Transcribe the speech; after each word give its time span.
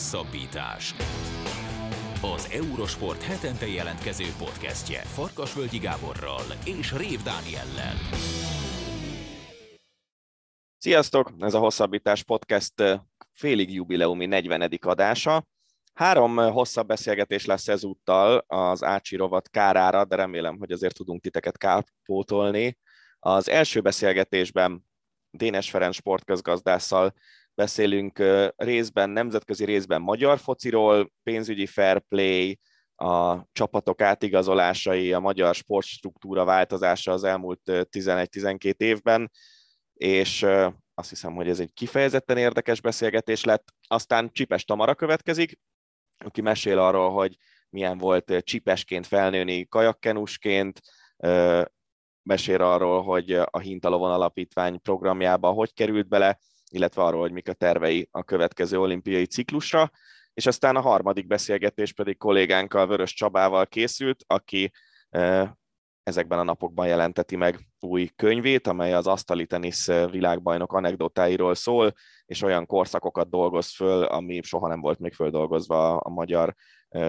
Hosszabbítás. 0.00 0.94
Az 2.22 2.50
Eurosport 2.52 3.22
hetente 3.22 3.66
jelentkező 3.66 4.24
podcastje 4.38 5.00
Farkasvölgyi 5.00 5.78
Gáborral 5.78 6.42
és 6.64 6.92
Rév 6.92 7.22
Dániellel. 7.22 7.94
Sziasztok! 10.78 11.32
Ez 11.38 11.54
a 11.54 11.58
Hosszabbítás 11.58 12.22
podcast 12.22 12.74
félig 13.32 13.74
jubileumi 13.74 14.26
40. 14.26 14.78
adása. 14.80 15.46
Három 15.94 16.36
hosszabb 16.36 16.86
beszélgetés 16.86 17.46
lesz 17.46 17.68
ezúttal 17.68 18.44
az 18.46 18.84
Ácsi 18.84 19.16
rovat 19.16 19.50
kárára, 19.50 20.04
de 20.04 20.16
remélem, 20.16 20.58
hogy 20.58 20.72
azért 20.72 20.94
tudunk 20.94 21.22
titeket 21.22 21.58
kárpótolni. 21.58 22.78
Az 23.18 23.48
első 23.48 23.80
beszélgetésben 23.80 24.84
Dénes 25.30 25.70
Ferenc 25.70 25.94
sportközgazdásszal 25.94 27.14
beszélünk 27.60 28.22
részben, 28.56 29.10
nemzetközi 29.10 29.64
részben 29.64 30.00
magyar 30.00 30.38
fociról, 30.38 31.12
pénzügyi 31.22 31.66
fair 31.66 31.98
play, 32.08 32.58
a 32.96 33.46
csapatok 33.52 34.00
átigazolásai, 34.00 35.12
a 35.12 35.18
magyar 35.18 35.54
sportstruktúra 35.54 36.44
változása 36.44 37.12
az 37.12 37.24
elmúlt 37.24 37.60
11-12 37.64 38.74
évben, 38.76 39.30
és 39.94 40.42
azt 40.94 41.08
hiszem, 41.08 41.34
hogy 41.34 41.48
ez 41.48 41.60
egy 41.60 41.72
kifejezetten 41.72 42.36
érdekes 42.36 42.80
beszélgetés 42.80 43.44
lett. 43.44 43.72
Aztán 43.88 44.30
Csipes 44.32 44.64
Tamara 44.64 44.94
következik, 44.94 45.58
aki 46.24 46.40
mesél 46.40 46.78
arról, 46.78 47.10
hogy 47.10 47.36
milyen 47.70 47.98
volt 47.98 48.42
csipesként 48.42 49.06
felnőni 49.06 49.66
kajakkenusként, 49.66 50.80
mesél 52.22 52.62
arról, 52.62 53.02
hogy 53.02 53.32
a 53.32 53.58
Hintalovon 53.58 54.10
Alapítvány 54.10 54.80
programjába 54.80 55.50
hogy 55.50 55.72
került 55.72 56.08
bele, 56.08 56.38
illetve 56.70 57.02
arról, 57.02 57.20
hogy 57.20 57.32
mik 57.32 57.48
a 57.48 57.52
tervei 57.52 58.08
a 58.10 58.22
következő 58.22 58.80
olimpiai 58.80 59.26
ciklusra, 59.26 59.90
és 60.34 60.46
aztán 60.46 60.76
a 60.76 60.80
harmadik 60.80 61.26
beszélgetés 61.26 61.92
pedig 61.92 62.16
kollégánkkal, 62.16 62.86
Vörös 62.86 63.14
Csabával 63.14 63.66
készült, 63.66 64.24
aki 64.26 64.72
ezekben 66.02 66.38
a 66.38 66.42
napokban 66.42 66.86
jelenteti 66.86 67.36
meg 67.36 67.68
új 67.80 68.10
könyvét, 68.16 68.66
amely 68.66 68.94
az 68.94 69.06
asztali 69.06 69.46
tenisz 69.46 69.86
világbajnok 69.86 70.72
anekdotáiról 70.72 71.54
szól, 71.54 71.94
és 72.24 72.42
olyan 72.42 72.66
korszakokat 72.66 73.30
dolgoz 73.30 73.74
föl, 73.74 74.02
ami 74.04 74.40
soha 74.42 74.68
nem 74.68 74.80
volt 74.80 74.98
még 74.98 75.14
földolgozva 75.14 75.96
a 75.96 76.08
magyar 76.08 76.54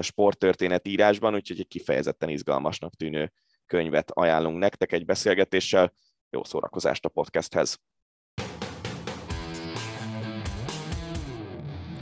sporttörténet 0.01 0.87
írásban, 0.87 1.35
úgyhogy 1.35 1.59
egy 1.59 1.67
kifejezetten 1.67 2.29
izgalmasnak 2.29 2.95
tűnő 2.95 3.31
könyvet 3.65 4.11
ajánlunk 4.11 4.57
nektek 4.57 4.91
egy 4.91 5.05
beszélgetéssel. 5.05 5.93
Jó 6.29 6.43
szórakozást 6.43 7.05
a 7.05 7.09
podcasthez! 7.09 7.79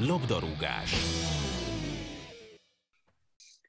Labdarúgás. 0.08 0.96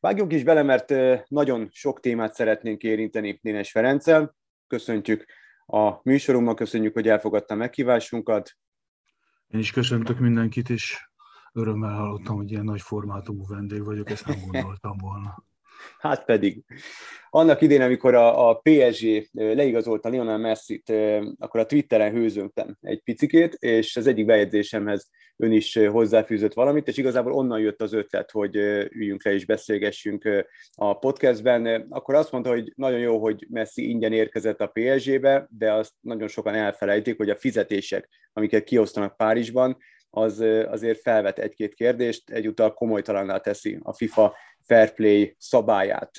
Vágjunk 0.00 0.32
is 0.32 0.42
bele, 0.42 0.62
mert 0.62 0.94
nagyon 1.28 1.68
sok 1.70 2.00
témát 2.00 2.34
szeretnénk 2.34 2.82
érinteni 2.82 3.38
Dénes 3.42 3.70
Ferenccel. 3.70 4.36
Köszöntjük 4.66 5.24
a 5.66 6.00
műsorunknak, 6.02 6.56
köszönjük, 6.56 6.94
hogy 6.94 7.08
elfogadta 7.08 7.54
meghívásunkat. 7.54 8.56
Én 9.46 9.60
is 9.60 9.70
köszöntök 9.70 10.18
mindenkit, 10.18 10.68
és 10.68 11.08
örömmel 11.52 11.94
hallottam, 11.94 12.36
hogy 12.36 12.50
ilyen 12.50 12.64
nagy 12.64 12.80
formátumú 12.80 13.46
vendég 13.46 13.84
vagyok, 13.84 14.10
ezt 14.10 14.26
nem 14.26 14.40
gondoltam 14.46 14.96
volna. 14.96 15.44
Hát 15.98 16.24
pedig. 16.24 16.64
Annak 17.32 17.60
idén, 17.60 17.80
amikor 17.80 18.14
a, 18.14 18.48
a 18.48 18.54
PSG 18.62 19.28
leigazolta 19.32 20.08
Lionel 20.08 20.38
Messi-t, 20.38 20.92
akkor 21.38 21.60
a 21.60 21.66
Twitteren 21.66 22.12
hőzöntem 22.12 22.76
egy 22.80 23.02
picikét, 23.02 23.54
és 23.54 23.96
az 23.96 24.06
egyik 24.06 24.24
bejegyzésemhez 24.24 25.08
ön 25.36 25.52
is 25.52 25.76
hozzáfűzött 25.76 26.52
valamit, 26.52 26.88
és 26.88 26.96
igazából 26.96 27.32
onnan 27.32 27.60
jött 27.60 27.82
az 27.82 27.92
ötlet, 27.92 28.30
hogy 28.30 28.56
üljünk 28.90 29.24
le 29.24 29.32
és 29.32 29.46
beszélgessünk 29.46 30.44
a 30.74 30.98
podcastben. 30.98 31.86
Akkor 31.88 32.14
azt 32.14 32.32
mondta, 32.32 32.50
hogy 32.50 32.72
nagyon 32.76 32.98
jó, 32.98 33.18
hogy 33.18 33.46
Messi 33.50 33.88
ingyen 33.88 34.12
érkezett 34.12 34.60
a 34.60 34.72
PSG-be, 34.72 35.48
de 35.50 35.72
azt 35.72 35.92
nagyon 36.00 36.28
sokan 36.28 36.54
elfelejtik, 36.54 37.16
hogy 37.16 37.30
a 37.30 37.36
fizetések, 37.36 38.08
amiket 38.32 38.64
kiosztanak 38.64 39.16
Párizsban, 39.16 39.76
az 40.10 40.40
azért 40.66 41.00
felvet 41.00 41.38
egy-két 41.38 41.74
kérdést, 41.74 42.30
egyúttal 42.30 42.74
komolytalanná 42.74 43.36
teszi 43.36 43.78
a 43.82 43.92
FIFA 43.92 44.36
fair 44.60 44.94
play 44.94 45.36
szabályát. 45.38 46.10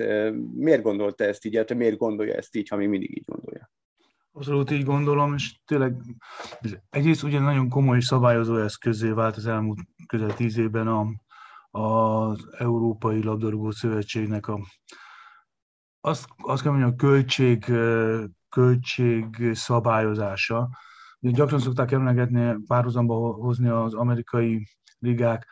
Miért 0.54 0.82
gondolta 0.82 1.24
ezt 1.24 1.46
így, 1.46 1.54
illetve 1.54 1.76
miért 1.76 1.98
gondolja 1.98 2.34
ezt 2.34 2.56
így, 2.56 2.68
ha 2.68 2.76
még 2.76 2.88
mindig 2.88 3.18
így 3.18 3.26
gondolja? 3.26 3.72
Abszolút 4.32 4.72
így 4.72 4.84
gondolom, 4.84 5.34
és 5.34 5.56
tényleg 5.66 5.94
egyrészt 6.90 7.24
ugye 7.24 7.40
nagyon 7.40 7.70
komoly 7.70 8.00
szabályozó 8.00 8.58
eszközé 8.58 9.10
vált 9.10 9.36
az 9.36 9.48
elmúlt 9.48 9.80
közel 10.08 10.34
tíz 10.34 10.58
évben 10.58 10.88
a, 10.88 11.08
az 11.80 12.48
Európai 12.58 13.24
Labdarúgó 13.24 13.72
Szövetségnek 13.72 14.48
a 14.48 14.60
azt, 16.02 16.26
azt 16.38 16.62
kell 16.62 16.72
mondjam, 16.72 16.92
a 16.92 16.96
költség, 16.96 17.66
költség 18.50 19.52
szabályozása. 19.54 20.70
Gyakran 21.24 21.60
szokták 21.60 21.92
emlegetni, 21.92 22.56
párhuzamba 22.68 23.34
hozni 23.34 23.68
az 23.68 23.94
amerikai 23.94 24.68
ligák 25.00 25.48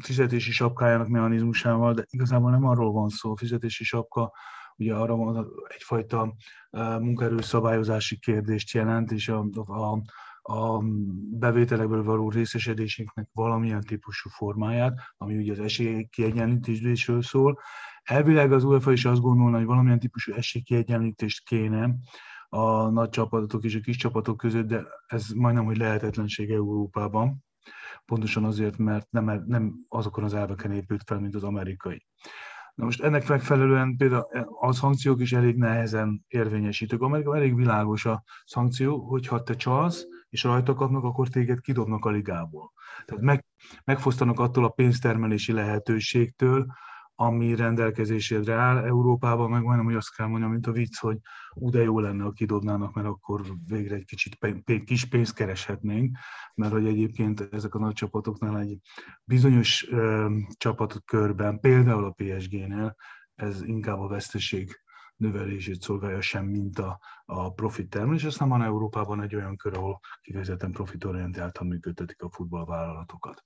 fizetési 0.00 0.52
sapkájának 0.52 1.08
mechanizmusával, 1.08 1.94
de 1.94 2.04
igazából 2.10 2.50
nem 2.50 2.64
arról 2.64 2.92
van 2.92 3.08
szó, 3.08 3.30
a 3.32 3.36
fizetési 3.36 3.84
sapka 3.84 4.32
ugye 4.76 4.94
arra 4.94 5.16
van 5.16 5.46
egyfajta 5.68 6.34
munkaerőszabályozási 7.00 8.18
kérdést 8.18 8.72
jelent, 8.72 9.10
és 9.10 9.28
a, 9.28 9.46
a, 9.64 10.02
a 10.52 10.82
bevételekből 11.30 12.02
való 12.02 12.30
részesedésünknek 12.30 13.28
valamilyen 13.32 13.80
típusú 13.80 14.28
formáját, 14.28 15.00
ami 15.16 15.36
ugye 15.36 15.52
az 15.52 15.60
esélykiegyenlítésről 15.60 17.22
szól. 17.22 17.58
Elvileg 18.02 18.52
az 18.52 18.64
UEFA 18.64 18.92
is 18.92 19.04
azt 19.04 19.20
gondolna, 19.20 19.56
hogy 19.56 19.66
valamilyen 19.66 19.98
típusú 19.98 20.32
esélykiegyenlítést 20.32 21.48
kéne 21.48 21.94
a 22.52 22.88
nagy 22.88 23.08
csapatok 23.08 23.64
és 23.64 23.74
a 23.74 23.80
kis 23.80 23.96
csapatok 23.96 24.36
között, 24.36 24.66
de 24.66 24.86
ez 25.06 25.28
majdnem, 25.28 25.64
hogy 25.64 25.76
lehetetlenség 25.76 26.50
Európában 26.50 27.44
pontosan 28.04 28.44
azért, 28.44 28.78
mert 28.78 29.10
nem, 29.10 29.44
nem 29.46 29.74
azokon 29.88 30.24
az 30.24 30.34
elveken 30.34 30.72
épült 30.72 31.02
fel, 31.06 31.20
mint 31.20 31.34
az 31.34 31.42
amerikai. 31.42 32.06
Na 32.74 32.84
most 32.84 33.02
ennek 33.02 33.28
megfelelően 33.28 33.96
például 33.96 34.26
a 34.60 34.72
szankciók 34.72 35.20
is 35.20 35.32
elég 35.32 35.56
nehezen 35.56 36.24
érvényesítők. 36.28 37.02
Amerika 37.02 37.36
elég 37.36 37.54
világos 37.54 38.04
a 38.06 38.22
szankció, 38.44 38.98
hogyha 38.98 39.42
te 39.42 39.54
csalsz, 39.54 40.04
és 40.28 40.42
rajta 40.42 40.74
kapnak, 40.74 41.04
akkor 41.04 41.28
téged 41.28 41.60
kidobnak 41.60 42.04
a 42.04 42.10
ligából. 42.10 42.72
Tehát 43.04 43.22
meg, 43.22 43.44
megfosztanak 43.84 44.38
attól 44.38 44.64
a 44.64 44.68
pénztermelési 44.68 45.52
lehetőségtől, 45.52 46.66
ami 47.20 47.54
rendelkezésedre 47.54 48.54
áll. 48.54 48.76
Európában 48.76 49.50
meg 49.50 49.62
majdnem, 49.62 49.84
hogy 49.84 49.94
azt 49.94 50.14
kell 50.14 50.26
mondjam, 50.26 50.50
mint 50.50 50.66
a 50.66 50.72
vicc, 50.72 50.98
hogy 50.98 51.18
ú, 51.54 51.70
de 51.70 51.82
jó 51.82 52.00
lenne, 52.00 52.22
ha 52.22 52.30
kidobnának, 52.30 52.94
mert 52.94 53.06
akkor 53.06 53.42
végre 53.66 53.94
egy 53.94 54.04
kicsit 54.04 54.38
kis 54.84 55.04
pénzt 55.04 55.34
kereshetnénk, 55.34 56.16
mert 56.54 56.72
hogy 56.72 56.86
egyébként 56.86 57.48
ezek 57.52 57.74
a 57.74 57.78
nagy 57.78 57.92
csapatoknál 57.92 58.58
egy 58.58 58.78
bizonyos 59.24 59.88
ö, 59.90 60.30
csapatok 60.56 61.04
körben, 61.04 61.60
például 61.60 62.04
a 62.04 62.14
PSG-nél, 62.16 62.96
ez 63.34 63.62
inkább 63.62 63.98
a 63.98 64.08
veszteség 64.08 64.80
növelését 65.16 65.80
szolgálja 65.80 66.20
sem, 66.20 66.44
mint 66.44 66.78
a, 66.78 67.00
a 67.24 67.52
profit 67.52 67.90
termelés. 67.90 68.24
Aztán 68.24 68.48
van 68.48 68.62
Európában 68.62 69.22
egy 69.22 69.34
olyan 69.34 69.56
kör, 69.56 69.76
ahol 69.76 70.00
kifejezetten 70.20 70.72
profitorientáltan 70.72 71.66
működtetik 71.66 72.22
a 72.22 72.30
futballvállalatokat. 72.30 73.44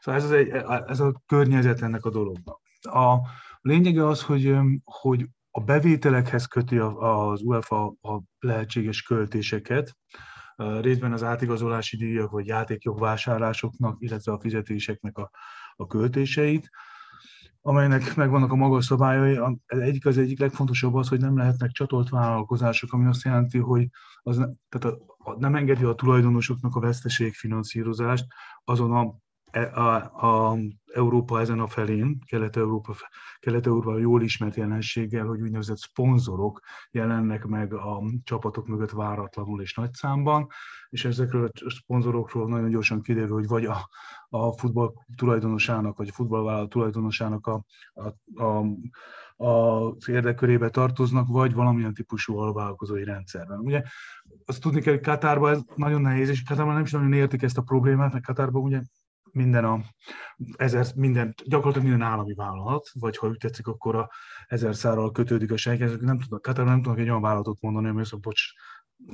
Szóval 0.00 0.20
ez, 0.20 0.26
az 0.26 0.32
egy, 0.32 0.48
ez 0.86 1.00
a 1.00 1.22
környezet 1.26 1.82
ennek 1.82 2.04
a 2.04 2.10
dolognak. 2.10 2.64
A 2.86 3.20
lényege 3.60 4.06
az, 4.06 4.22
hogy, 4.22 4.56
hogy 4.84 5.26
a 5.50 5.60
bevételekhez 5.60 6.46
köti 6.46 6.78
az 6.78 7.42
UEFA 7.42 7.86
a 7.86 8.22
lehetséges 8.38 9.02
költéseket, 9.02 9.96
részben 10.56 11.12
az 11.12 11.22
átigazolási 11.22 11.96
díjak 11.96 12.30
vagy 12.30 12.46
játékjogvásárlásoknak, 12.46 13.96
illetve 13.98 14.32
a 14.32 14.40
fizetéseknek 14.40 15.18
a, 15.18 15.30
a 15.76 15.86
költéseit, 15.86 16.70
amelynek 17.60 18.14
megvannak 18.14 18.52
a 18.52 18.56
magas 18.56 18.84
szabályai. 18.84 19.38
Egyik 19.66 20.06
az 20.06 20.18
egyik 20.18 20.38
legfontosabb 20.38 20.94
az, 20.94 21.08
hogy 21.08 21.20
nem 21.20 21.36
lehetnek 21.36 21.70
csatolt 21.70 22.08
vállalkozások, 22.08 22.92
ami 22.92 23.06
azt 23.06 23.24
jelenti, 23.24 23.58
hogy 23.58 23.88
az, 24.22 24.36
tehát 24.68 24.96
a, 24.96 25.16
a, 25.18 25.38
nem 25.38 25.54
engedi 25.54 25.84
a 25.84 25.94
tulajdonosoknak 25.94 26.74
a 26.74 26.80
veszteségfinanszírozást 26.80 28.26
azon 28.64 28.92
a 28.92 29.14
a, 29.56 29.94
a 30.26 30.56
Európa 30.92 31.40
ezen 31.40 31.60
a 31.60 31.66
felén, 31.66 32.18
Kelet-Európa, 32.26 32.94
Kelet-Európa 33.38 33.98
jól 33.98 34.22
ismert 34.22 34.56
jelenséggel, 34.56 35.26
hogy 35.26 35.40
úgynevezett 35.40 35.76
szponzorok 35.76 36.60
jelennek 36.90 37.44
meg 37.44 37.72
a 37.72 38.02
csapatok 38.24 38.66
mögött 38.66 38.90
váratlanul 38.90 39.60
és 39.60 39.74
nagy 39.74 39.92
számban, 39.92 40.46
és 40.88 41.04
ezekről 41.04 41.50
a 41.52 41.70
szponzorokról 41.70 42.48
nagyon 42.48 42.70
gyorsan 42.70 43.02
kiderül, 43.02 43.34
hogy 43.34 43.46
vagy 43.46 43.64
a, 43.64 43.88
a 44.28 44.52
futball 44.52 44.92
tulajdonosának, 45.16 45.96
vagy 45.96 46.08
a 46.08 46.12
futballvállalat 46.12 46.68
tulajdonosának 46.68 47.46
a, 47.46 47.64
a, 47.94 48.44
a 48.44 48.64
az 49.38 50.08
érdekkörébe 50.08 50.70
tartoznak, 50.70 51.28
vagy 51.28 51.54
valamilyen 51.54 51.94
típusú 51.94 52.38
alvállalkozói 52.38 53.04
rendszerben. 53.04 53.58
Ugye 53.58 53.82
azt 54.44 54.60
tudni 54.60 54.80
kell, 54.80 54.92
hogy 54.92 55.02
Katárban 55.02 55.52
ez 55.52 55.60
nagyon 55.74 56.00
nehéz, 56.00 56.28
és 56.28 56.42
Katárban 56.42 56.74
nem 56.74 56.82
is 56.82 56.90
nagyon 56.90 57.12
értik 57.12 57.42
ezt 57.42 57.58
a 57.58 57.62
problémát, 57.62 58.12
mert 58.12 58.24
Katárban 58.24 58.62
ugye 58.62 58.80
minden 59.36 59.64
a 59.64 59.80
ezer, 60.56 60.86
minden, 60.94 61.34
gyakorlatilag 61.44 61.88
minden 61.88 62.08
állami 62.08 62.34
vállalat, 62.34 62.88
vagy 62.92 63.16
ha 63.16 63.28
úgy 63.28 63.38
tetszik, 63.38 63.66
akkor 63.66 63.96
a 63.96 64.10
ezer 64.46 64.74
szárral 64.74 65.12
kötődik 65.12 65.52
a 65.52 65.56
sejk, 65.56 66.00
nem 66.00 66.18
tudnak, 66.18 66.42
Katarban 66.42 66.72
nem 66.72 66.82
tudnak 66.82 67.00
egy 67.00 67.08
olyan 67.08 67.22
vállalatot 67.22 67.60
mondani, 67.60 67.88
ami 67.88 68.00
azt 68.00 68.12
mondja, 68.12 68.30
bocs, 68.30 68.42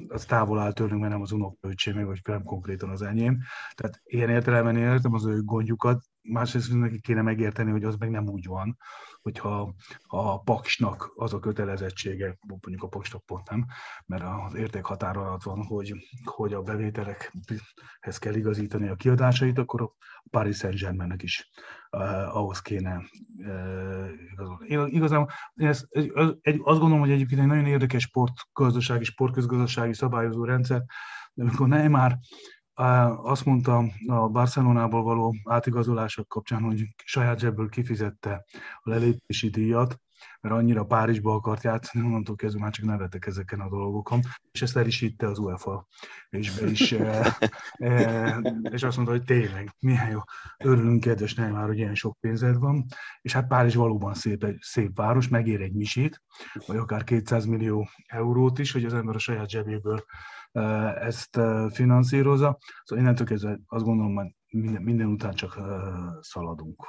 az 0.09 0.25
távol 0.25 0.59
áll 0.59 0.73
tőlünk, 0.73 1.01
mert 1.01 1.13
nem 1.13 1.23
az 1.23 1.33
unoköltségem, 1.33 2.05
vagy 2.05 2.21
nem 2.25 2.43
konkrétan 2.43 2.91
az 2.91 3.03
enyém. 3.03 3.39
Tehát 3.75 4.01
ilyen 4.05 4.29
értelemben 4.29 4.77
értem 4.77 5.15
az 5.15 5.27
ő 5.27 5.43
gondjukat, 5.43 6.03
másrészt 6.23 6.75
neki 6.75 7.01
kéne 7.01 7.23
megérteni, 7.23 7.71
hogy 7.71 7.85
az 7.85 7.97
meg 7.97 8.11
nem 8.11 8.29
úgy 8.29 8.47
van, 8.47 8.77
hogyha 9.23 9.75
a 10.07 10.43
paksnak 10.43 11.13
az 11.15 11.35
a 11.35 11.39
kötelezettsége, 11.39 12.39
mondjuk 12.49 12.83
a 12.83 12.89
paksnak 12.89 13.25
pont 13.25 13.51
nem, 13.51 13.67
mert 14.07 14.25
az 14.47 14.55
értékhatár 14.55 15.17
alatt 15.17 15.43
van, 15.43 15.65
hogy, 15.65 15.95
hogy 16.25 16.53
a 16.53 16.63
bevételekhez 16.63 18.19
kell 18.19 18.35
igazítani 18.35 18.89
a 18.89 18.95
kiadásait, 18.95 19.59
akkor 19.59 19.83
a 19.83 19.93
Paris 20.31 20.57
Saint-Germainnek 20.57 21.23
is 21.23 21.51
uh, 21.91 22.37
ahhoz 22.37 22.61
kéne 22.61 23.03
uh, 23.37 24.11
igazolni. 24.33 24.67
Én 24.67 24.87
igazán 24.87 25.29
én 25.55 25.69
ezt, 25.69 25.87
egy, 25.91 26.13
egy, 26.41 26.61
azt 26.63 26.79
gondolom, 26.79 27.01
hogy 27.01 27.11
egyébként 27.11 27.41
egy 27.41 27.47
nagyon 27.47 27.67
érdekes 27.67 28.03
sportgazdasági, 28.03 29.05
sportközgazdasági 29.05 29.95
szabályozó 29.95 30.45
rendszer, 30.45 30.83
de 31.35 31.43
amikor 31.43 31.69
már 31.69 32.19
azt 32.75 33.45
mondta 33.45 33.85
a 34.07 34.29
Barcelonából 34.29 35.03
való 35.03 35.35
átigazolások 35.45 36.29
kapcsán, 36.29 36.63
hogy 36.63 36.89
saját 37.05 37.39
zsebből 37.39 37.69
kifizette 37.69 38.45
a 38.83 38.91
lelépési 38.91 39.49
díjat, 39.49 40.01
mert 40.41 40.55
annyira 40.55 40.85
Párizsba 40.85 41.35
akart 41.35 41.63
játszani, 41.63 42.05
onnantól 42.05 42.37
kezdve 42.37 42.61
már 42.61 42.73
csak 42.73 42.85
nevetek 42.85 43.27
ezeken 43.27 43.61
a 43.61 43.69
dolgokon, 43.69 44.21
és 44.51 44.63
ezt 44.63 44.77
el 44.77 44.87
is 44.87 44.99
hitte 44.99 45.27
az 45.27 45.39
UEFA, 45.39 45.87
és 46.31 46.61
be 46.61 46.67
is, 46.67 46.93
e, 46.93 47.37
e, 47.73 48.39
és 48.71 48.83
azt 48.83 48.97
mondta, 48.97 49.15
hogy 49.15 49.25
tényleg, 49.25 49.75
milyen 49.81 50.11
jó, 50.11 50.21
örülünk, 50.59 51.01
kedves 51.01 51.35
már, 51.35 51.67
hogy 51.67 51.79
ilyen 51.79 51.95
sok 51.95 52.17
pénzed 52.21 52.59
van, 52.59 52.85
és 53.21 53.33
hát 53.33 53.47
Párizs 53.47 53.75
valóban 53.75 54.15
szép, 54.15 54.47
szép 54.61 54.97
város, 54.97 55.29
megér 55.29 55.61
egy 55.61 55.75
misét, 55.75 56.23
vagy 56.67 56.77
akár 56.77 57.05
200 57.05 57.45
millió 57.45 57.89
eurót 58.07 58.59
is, 58.59 58.73
hogy 58.73 58.85
az 58.85 58.95
ember 58.95 59.15
a 59.15 59.19
saját 59.19 59.51
zsebéből 59.51 60.05
ezt 61.01 61.39
finanszírozza. 61.71 62.59
Szóval 62.85 63.05
innentől 63.05 63.27
kezdve 63.27 63.59
azt 63.67 63.85
gondolom, 63.85 64.15
hogy 64.15 64.27
minden, 64.49 64.83
minden 64.83 65.07
után 65.07 65.35
csak 65.35 65.59
szaladunk. 66.21 66.87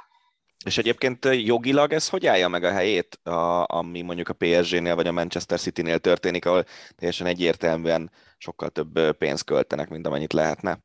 És 0.64 0.78
egyébként 0.78 1.24
jogilag 1.24 1.92
ez 1.92 2.08
hogy 2.08 2.26
állja 2.26 2.48
meg 2.48 2.64
a 2.64 2.70
helyét, 2.70 3.14
a, 3.22 3.64
ami 3.66 4.02
mondjuk 4.02 4.28
a 4.28 4.32
PSG-nél 4.32 4.94
vagy 4.94 5.06
a 5.06 5.12
Manchester 5.12 5.58
City-nél 5.58 5.98
történik, 5.98 6.46
ahol 6.46 6.64
teljesen 6.94 7.26
egyértelműen 7.26 8.10
sokkal 8.38 8.68
több 8.68 9.16
pénzt 9.16 9.44
költenek, 9.44 9.88
mint 9.88 10.06
amennyit 10.06 10.32
lehetne? 10.32 10.78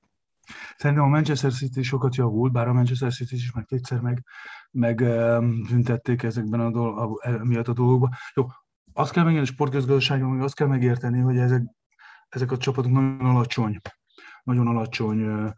Szerintem 0.77 1.05
a 1.05 1.09
Manchester 1.09 1.51
City 1.51 1.81
sokat 1.81 2.15
javult, 2.15 2.51
bár 2.51 2.67
a 2.67 2.73
Manchester 2.73 3.11
City 3.11 3.35
is 3.35 3.51
meg 3.51 3.65
kétszer 3.65 3.99
meg, 3.99 4.23
meg 4.71 4.95
büntették 5.69 6.23
ezekben 6.23 6.59
a, 6.59 6.71
dolg, 6.71 6.97
a, 6.97 7.29
miatt 7.43 7.67
a 7.67 7.73
dolgokban. 7.73 8.09
Jó, 8.33 8.45
azt 8.93 9.11
kell 9.11 9.23
megérteni, 9.23 9.53
sportgazdaságban, 9.53 10.29
hogy 10.29 10.45
azt 10.45 10.55
kell 10.55 10.67
megérteni, 10.67 11.19
hogy 11.19 11.37
ezek 11.37 11.61
ezek 12.29 12.51
a 12.51 12.57
csapatok 12.57 12.91
nagyon 12.91 13.19
alacsony, 13.19 13.79
nagyon 14.43 14.67
alacsony 14.67 15.53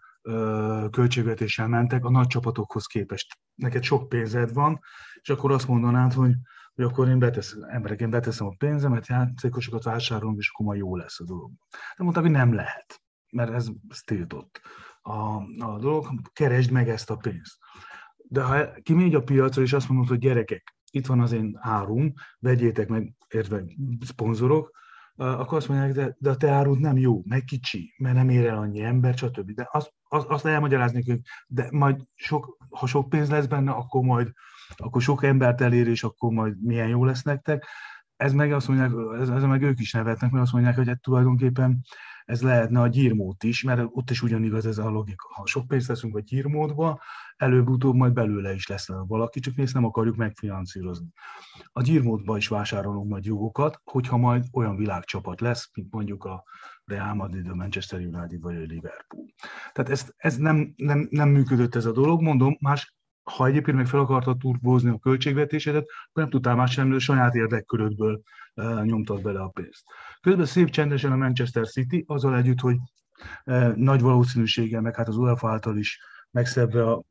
költségvetéssel 0.91 1.67
mentek 1.67 2.05
a 2.05 2.11
nagy 2.11 2.27
csapatokhoz 2.27 2.85
képest. 2.85 3.37
Neked 3.55 3.83
sok 3.83 4.09
pénzed 4.09 4.53
van, 4.53 4.79
és 5.21 5.29
akkor 5.29 5.51
azt 5.51 5.67
mondanád, 5.67 6.13
hogy, 6.13 6.33
hogy 6.73 6.85
akkor 6.85 7.07
én 7.07 7.19
beteszem, 7.19 7.63
emberek, 7.63 7.99
én 7.99 8.09
beteszem 8.09 8.47
a 8.47 8.55
pénzemet, 8.57 9.07
játékosokat 9.07 9.83
vásárolom, 9.83 10.37
és 10.37 10.49
akkor 10.49 10.65
majd 10.65 10.79
jó 10.79 10.95
lesz 10.95 11.19
a 11.19 11.23
dolog. 11.25 11.51
De 11.97 12.03
mondták, 12.03 12.23
hogy 12.23 12.33
nem 12.33 12.53
lehet, 12.53 13.01
mert 13.31 13.51
ez, 13.51 13.67
ez 13.89 13.99
tiltott 13.99 14.61
a, 15.01 15.35
a 15.65 15.79
dolog, 15.79 16.07
keresd 16.33 16.71
meg 16.71 16.89
ezt 16.89 17.09
a 17.09 17.15
pénzt. 17.15 17.57
De 18.17 18.43
ha 18.43 18.71
kimegy 18.81 19.15
a 19.15 19.23
piacra, 19.23 19.61
és 19.61 19.73
azt 19.73 19.89
mondod, 19.89 20.07
hogy 20.07 20.19
gyerekek, 20.19 20.75
itt 20.91 21.05
van 21.05 21.19
az 21.19 21.31
én 21.31 21.57
árum, 21.61 22.13
vegyétek 22.39 22.87
meg, 22.87 23.13
értve 23.27 23.63
szponzorok, 23.99 24.79
akkor 25.15 25.57
azt 25.57 25.67
mondják, 25.67 25.91
de, 25.91 26.15
de 26.19 26.29
a 26.29 26.37
te 26.37 26.49
árud 26.49 26.79
nem 26.79 26.97
jó, 26.97 27.21
meg 27.25 27.43
kicsi, 27.43 27.93
mert 27.97 28.15
nem 28.15 28.29
ér 28.29 28.45
el 28.45 28.57
annyi 28.57 28.83
ember, 28.83 29.17
stb. 29.17 29.51
De 29.51 29.69
azt, 29.71 29.93
azt, 30.09 30.27
azt 30.27 30.45
elmagyarázni, 30.45 31.03
hogy 31.03 31.19
de 31.47 31.67
majd 31.71 32.01
sok, 32.15 32.57
ha 32.69 32.85
sok 32.87 33.09
pénz 33.09 33.29
lesz 33.29 33.45
benne, 33.45 33.71
akkor 33.71 34.01
majd 34.01 34.31
akkor 34.75 35.01
sok 35.01 35.23
embert 35.23 35.61
elér, 35.61 35.87
és 35.87 36.03
akkor 36.03 36.31
majd 36.31 36.63
milyen 36.63 36.87
jó 36.87 37.05
lesz 37.05 37.23
nektek. 37.23 37.67
Ez 38.21 38.33
meg 38.33 38.51
azt 38.51 38.67
mondják, 38.67 38.91
ez, 39.19 39.29
ez 39.29 39.43
meg 39.43 39.61
ők 39.61 39.79
is 39.79 39.91
nevetnek, 39.91 40.31
mert 40.31 40.43
azt 40.43 40.53
mondják, 40.53 40.75
hogy 40.75 40.87
hát 40.87 41.01
tulajdonképpen 41.01 41.81
ez 42.25 42.41
lehetne 42.41 42.81
a 42.81 42.87
gyírmód 42.87 43.43
is, 43.43 43.63
mert 43.63 43.81
ott 43.91 44.09
is 44.09 44.21
ugyanigaz 44.21 44.65
ez 44.65 44.77
a 44.77 44.89
logika. 44.89 45.27
Ha 45.33 45.45
sok 45.45 45.67
pénzt 45.67 45.87
teszünk 45.87 46.15
a 46.15 46.19
gyírmódba, 46.19 47.01
előbb-utóbb 47.37 47.95
majd 47.95 48.13
belőle 48.13 48.53
is 48.53 48.67
lesz 48.67 48.87
valaki, 49.07 49.39
csak 49.39 49.55
mi 49.55 49.61
ezt 49.61 49.73
nem 49.73 49.85
akarjuk 49.85 50.15
megfinanszírozni. 50.15 51.07
A 51.71 51.81
gyírmódba 51.81 52.37
is 52.37 52.47
vásárolunk 52.47 53.09
majd 53.09 53.25
jogokat, 53.25 53.81
hogyha 53.83 54.17
majd 54.17 54.45
olyan 54.51 54.75
világcsapat 54.75 55.41
lesz, 55.41 55.69
mint 55.73 55.91
mondjuk 55.91 56.23
a 56.23 56.43
Real 56.85 57.13
Madrid, 57.13 57.47
a 57.47 57.55
Manchester 57.55 57.99
United 57.99 58.41
vagy 58.41 58.55
a 58.55 58.59
Liverpool. 58.59 59.25
Tehát 59.73 59.91
ez, 59.91 60.13
ez 60.17 60.37
nem, 60.37 60.73
nem, 60.75 61.07
nem 61.09 61.29
működött 61.29 61.75
ez 61.75 61.85
a 61.85 61.91
dolog, 61.91 62.21
mondom, 62.21 62.57
más 62.59 62.95
ha 63.35 63.45
egyébként 63.45 63.77
meg 63.77 63.87
fel 63.87 63.99
akartad 63.99 64.37
turbózni 64.37 64.89
a 64.89 64.97
költségvetésedet, 64.97 65.83
akkor 65.83 66.23
nem 66.23 66.29
tudtál 66.29 66.55
más 66.55 66.71
sem, 66.71 66.99
saját 66.99 67.35
érdekkörödből 67.35 68.21
uh, 68.55 68.83
nyomtad 68.83 69.21
bele 69.21 69.39
a 69.39 69.47
pénzt. 69.47 69.83
Közben 70.21 70.45
szép 70.45 70.69
csendesen 70.69 71.11
a 71.11 71.15
Manchester 71.15 71.67
City, 71.67 72.03
azzal 72.07 72.35
együtt, 72.35 72.59
hogy 72.59 72.77
uh, 73.45 73.75
nagy 73.75 74.01
valószínűséggel, 74.01 74.81
meg 74.81 74.95
hát 74.95 75.07
az 75.07 75.17
UEFA 75.17 75.49
által 75.49 75.77
is 75.77 75.99
megszebve 76.31 76.89
a 76.89 77.03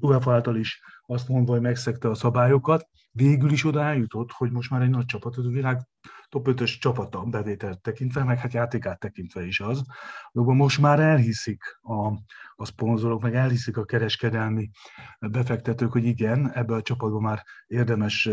UEFA 0.00 0.32
által 0.32 0.56
is 0.56 0.82
azt 1.06 1.28
mondva, 1.28 1.52
hogy 1.52 1.60
megszegte 1.60 2.08
a 2.08 2.14
szabályokat, 2.14 2.88
végül 3.12 3.50
is 3.50 3.64
oda 3.64 3.82
eljutott, 3.82 4.30
hogy 4.32 4.50
most 4.50 4.70
már 4.70 4.82
egy 4.82 4.90
nagy 4.90 5.04
csapat, 5.04 5.36
a 5.36 5.42
világ 5.42 5.86
top 6.28 6.48
5-ös 6.50 6.78
csapata 6.78 7.22
bevételt 7.22 7.80
tekintve, 7.80 8.24
meg 8.24 8.38
hát 8.38 8.52
játékát 8.52 8.98
tekintve 8.98 9.46
is 9.46 9.60
az. 9.60 9.84
De 10.32 10.40
most 10.42 10.80
már 10.80 11.00
elhiszik 11.00 11.62
a, 11.80 12.06
a 12.54 12.64
szponzorok, 12.64 13.22
meg 13.22 13.34
elhiszik 13.34 13.76
a 13.76 13.84
kereskedelmi 13.84 14.70
befektetők, 15.18 15.92
hogy 15.92 16.04
igen, 16.04 16.52
ebbe 16.52 16.74
a 16.74 16.82
csapatba 16.82 17.20
már 17.20 17.42
érdemes 17.66 18.28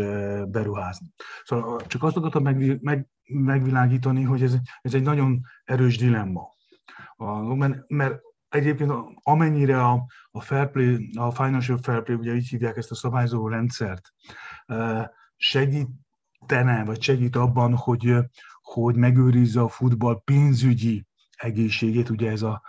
beruházni. 0.48 1.06
Szóval 1.44 1.80
csak 1.86 2.02
azt 2.02 2.16
akartam 2.16 2.42
meg, 2.42 2.82
meg, 2.82 3.08
megvilágítani, 3.24 4.22
hogy 4.22 4.42
ez, 4.42 4.56
ez 4.80 4.94
egy 4.94 5.02
nagyon 5.02 5.40
erős 5.64 5.96
dilemma. 5.96 6.48
A, 7.16 7.54
mert, 7.54 7.88
mert 7.88 8.20
egyébként 8.48 8.92
amennyire 9.22 9.84
a, 9.84 10.06
a 10.30 10.40
fair 10.40 10.70
play, 10.70 11.10
a 11.14 11.30
financial 11.30 11.78
fair 11.82 12.02
play, 12.02 12.16
ugye 12.16 12.34
így 12.34 12.48
hívják 12.48 12.76
ezt 12.76 12.90
a 12.90 12.94
szabályzó 12.94 13.48
rendszert, 13.48 14.12
segítene, 15.36 16.84
vagy 16.84 17.02
segít 17.02 17.36
abban, 17.36 17.74
hogy, 17.74 18.14
hogy 18.62 18.96
megőrizze 18.96 19.60
a 19.60 19.68
futball 19.68 20.22
pénzügyi 20.24 21.06
egészségét, 21.36 22.08
ugye 22.10 22.30
ez 22.30 22.42
a, 22.42 22.62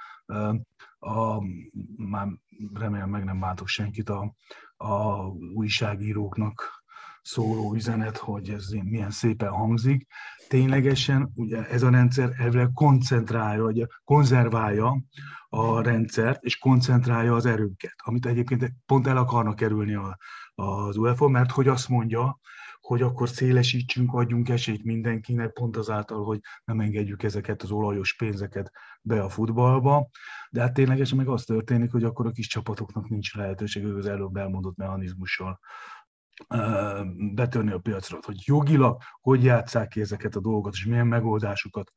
a 0.99 1.41
már 1.97 2.27
remélem 2.73 3.09
meg 3.09 3.23
nem 3.23 3.39
váltok 3.39 3.67
senkit, 3.67 4.09
a, 4.09 4.35
a 4.77 5.23
újságíróknak 5.53 6.81
szóló 7.21 7.73
üzenet, 7.73 8.17
hogy 8.17 8.49
ez 8.49 8.67
milyen 8.69 9.11
szépen 9.11 9.49
hangzik. 9.49 10.07
Ténylegesen 10.47 11.31
ugye 11.35 11.67
ez 11.67 11.83
a 11.83 11.89
rendszer 11.89 12.33
elvileg 12.37 12.71
koncentrálja, 12.73 13.63
vagy 13.63 13.87
konzerválja 14.03 15.01
a 15.49 15.81
rendszert, 15.81 16.43
és 16.43 16.57
koncentrálja 16.57 17.35
az 17.35 17.45
erőnket, 17.45 17.95
amit 17.97 18.25
egyébként 18.25 18.73
pont 18.85 19.07
el 19.07 19.17
akarnak 19.17 19.55
kerülni 19.55 19.93
a, 19.93 20.17
az 20.55 20.97
UEFA, 20.97 21.27
mert 21.27 21.51
hogy 21.51 21.67
azt 21.67 21.89
mondja, 21.89 22.39
hogy 22.81 23.01
akkor 23.01 23.29
szélesítsünk, 23.29 24.13
adjunk 24.13 24.49
esélyt 24.49 24.83
mindenkinek, 24.83 25.53
pont 25.53 25.77
azáltal, 25.77 26.23
hogy 26.23 26.39
nem 26.65 26.79
engedjük 26.79 27.23
ezeket 27.23 27.61
az 27.61 27.71
olajos 27.71 28.15
pénzeket 28.15 28.71
be 29.01 29.23
a 29.23 29.29
futballba. 29.29 30.09
De 30.49 30.61
hát 30.61 30.73
ténylegesen 30.73 31.17
meg 31.17 31.27
az 31.27 31.43
történik, 31.43 31.91
hogy 31.91 32.03
akkor 32.03 32.25
a 32.25 32.31
kis 32.31 32.47
csapatoknak 32.47 33.09
nincs 33.09 33.35
lehetőség 33.35 33.85
az 33.85 34.05
előbb 34.05 34.35
elmondott 34.35 34.75
mechanizmussal 34.75 35.59
betörni 37.33 37.71
a 37.71 37.79
piacra, 37.79 38.19
hogy 38.21 38.41
jogilag 38.45 39.01
hogy 39.21 39.43
játsszák 39.43 39.87
ki 39.87 40.01
ezeket 40.01 40.35
a 40.35 40.39
dolgokat, 40.39 40.73
és 40.73 40.85
milyen 40.85 41.07
megoldásokat 41.07 41.91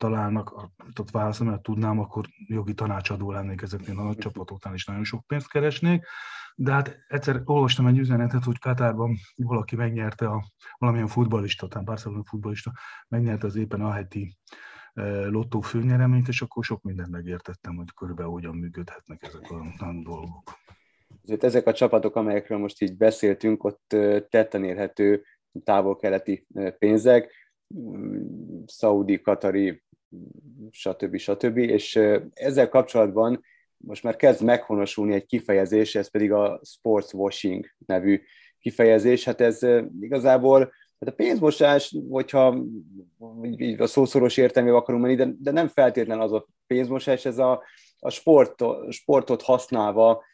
találnak, 0.00 0.70
tehát 0.76 1.10
válaszolni, 1.10 1.52
mert 1.52 1.62
tudnám, 1.62 1.98
akkor 1.98 2.24
jogi 2.46 2.74
tanácsadó 2.74 3.32
lennék 3.32 3.62
ezeknél 3.62 3.98
a 3.98 4.02
nagy 4.02 4.16
csapatoknál, 4.16 4.74
és 4.74 4.84
nagyon 4.84 5.04
sok 5.04 5.26
pénzt 5.26 5.50
keresnék. 5.50 6.06
De 6.54 6.72
hát 6.72 6.98
egyszer 7.08 7.42
olvastam 7.44 7.86
egy 7.86 7.98
üzenetet, 7.98 8.44
hogy 8.44 8.58
Katárban 8.58 9.16
valaki 9.36 9.76
megnyerte 9.76 10.26
a 10.26 10.44
valamilyen 10.78 11.06
futballista, 11.06 11.68
talán 11.68 11.84
Barcelona 11.84 12.24
futballista, 12.24 12.72
megnyerte 13.08 13.46
az 13.46 13.56
éppen 13.56 13.80
a 13.80 13.92
heti 13.92 14.36
lottó 15.28 15.60
főnyereményt, 15.60 16.28
és 16.28 16.42
akkor 16.42 16.64
sok 16.64 16.82
mindent 16.82 17.10
megértettem, 17.10 17.76
hogy 17.76 17.92
körülbelül 17.94 18.32
hogyan 18.32 18.56
működhetnek 18.56 19.22
ezek 19.22 19.50
a 19.50 19.92
dolgok. 20.02 20.58
Azért 21.22 21.44
ezek 21.44 21.66
a 21.66 21.72
csapatok, 21.72 22.16
amelyekről 22.16 22.58
most 22.58 22.82
így 22.82 22.96
beszéltünk, 22.96 23.64
ott 23.64 23.96
tetten 24.28 24.64
érhető 24.64 25.24
távol-keleti 25.64 26.46
pénzek, 26.78 27.32
szaudi, 28.66 29.20
katari, 29.20 29.82
stb. 30.70 31.16
stb. 31.16 31.56
És 31.56 32.00
ezzel 32.32 32.68
kapcsolatban 32.68 33.44
most 33.76 34.02
már 34.02 34.16
kezd 34.16 34.42
meghonosulni 34.42 35.14
egy 35.14 35.26
kifejezés, 35.26 35.94
ez 35.94 36.10
pedig 36.10 36.32
a 36.32 36.60
sports 36.64 37.12
washing 37.12 37.66
nevű 37.86 38.20
kifejezés. 38.58 39.24
Hát 39.24 39.40
ez 39.40 39.58
igazából 40.00 40.72
hát 41.00 41.08
a 41.08 41.12
pénzmosás, 41.12 41.96
hogyha 42.10 42.64
így 43.56 43.80
a 43.80 43.86
szószoros 43.86 44.36
értelmével 44.36 44.78
akarunk 44.78 45.02
menni, 45.02 45.14
de, 45.14 45.28
de 45.38 45.50
nem 45.50 45.68
feltétlenül 45.68 46.22
az 46.22 46.32
a 46.32 46.46
pénzmosás, 46.66 47.24
ez 47.24 47.38
a, 47.38 47.62
a 47.98 48.10
sport, 48.10 48.64
sportot 48.88 49.42
használva 49.42 50.24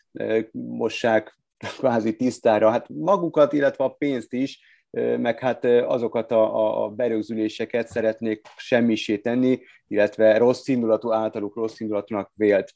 mossák 0.52 1.38
kvázi 1.78 2.16
tisztára, 2.16 2.71
hát 2.71 2.88
magukat, 2.88 3.52
illetve 3.52 3.85
a 3.85 3.95
pénzt 3.95 4.33
is, 4.33 4.61
meg 5.18 5.38
hát 5.38 5.64
azokat 5.64 6.30
a, 6.30 6.84
a 6.84 6.88
berögzüléseket 6.88 7.88
szeretnék 7.88 8.46
semmisé 8.56 9.16
tenni, 9.16 9.60
illetve 9.86 10.38
rossz 10.38 10.68
indulatú 10.68 11.12
általuk 11.12 11.54
rossz 11.54 11.80
indulatúnak 11.80 12.30
vélt 12.34 12.72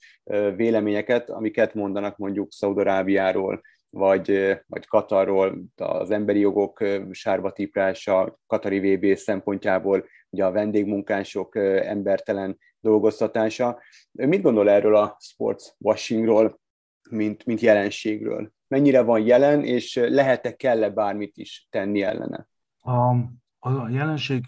véleményeket, 0.56 1.30
amiket 1.30 1.74
mondanak 1.74 2.16
mondjuk 2.16 2.52
Szaudarábiáról, 2.52 3.60
vagy, 3.90 4.56
vagy 4.66 4.86
Katarról, 4.86 5.62
az 5.76 6.10
emberi 6.10 6.38
jogok 6.38 6.84
sárba 7.10 7.52
tiprása, 7.52 8.38
Katari 8.46 8.96
VB 8.96 9.16
szempontjából, 9.16 10.06
ugye 10.30 10.44
a 10.44 10.52
vendégmunkások 10.52 11.56
embertelen 11.84 12.58
dolgoztatása. 12.80 13.80
Mit 14.10 14.42
gondol 14.42 14.70
erről 14.70 14.96
a 14.96 15.16
sports 15.20 15.64
washingról, 15.78 16.60
mint, 17.10 17.44
mint 17.44 17.60
jelenségről? 17.60 18.52
Mennyire 18.70 19.02
van 19.02 19.20
jelen, 19.20 19.64
és 19.64 19.94
lehet-e, 19.94 20.56
kell-e 20.56 20.90
bármit 20.90 21.36
is 21.36 21.66
tenni 21.70 22.02
ellene? 22.02 22.48
A, 22.78 23.14
a 23.58 23.88
jelenség 23.88 24.44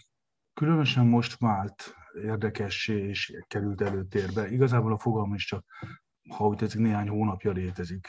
különösen 0.55 1.07
most 1.07 1.38
vált 1.38 1.95
érdekessé 2.25 3.09
és 3.09 3.45
került 3.47 3.81
előtérbe. 3.81 4.50
Igazából 4.50 4.93
a 4.93 4.99
fogalom 4.99 5.35
is 5.35 5.47
csak, 5.47 5.64
ha 6.29 6.47
úgy 6.47 6.57
tetszik, 6.57 6.81
néhány 6.81 7.09
hónapja 7.09 7.52
létezik. 7.52 8.09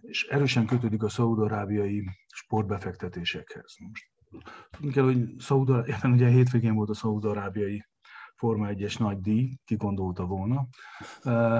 És 0.00 0.24
erősen 0.24 0.66
kötődik 0.66 1.02
a 1.02 1.08
szaudarábiai 1.08 2.08
sportbefektetésekhez. 2.26 3.76
Most 3.78 4.10
tudni 4.70 4.92
kell, 4.92 5.04
hogy 5.04 5.34
Szaudarábiában, 5.38 6.12
ugye 6.12 6.28
hétvégén 6.28 6.74
volt 6.74 6.90
a 6.90 6.94
szaudarábiai 6.94 7.84
Forma 8.36 8.66
1-es 8.70 8.98
nagy 8.98 9.20
díj, 9.20 9.56
ki 9.64 9.76
gondolta 9.76 10.26
volna, 10.26 10.66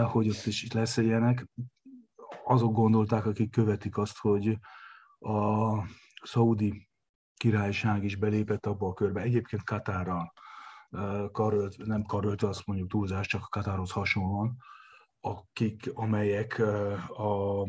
hogy 0.04 0.28
ott 0.28 0.46
is 0.46 0.72
lesz 0.72 0.96
ilyenek 0.96 1.46
azok 2.44 2.72
gondolták, 2.72 3.26
akik 3.26 3.50
követik 3.50 3.96
azt, 3.96 4.18
hogy 4.18 4.58
a 5.18 5.72
szaudi 6.22 6.88
királyság 7.36 8.04
is 8.04 8.16
belépett 8.16 8.66
abba 8.66 8.86
a 8.88 8.92
körbe. 8.92 9.20
Egyébként 9.20 9.64
Katárral 9.64 10.32
karölt, 11.32 11.76
nem 11.76 12.02
karölt, 12.02 12.42
azt 12.42 12.66
mondjuk 12.66 12.88
túlzás, 12.88 13.26
csak 13.26 13.42
a 13.42 13.48
Katárhoz 13.48 13.90
hasonlóan, 13.90 14.56
akik, 15.20 15.90
amelyek 15.94 16.58
a, 17.08 17.60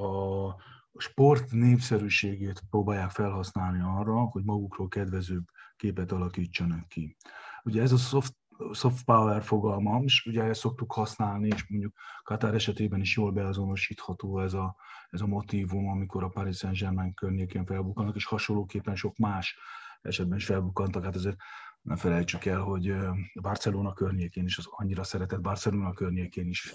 a 0.00 0.56
sport 0.96 1.50
népszerűségét 1.50 2.62
próbálják 2.70 3.10
felhasználni 3.10 3.80
arra, 3.80 4.20
hogy 4.20 4.44
magukról 4.44 4.88
kedvezőbb 4.88 5.44
képet 5.76 6.12
alakítsanak 6.12 6.88
ki. 6.88 7.16
Ugye 7.62 7.82
ez 7.82 7.92
a 7.92 7.96
soft 7.96 8.34
soft 8.72 9.04
power 9.04 9.42
fogalma, 9.42 10.00
és 10.02 10.26
ugye 10.26 10.42
ezt 10.42 10.60
szoktuk 10.60 10.92
használni, 10.92 11.46
és 11.46 11.66
mondjuk 11.68 11.94
Katar 12.22 12.54
esetében 12.54 13.00
is 13.00 13.16
jól 13.16 13.32
beazonosítható 13.32 14.40
ez 14.40 14.54
a, 14.54 14.76
ez 15.10 15.20
a 15.20 15.26
motivum, 15.26 15.88
amikor 15.88 16.22
a 16.24 16.28
Paris 16.28 16.56
Saint-Germain 16.56 17.14
környékén 17.14 17.66
felbukkannak, 17.66 18.16
és 18.16 18.24
hasonlóképpen 18.24 18.94
sok 18.94 19.16
más 19.16 19.56
esetben 20.02 20.38
is 20.38 20.44
felbukkantak. 20.44 21.04
Hát 21.04 21.14
azért 21.14 21.36
nem 21.82 21.96
felejtsük 21.96 22.44
el, 22.44 22.60
hogy 22.60 22.94
Barcelona 23.40 23.92
környékén 23.92 24.44
is, 24.44 24.58
az 24.58 24.66
annyira 24.70 25.04
szeretett 25.04 25.40
Barcelona 25.40 25.92
környékén 25.92 26.48
is 26.48 26.74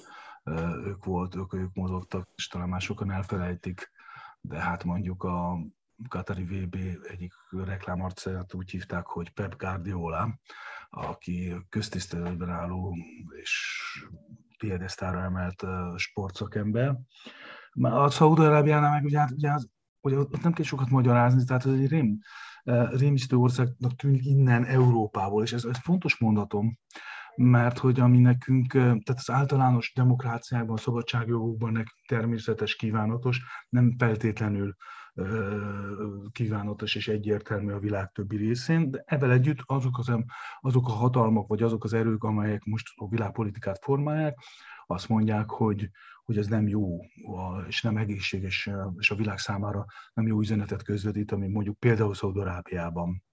ők 0.86 1.06
volt, 1.06 1.36
ők, 1.36 1.54
ők 1.54 1.74
mozogtak, 1.74 2.30
és 2.36 2.48
talán 2.48 2.70
már 2.70 2.82
sokan 2.82 3.12
elfelejtik, 3.12 3.92
de 4.42 4.60
hát 4.60 4.84
mondjuk 4.84 5.24
a 5.24 5.60
Katari 6.10 6.44
VB 6.44 6.76
egyik 7.08 7.34
reklámarcát 7.50 8.54
úgy 8.54 8.70
hívták, 8.70 9.06
hogy 9.06 9.30
Pep 9.30 9.56
Guardiola, 9.58 10.40
aki 10.90 11.56
köztiszteletben 11.70 12.50
álló 12.50 12.96
és 13.42 13.82
piedesztára 14.58 15.22
emelt 15.22 15.64
sportszakember. 15.96 16.98
A 17.82 18.10
Szaúd-Arábiánál 18.10 18.92
meg 18.92 19.04
ugye, 19.04 19.26
ugye, 19.36 19.52
az, 19.52 19.70
ugye 20.02 20.18
ott 20.18 20.42
nem 20.42 20.54
kell 20.54 20.66
sokat 20.66 20.90
magyarázni, 20.90 21.44
tehát 21.44 21.66
ez 21.66 21.72
egy 21.72 21.88
rém, 21.88 22.20
rémisztő 22.90 23.36
országnak 23.36 23.96
tűnik 23.96 24.26
innen 24.26 24.66
Európából, 24.66 25.44
és 25.44 25.54
ez 25.54 25.66
egy 25.66 25.78
fontos 25.78 26.18
mondatom, 26.18 26.78
mert 27.36 27.78
hogy 27.78 28.00
ami 28.00 28.20
nekünk, 28.20 28.72
tehát 28.72 29.10
az 29.16 29.30
általános 29.30 29.94
demokráciákban, 29.96 30.78
szabadságjogokban 30.78 31.72
nekünk 31.72 32.06
természetes, 32.08 32.76
kívánatos, 32.76 33.42
nem 33.70 33.96
feltétlenül 33.98 34.76
kívánatos 36.32 36.96
és 36.96 37.08
egyértelmű 37.08 37.72
a 37.72 37.80
világ 37.80 38.12
többi 38.12 38.38
részén, 38.38 38.92
de 38.92 39.04
ebben 39.06 39.32
együtt 39.32 39.60
azok, 39.66 39.98
az, 39.98 40.12
azok 40.62 40.88
a 40.88 40.92
hatalmak, 40.92 41.48
vagy 41.48 41.64
azok 41.64 41.84
az 41.84 41.94
erők, 41.94 42.24
amelyek 42.24 42.64
most 42.64 42.92
a 42.96 43.08
világpolitikát 43.08 43.80
formálják, 43.82 44.38
azt 44.88 45.10
mondják, 45.10 45.50
hogy, 45.50 45.90
hogy 46.24 46.38
ez 46.38 46.48
nem 46.48 46.68
jó, 46.68 47.00
és 47.68 47.82
nem 47.82 47.98
egészséges, 47.98 48.70
és 48.98 49.12
a 49.12 49.16
világ 49.16 49.38
számára 49.38 49.86
nem 50.14 50.28
jó 50.28 50.40
üzenetet 50.40 50.84
közvetít, 50.84 51.32
ami 51.32 51.48
mondjuk 51.48 51.80
például 51.80 52.14
Szaudarábiában 52.14 53.24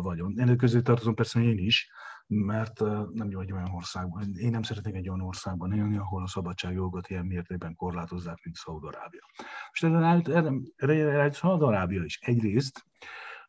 vagyunk. 0.00 0.38
Ennek 0.38 0.56
közé 0.56 0.80
tartozom 0.80 1.14
persze 1.14 1.40
én 1.40 1.58
is, 1.58 1.90
mert 2.26 2.80
nem 3.12 3.30
jó 3.30 3.40
egy 3.40 3.52
olyan 3.52 3.70
országban. 3.74 4.34
Én 4.34 4.50
nem 4.50 4.62
szeretnék 4.62 4.94
egy 4.94 5.08
olyan 5.08 5.22
országban 5.22 5.72
élni, 5.72 5.96
ahol 5.96 6.22
a 6.22 6.28
szabadságjogot 6.28 7.08
ilyen 7.08 7.26
mértékben 7.26 7.74
korlátozzák, 7.74 8.38
mint 8.44 8.56
Szaudarábia. 8.56 9.20
Most 9.68 9.84
erre, 10.28 10.62
erre 10.76 11.32
Szaudarábia 11.32 12.04
is 12.04 12.18
egyrészt, 12.20 12.84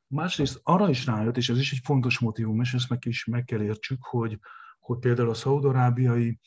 másrészt 0.08 0.60
arra 0.64 0.90
is 0.90 1.06
rájött, 1.06 1.38
és 1.38 1.50
ez 1.50 1.58
is 1.58 1.72
egy 1.72 1.82
fontos 1.84 2.20
motivum, 2.20 2.62
és 2.62 2.74
ezt 2.74 2.90
meg, 2.90 3.00
is 3.06 3.26
meg 3.26 3.44
kell 3.44 3.62
értsük, 3.62 4.04
hogy, 4.04 4.40
hogy 4.80 5.00
például 5.00 5.30
a 5.30 5.34
szaudarábiai 5.34 6.40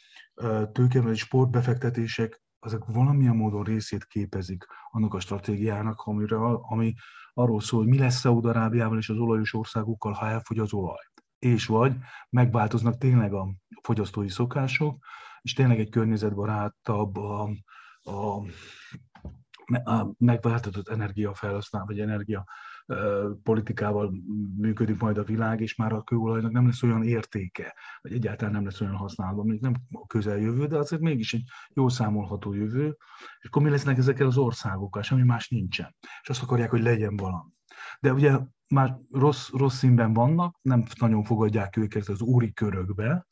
tőkevel 0.73 1.15
sportbefektetések 1.15 2.43
azok 2.59 2.87
valamilyen 2.87 3.37
módon 3.37 3.65
részét 3.65 4.05
képezik 4.05 4.67
annak 4.91 5.15
a 5.15 5.21
stratégiának, 5.21 6.01
amire, 6.01 6.37
ami 6.45 6.95
arról 7.33 7.61
szól, 7.61 7.81
hogy 7.81 7.89
mi 7.89 7.99
lesz 7.99 8.19
Szaudarábiával 8.19 8.99
és 8.99 9.09
az 9.09 9.19
olajos 9.19 9.55
országokkal, 9.55 10.13
ha 10.13 10.29
elfogy 10.29 10.59
az 10.59 10.73
olaj 10.73 11.10
és 11.41 11.67
vagy 11.67 11.97
megváltoznak 12.31 12.99
tényleg 12.99 13.33
a 13.33 13.49
fogyasztói 13.83 14.29
szokások, 14.29 15.05
és 15.43 15.53
tényleg 15.53 15.79
egy 15.79 15.91
környezetbarátabb, 15.91 17.17
a, 17.17 17.51
a, 18.01 18.43
a 19.85 20.15
megváltozott 20.19 20.89
energiafelhasználás, 20.89 21.89
vagy 21.89 22.01
energia 22.01 22.45
politikával 23.43 24.13
működik 24.57 25.01
majd 25.01 25.19
a 25.19 25.25
világ, 25.25 25.61
és 25.61 25.75
már 25.75 25.93
a 25.93 26.03
kőolajnak 26.03 26.53
nem 26.53 26.67
lesz 26.67 26.83
olyan 26.83 27.03
értéke, 27.03 27.77
vagy 28.01 28.13
egyáltalán 28.13 28.55
nem 28.55 28.65
lesz 28.65 28.81
olyan 28.81 28.97
használatban, 28.97 29.47
még 29.47 29.61
nem 29.61 29.75
a 29.91 30.07
közeljövő, 30.07 30.67
de 30.67 30.79
azért 30.79 31.03
mégis 31.03 31.35
egy 31.35 31.45
jó 31.75 31.89
számolható 31.89 32.53
jövő, 32.53 32.97
és 33.41 33.49
akkor 33.49 33.63
mi 33.63 33.71
lesznek 33.71 33.99
ezekkel 33.99 34.27
az 34.27 34.37
országokkal, 34.37 35.03
semmi 35.03 35.23
más 35.23 35.49
nincsen. 35.49 35.97
És 36.23 36.29
azt 36.29 36.43
akarják, 36.43 36.71
hogy 36.71 36.83
legyen 36.83 37.17
valami. 37.17 37.51
De 38.01 38.13
ugye 38.13 38.39
már 38.69 38.99
rossz, 39.11 39.51
rossz 39.51 39.77
színben 39.77 40.13
vannak, 40.13 40.59
nem 40.63 40.85
nagyon 40.99 41.25
fogadják 41.25 41.77
őket 41.77 42.09
az 42.09 42.21
úri 42.21 42.53
körökbe, 42.53 43.27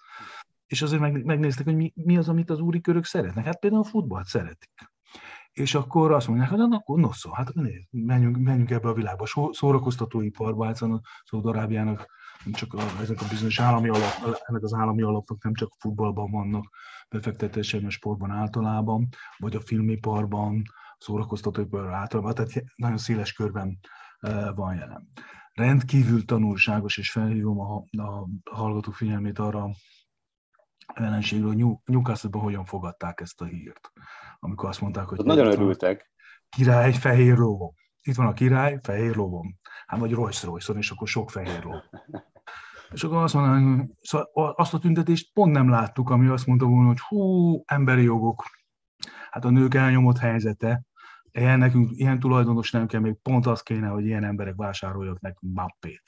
és 0.66 0.82
azért 0.82 1.00
meg, 1.00 1.24
megnéztek, 1.24 1.64
hogy 1.64 1.76
mi, 1.76 1.92
mi 1.94 2.16
az, 2.16 2.28
amit 2.28 2.50
az 2.50 2.60
úri 2.60 2.80
körök 2.80 3.04
szeretnek. 3.04 3.44
Hát 3.44 3.58
például 3.58 3.82
a 3.82 3.88
futballt 3.88 4.26
szeretik. 4.26 4.90
És 5.52 5.74
akkor 5.74 6.12
azt 6.12 6.28
mondják, 6.28 6.50
hogy 6.50 6.60
akkor 6.60 6.98
no 6.98 7.12
szó, 7.12 7.32
hát 7.32 7.54
nézd, 7.54 7.86
menjünk, 7.90 8.36
menjünk 8.36 8.70
ebbe 8.70 8.88
a 8.88 8.92
világba. 8.92 9.26
Szórakoztatóiparba, 9.50 10.64
hát 10.64 10.80
a 10.80 11.00
Szaudarábiának 11.24 12.06
csak 12.52 12.74
a, 12.74 12.82
ezek 13.00 13.20
a 13.20 13.26
bizonyos 13.30 13.60
állami 13.60 13.88
alap, 13.88 14.38
ennek 14.46 14.62
az 14.62 14.74
állami 14.74 15.02
alapok 15.02 15.44
nem 15.44 15.54
csak 15.54 15.72
futballban 15.78 16.30
vannak 16.30 16.64
befektetések, 17.08 17.84
a 17.84 17.90
sportban 17.90 18.30
általában, 18.30 19.08
vagy 19.36 19.56
a 19.56 19.60
filmiparban, 19.60 20.62
szórakoztatóiparban 20.98 21.92
általában, 21.92 22.34
tehát 22.34 22.64
nagyon 22.76 22.98
széles 22.98 23.32
körben 23.32 23.78
van 24.54 24.74
jelen. 24.74 25.08
Rendkívül 25.52 26.24
tanulságos, 26.24 26.98
és 26.98 27.10
felhívom 27.10 27.60
a, 27.60 27.84
a 28.02 28.28
hallgatók 28.50 28.94
figyelmét 28.94 29.38
arra 29.38 29.70
a 30.86 31.02
jelenségről, 31.02 31.54
hogy 31.54 31.78
Newcastle-ban 31.84 32.42
hogyan 32.42 32.64
fogadták 32.64 33.20
ezt 33.20 33.40
a 33.40 33.44
hírt. 33.44 33.92
Amikor 34.38 34.68
azt 34.68 34.80
mondták, 34.80 35.04
hogy... 35.04 35.24
Nagyon 35.24 35.46
örültek. 35.46 36.10
Király 36.48 36.92
fehér 36.92 37.36
lóvom. 37.36 37.74
Itt 38.02 38.14
van 38.14 38.26
a 38.26 38.32
király, 38.32 38.78
fehér 38.82 39.16
lóvom. 39.16 39.58
Hát 39.86 40.00
vagy 40.00 40.12
Royce 40.12 40.46
royce 40.46 40.72
és 40.72 40.90
akkor 40.90 41.08
sok 41.08 41.30
fehér 41.30 41.64
ló. 41.64 41.72
És 42.90 43.04
akkor 43.04 43.22
azt 43.22 43.34
mondanám, 43.34 43.92
szóval 44.00 44.52
azt 44.56 44.74
a 44.74 44.78
tüntetést 44.78 45.32
pont 45.32 45.52
nem 45.52 45.68
láttuk, 45.68 46.10
ami 46.10 46.26
azt 46.26 46.46
mondta 46.46 46.66
volna, 46.66 46.88
hogy 46.88 47.00
hú, 47.00 47.62
emberi 47.66 48.02
jogok. 48.02 48.44
Hát 49.30 49.44
a 49.44 49.50
nők 49.50 49.74
elnyomott 49.74 50.18
helyzete, 50.18 50.82
ilyen, 51.32 51.58
nekünk, 51.58 51.90
ilyen 51.92 52.18
tulajdonos 52.18 52.70
nem 52.70 52.86
kell, 52.86 53.00
még 53.00 53.14
pont 53.22 53.46
az 53.46 53.62
kéne, 53.62 53.88
hogy 53.88 54.04
ilyen 54.04 54.24
emberek 54.24 54.54
vásárolják 54.56 55.20
nekünk 55.20 55.54
mappét. 55.54 56.02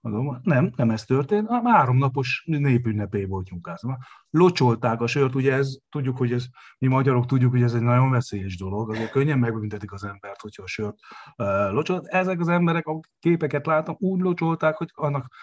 Mondom, 0.00 0.40
nem, 0.42 0.72
nem 0.76 0.90
ez 0.90 1.04
történt, 1.04 1.48
három 1.64 1.96
napos 1.96 2.42
népünnepé 2.46 3.24
volt 3.24 3.50
nyugázva. 3.50 3.98
Locsolták 4.30 5.00
a 5.00 5.06
sört, 5.06 5.34
ugye 5.34 5.52
ez, 5.52 5.76
tudjuk, 5.88 6.16
hogy 6.16 6.32
ez, 6.32 6.46
mi 6.78 6.86
magyarok 6.86 7.26
tudjuk, 7.26 7.50
hogy 7.50 7.62
ez 7.62 7.74
egy 7.74 7.82
nagyon 7.82 8.10
veszélyes 8.10 8.56
dolog, 8.56 8.90
azért 8.90 9.10
könnyen 9.10 9.38
megbüntetik 9.38 9.92
az 9.92 10.04
embert, 10.04 10.40
hogyha 10.40 10.62
a 10.62 10.66
sört 10.66 10.96
uh, 11.36 11.72
locsolt. 11.72 12.06
Ezek 12.06 12.40
az 12.40 12.48
emberek, 12.48 12.86
a 12.86 13.00
képeket 13.18 13.66
látom, 13.66 13.96
úgy 13.98 14.20
locsolták, 14.20 14.76
hogy 14.76 14.90
annak 14.94 15.34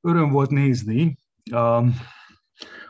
öröm 0.00 0.30
volt 0.30 0.50
nézni, 0.50 1.18
uh, 1.50 1.86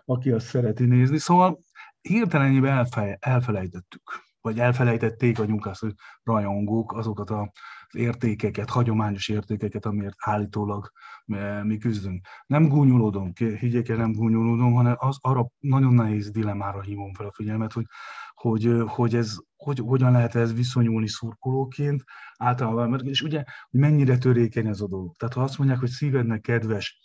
aki 0.05 0.31
azt 0.31 0.47
szereti 0.47 0.85
nézni. 0.85 1.19
Szóval 1.19 1.59
hirtelenjében 2.00 2.73
elfe, 2.73 3.17
elfelejtettük, 3.21 4.02
vagy 4.40 4.59
elfelejtették 4.59 5.38
a 5.38 5.44
Newcastle 5.44 5.92
rajongók 6.23 6.92
azokat 6.92 7.30
az 7.30 7.49
értékeket, 7.90 8.70
hagyományos 8.70 9.28
értékeket, 9.28 9.87
amiért 9.87 10.14
állítólag 10.18 10.92
eh, 11.26 11.64
mi 11.64 11.78
küzdünk. 11.78 12.26
Nem 12.47 12.68
gúnyolódom, 12.68 13.32
higgyék 13.35 13.88
el, 13.88 13.97
nem 13.97 14.12
gúnyolódom, 14.12 14.73
hanem 14.73 14.94
az 14.99 15.18
arra 15.20 15.50
nagyon 15.59 15.94
nehéz 15.94 16.30
dilemára 16.30 16.80
hívom 16.80 17.12
fel 17.12 17.26
a 17.26 17.32
figyelmet, 17.32 17.73
hogy, 17.73 17.87
hogy, 18.35 18.66
eh, 18.66 18.88
hogy 18.88 19.14
ez, 19.14 19.37
hogy, 19.56 19.78
hogyan 19.78 20.12
lehet 20.12 20.35
ez 20.35 20.54
viszonyulni 20.54 21.09
szurkolóként 21.09 22.04
általában, 22.37 23.06
és 23.06 23.23
ugye, 23.23 23.44
hogy 23.70 23.80
mennyire 23.80 24.18
törékeny 24.18 24.66
ez 24.66 24.80
a 24.80 24.88
dolog. 24.88 25.16
Tehát 25.16 25.35
ha 25.35 25.42
azt 25.42 25.59
mondják, 25.59 25.78
hogy 25.80 25.88
szívednek 25.88 26.40
kedves, 26.40 27.00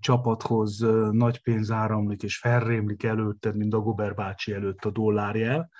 csapathoz 0.00 0.78
nagy 1.10 1.42
pénz 1.42 1.70
áramlik, 1.70 2.22
és 2.22 2.38
felrémlik 2.38 3.02
előtted, 3.02 3.56
mint 3.56 3.70
Dagobert 3.70 4.14
bácsi 4.14 4.52
előtt 4.52 4.84
a 4.84 4.90
dollárjel, 4.90 5.70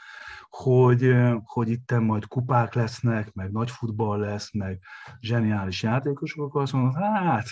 hogy, 0.49 1.17
hogy 1.45 1.69
itt 1.69 1.99
majd 2.01 2.27
kupák 2.27 2.75
lesznek, 2.75 3.33
meg 3.33 3.51
nagy 3.51 3.71
futball 3.71 4.19
lesz, 4.19 4.53
meg 4.53 4.79
zseniális 5.21 5.83
játékosok, 5.83 6.45
akkor 6.45 6.63
azt 6.63 6.73
mondod, 6.73 6.95
hát 6.95 7.47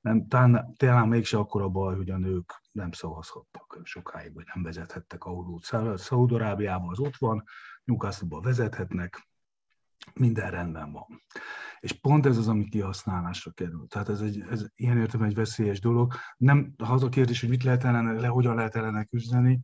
nem, 0.00 0.28
talán, 0.28 0.74
talán 0.76 1.08
mégse 1.08 1.38
akkor 1.38 1.62
a 1.62 1.68
baj, 1.68 1.96
hogy 1.96 2.10
a 2.10 2.18
nők 2.18 2.62
nem 2.72 2.92
szavazhattak 2.92 3.80
sokáig, 3.82 4.34
vagy 4.34 4.44
nem 4.54 4.62
vezethettek 4.62 5.24
autót. 5.24 5.98
Szaudarábiában 5.98 6.88
az 6.90 6.98
ott 6.98 7.16
van, 7.16 7.44
Newcastle-ba 7.84 8.40
vezethetnek, 8.40 9.28
minden 10.14 10.50
rendben 10.50 10.92
van. 10.92 11.22
És 11.80 11.92
pont 11.92 12.26
ez 12.26 12.36
az, 12.36 12.48
ami 12.48 12.68
kihasználásra 12.68 13.50
kerül. 13.50 13.86
Tehát 13.86 14.08
ez, 14.08 14.20
egy, 14.20 14.44
ez 14.50 14.66
ilyen 14.74 14.98
értem 14.98 15.22
egy 15.22 15.34
veszélyes 15.34 15.80
dolog. 15.80 16.14
Nem, 16.36 16.74
ha 16.84 16.92
az 16.92 17.02
a 17.02 17.08
kérdés, 17.08 17.40
hogy 17.40 17.48
mit 17.48 17.64
lehet 17.64 17.84
ellene, 17.84 18.12
le, 18.12 18.26
hogyan 18.26 18.54
lehet 18.54 18.76
ellene 18.76 19.04
küzdeni, 19.04 19.60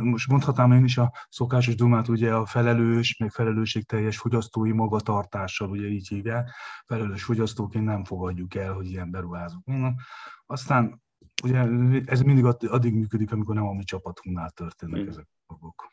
most 0.00 0.28
mondhatnám 0.28 0.72
én 0.72 0.84
is 0.84 0.98
a 0.98 1.12
szokásos 1.28 1.74
dumát, 1.74 2.08
ugye 2.08 2.34
a 2.34 2.46
felelős, 2.46 3.16
meg 3.16 3.30
felelősségteljes 3.30 4.18
fogyasztói 4.18 4.72
magatartással, 4.72 5.70
ugye 5.70 5.88
így 5.88 6.08
hívják, 6.08 6.50
felelős 6.86 7.22
fogyasztóként 7.22 7.84
nem 7.84 8.04
fogadjuk 8.04 8.54
el, 8.54 8.72
hogy 8.72 8.86
ilyen 8.86 9.10
beruházunk. 9.10 10.00
Aztán 10.46 11.02
ugye 11.42 11.68
ez 12.04 12.20
mindig 12.20 12.44
addig 12.44 12.94
működik, 12.94 13.32
amikor 13.32 13.54
nem 13.54 13.66
a 13.66 13.72
mi 13.72 13.84
csapatunknál 13.84 14.50
történnek 14.50 15.02
mm. 15.02 15.08
ezek 15.08 15.26
a 15.46 15.54
dolgok. 15.54 15.90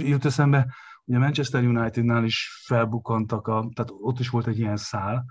Jut 0.00 0.24
eszembe, 0.24 0.74
Ugye 1.12 1.20
Manchester 1.20 1.64
Unitednál 1.64 2.24
is 2.24 2.62
felbukantak, 2.64 3.46
a, 3.46 3.68
tehát 3.74 3.92
ott 4.00 4.18
is 4.18 4.28
volt 4.28 4.46
egy 4.46 4.58
ilyen 4.58 4.76
szál, 4.76 5.24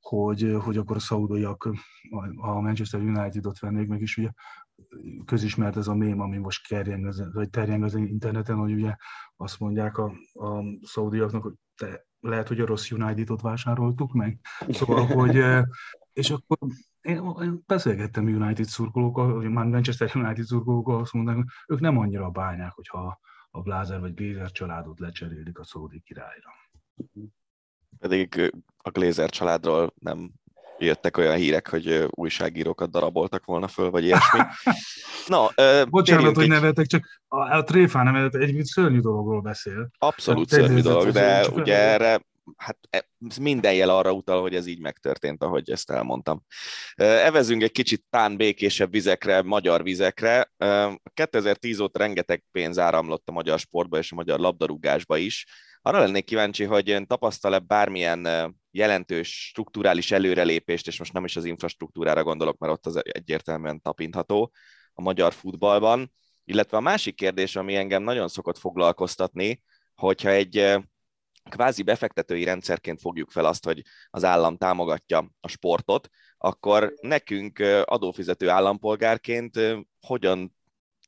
hogy, 0.00 0.56
hogy 0.60 0.76
akkor 0.76 0.96
a 0.96 1.00
szaudaiak 1.00 1.68
a 2.36 2.60
Manchester 2.60 3.00
United-ot 3.00 3.58
vennék 3.58 3.88
meg, 3.88 4.00
is 4.00 4.16
ugye 4.16 4.30
közismert 5.24 5.76
ez 5.76 5.88
a 5.88 5.94
mém, 5.94 6.20
ami 6.20 6.36
most 6.36 6.66
kerjeng 6.66 7.32
vagy 7.32 7.50
terjeng 7.50 7.82
az 7.82 7.94
interneten, 7.94 8.56
hogy 8.56 8.72
ugye 8.72 8.96
azt 9.36 9.60
mondják 9.60 9.98
a, 9.98 10.12
a 10.32 10.64
szaudiaknak, 10.82 11.42
hogy 11.42 11.54
te 11.76 12.06
lehet, 12.20 12.48
hogy 12.48 12.60
a 12.60 12.66
rossz 12.66 12.90
United-ot 12.90 13.40
vásároltuk 13.40 14.12
meg. 14.12 14.38
Szóval, 14.68 15.06
hogy 15.20 15.44
és 16.12 16.30
akkor 16.30 16.58
én 17.00 17.62
beszélgettem 17.66 18.26
United 18.26 18.66
szurkolókkal, 18.66 19.42
már 19.42 19.66
Manchester 19.66 20.10
United 20.14 20.44
szurkolókkal, 20.44 21.00
azt 21.00 21.12
mondták, 21.12 21.36
hogy 21.36 21.46
ők 21.66 21.80
nem 21.80 21.98
annyira 21.98 22.30
bányák, 22.30 22.72
hogyha 22.72 23.20
a 23.56 23.60
Blázer 23.60 24.00
vagy 24.00 24.14
Glézer 24.14 24.50
családot 24.50 25.00
lecserélik 25.00 25.58
a 25.58 25.64
Szódi 25.64 26.02
királyra. 26.06 26.50
Pedig 27.98 28.52
a 28.76 28.90
Glézer 28.90 29.30
családról 29.30 29.94
nem 29.98 30.30
jöttek 30.78 31.16
olyan 31.16 31.36
hírek, 31.36 31.68
hogy 31.68 32.06
újságírókat 32.10 32.90
daraboltak 32.90 33.44
volna 33.44 33.68
föl, 33.68 33.90
vagy 33.90 34.04
ilyesmi. 34.04 34.40
Uh, 35.28 35.88
Bocsánat, 35.88 36.34
hogy 36.34 36.48
nevetek, 36.48 36.86
csak 36.86 37.20
a, 37.28 37.56
a 37.56 37.62
Tréfán 37.62 38.04
nevetek, 38.04 38.42
egy 38.42 38.64
szörnyű 38.64 39.00
dologról 39.00 39.40
beszél. 39.40 39.88
Abszolút 39.98 40.48
Tehát 40.48 40.66
szörnyű 40.66 40.82
dolog, 40.82 41.08
de 41.08 41.48
ugye 41.48 41.76
erre 41.76 42.20
hát 42.56 42.78
e, 42.90 43.08
minden 43.40 43.74
jel 43.74 43.88
arra 43.88 44.12
utal, 44.12 44.40
hogy 44.40 44.54
ez 44.54 44.66
így 44.66 44.80
megtörtént, 44.80 45.42
ahogy 45.42 45.70
ezt 45.70 45.90
elmondtam. 45.90 46.44
Evezünk 46.94 47.62
egy 47.62 47.72
kicsit 47.72 48.04
tán 48.10 48.36
békésebb 48.36 48.90
vizekre, 48.90 49.42
magyar 49.42 49.82
vizekre. 49.82 50.52
2010 51.14 51.80
óta 51.80 51.98
rengeteg 51.98 52.44
pénz 52.52 52.78
áramlott 52.78 53.28
a 53.28 53.32
magyar 53.32 53.58
sportba 53.58 53.98
és 53.98 54.12
a 54.12 54.14
magyar 54.14 54.38
labdarúgásba 54.38 55.16
is. 55.16 55.46
Arra 55.80 55.98
lennék 55.98 56.24
kíváncsi, 56.24 56.64
hogy 56.64 57.02
tapasztal-e 57.06 57.58
bármilyen 57.58 58.54
jelentős 58.70 59.46
strukturális 59.48 60.10
előrelépést, 60.10 60.86
és 60.86 60.98
most 60.98 61.12
nem 61.12 61.24
is 61.24 61.36
az 61.36 61.44
infrastruktúrára 61.44 62.22
gondolok, 62.22 62.58
mert 62.58 62.72
ott 62.72 62.86
az 62.86 63.00
egyértelműen 63.04 63.80
tapintható 63.80 64.52
a 64.92 65.02
magyar 65.02 65.32
futballban. 65.32 66.12
Illetve 66.44 66.76
a 66.76 66.80
másik 66.80 67.14
kérdés, 67.14 67.56
ami 67.56 67.74
engem 67.76 68.02
nagyon 68.02 68.28
szokott 68.28 68.58
foglalkoztatni, 68.58 69.62
hogyha 69.94 70.30
egy 70.30 70.76
kvázi 71.50 71.82
befektetői 71.82 72.44
rendszerként 72.44 73.00
fogjuk 73.00 73.30
fel 73.30 73.44
azt, 73.44 73.64
hogy 73.64 73.82
az 74.10 74.24
állam 74.24 74.56
támogatja 74.56 75.30
a 75.40 75.48
sportot, 75.48 76.08
akkor 76.38 76.94
nekünk 77.00 77.58
adófizető 77.84 78.48
állampolgárként 78.48 79.60
hogyan 80.00 80.56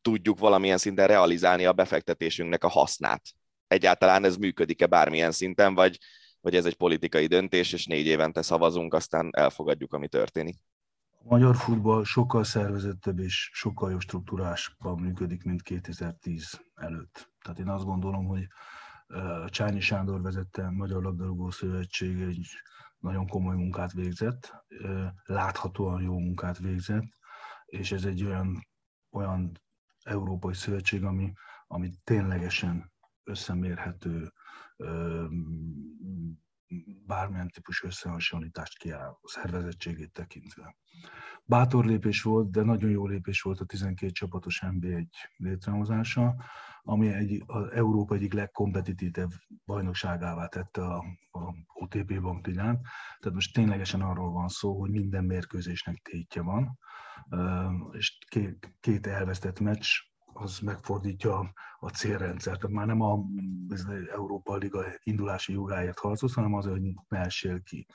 tudjuk 0.03 0.38
valamilyen 0.38 0.79
szinten 0.79 1.07
realizálni 1.07 1.64
a 1.64 1.72
befektetésünknek 1.72 2.64
a 2.64 2.68
hasznát? 2.68 3.22
Egyáltalán 3.66 4.25
ez 4.25 4.37
működik-e 4.37 4.87
bármilyen 4.87 5.33
szinten, 5.33 5.75
vagy, 5.75 5.99
vagy 6.40 6.55
ez 6.55 6.64
egy 6.64 6.77
politikai 6.77 7.27
döntés, 7.27 7.72
és 7.72 7.87
négy 7.87 8.07
évente 8.07 8.42
szavazunk, 8.42 8.94
aztán 8.94 9.31
elfogadjuk, 9.33 9.92
ami 9.92 10.09
történik? 10.09 10.59
A 11.11 11.29
magyar 11.29 11.57
futball 11.57 12.05
sokkal 12.05 12.44
szervezettebb 12.44 13.18
és 13.18 13.51
sokkal 13.53 13.90
jobb 13.90 14.01
struktúrásban 14.01 14.99
működik, 14.99 15.44
mint 15.44 15.62
2010 15.62 16.61
előtt. 16.75 17.31
Tehát 17.42 17.59
én 17.59 17.68
azt 17.68 17.85
gondolom, 17.85 18.27
hogy 18.27 18.46
Csányi 19.47 19.81
Sándor 19.81 20.23
vezette 20.23 20.71
Magyar 20.71 21.03
Labdarúgó 21.03 21.51
Szövetség 21.51 22.21
egy 22.21 22.47
nagyon 22.99 23.27
komoly 23.27 23.57
munkát 23.57 23.92
végzett, 23.92 24.64
láthatóan 25.25 26.03
jó 26.03 26.19
munkát 26.19 26.59
végzett, 26.59 27.07
és 27.66 27.92
ez 27.92 28.05
egy 28.05 28.25
olyan, 28.25 28.66
olyan 29.11 29.61
európai 30.03 30.55
szövetség, 30.55 31.05
ami, 31.05 31.33
ami 31.66 31.90
ténylegesen 32.05 32.92
összemérhető, 33.25 34.33
bármilyen 37.07 37.49
típusú 37.49 37.87
összehasonlítást 37.87 38.79
kiáll 38.79 39.09
a 39.09 39.29
szervezettségét 39.29 40.12
tekintve. 40.12 40.77
Bátor 41.45 41.85
lépés 41.85 42.23
volt, 42.23 42.51
de 42.51 42.62
nagyon 42.62 42.90
jó 42.90 43.07
lépés 43.07 43.42
volt 43.42 43.61
a 43.61 43.64
12 43.64 44.12
csapatos 44.12 44.62
NB1 44.64 45.07
létrehozása, 45.37 46.35
ami 46.88 47.12
egy, 47.12 47.42
az 47.46 47.70
Európa 47.72 48.14
egyik 48.14 48.33
legkompetitívebb 48.33 49.31
bajnokságává 49.64 50.46
tette 50.46 50.83
a, 50.83 51.05
a 51.31 51.55
OTP 51.75 52.20
banktilán. 52.20 52.81
Tehát 53.18 53.35
most 53.35 53.55
ténylegesen 53.55 54.01
arról 54.01 54.31
van 54.31 54.49
szó, 54.49 54.81
hogy 54.81 54.90
minden 54.90 55.25
mérkőzésnek 55.25 55.96
tétje 56.03 56.42
van, 56.42 56.79
és 57.92 58.18
két, 58.81 59.07
elvesztett 59.07 59.61
meccs 59.61 59.87
az 60.33 60.59
megfordítja 60.59 61.53
a 61.79 61.88
célrendszert. 61.88 62.61
Tehát 62.61 62.77
már 62.77 62.87
nem 62.87 63.01
a 63.01 63.18
az 63.68 63.87
Európa 64.12 64.57
Liga 64.57 64.85
indulási 65.03 65.53
jogáért 65.53 65.99
harcolsz, 65.99 66.35
hanem 66.35 66.55
az, 66.55 66.64
hogy 66.66 66.94
mehessél 67.09 67.62
ki. 67.62 67.87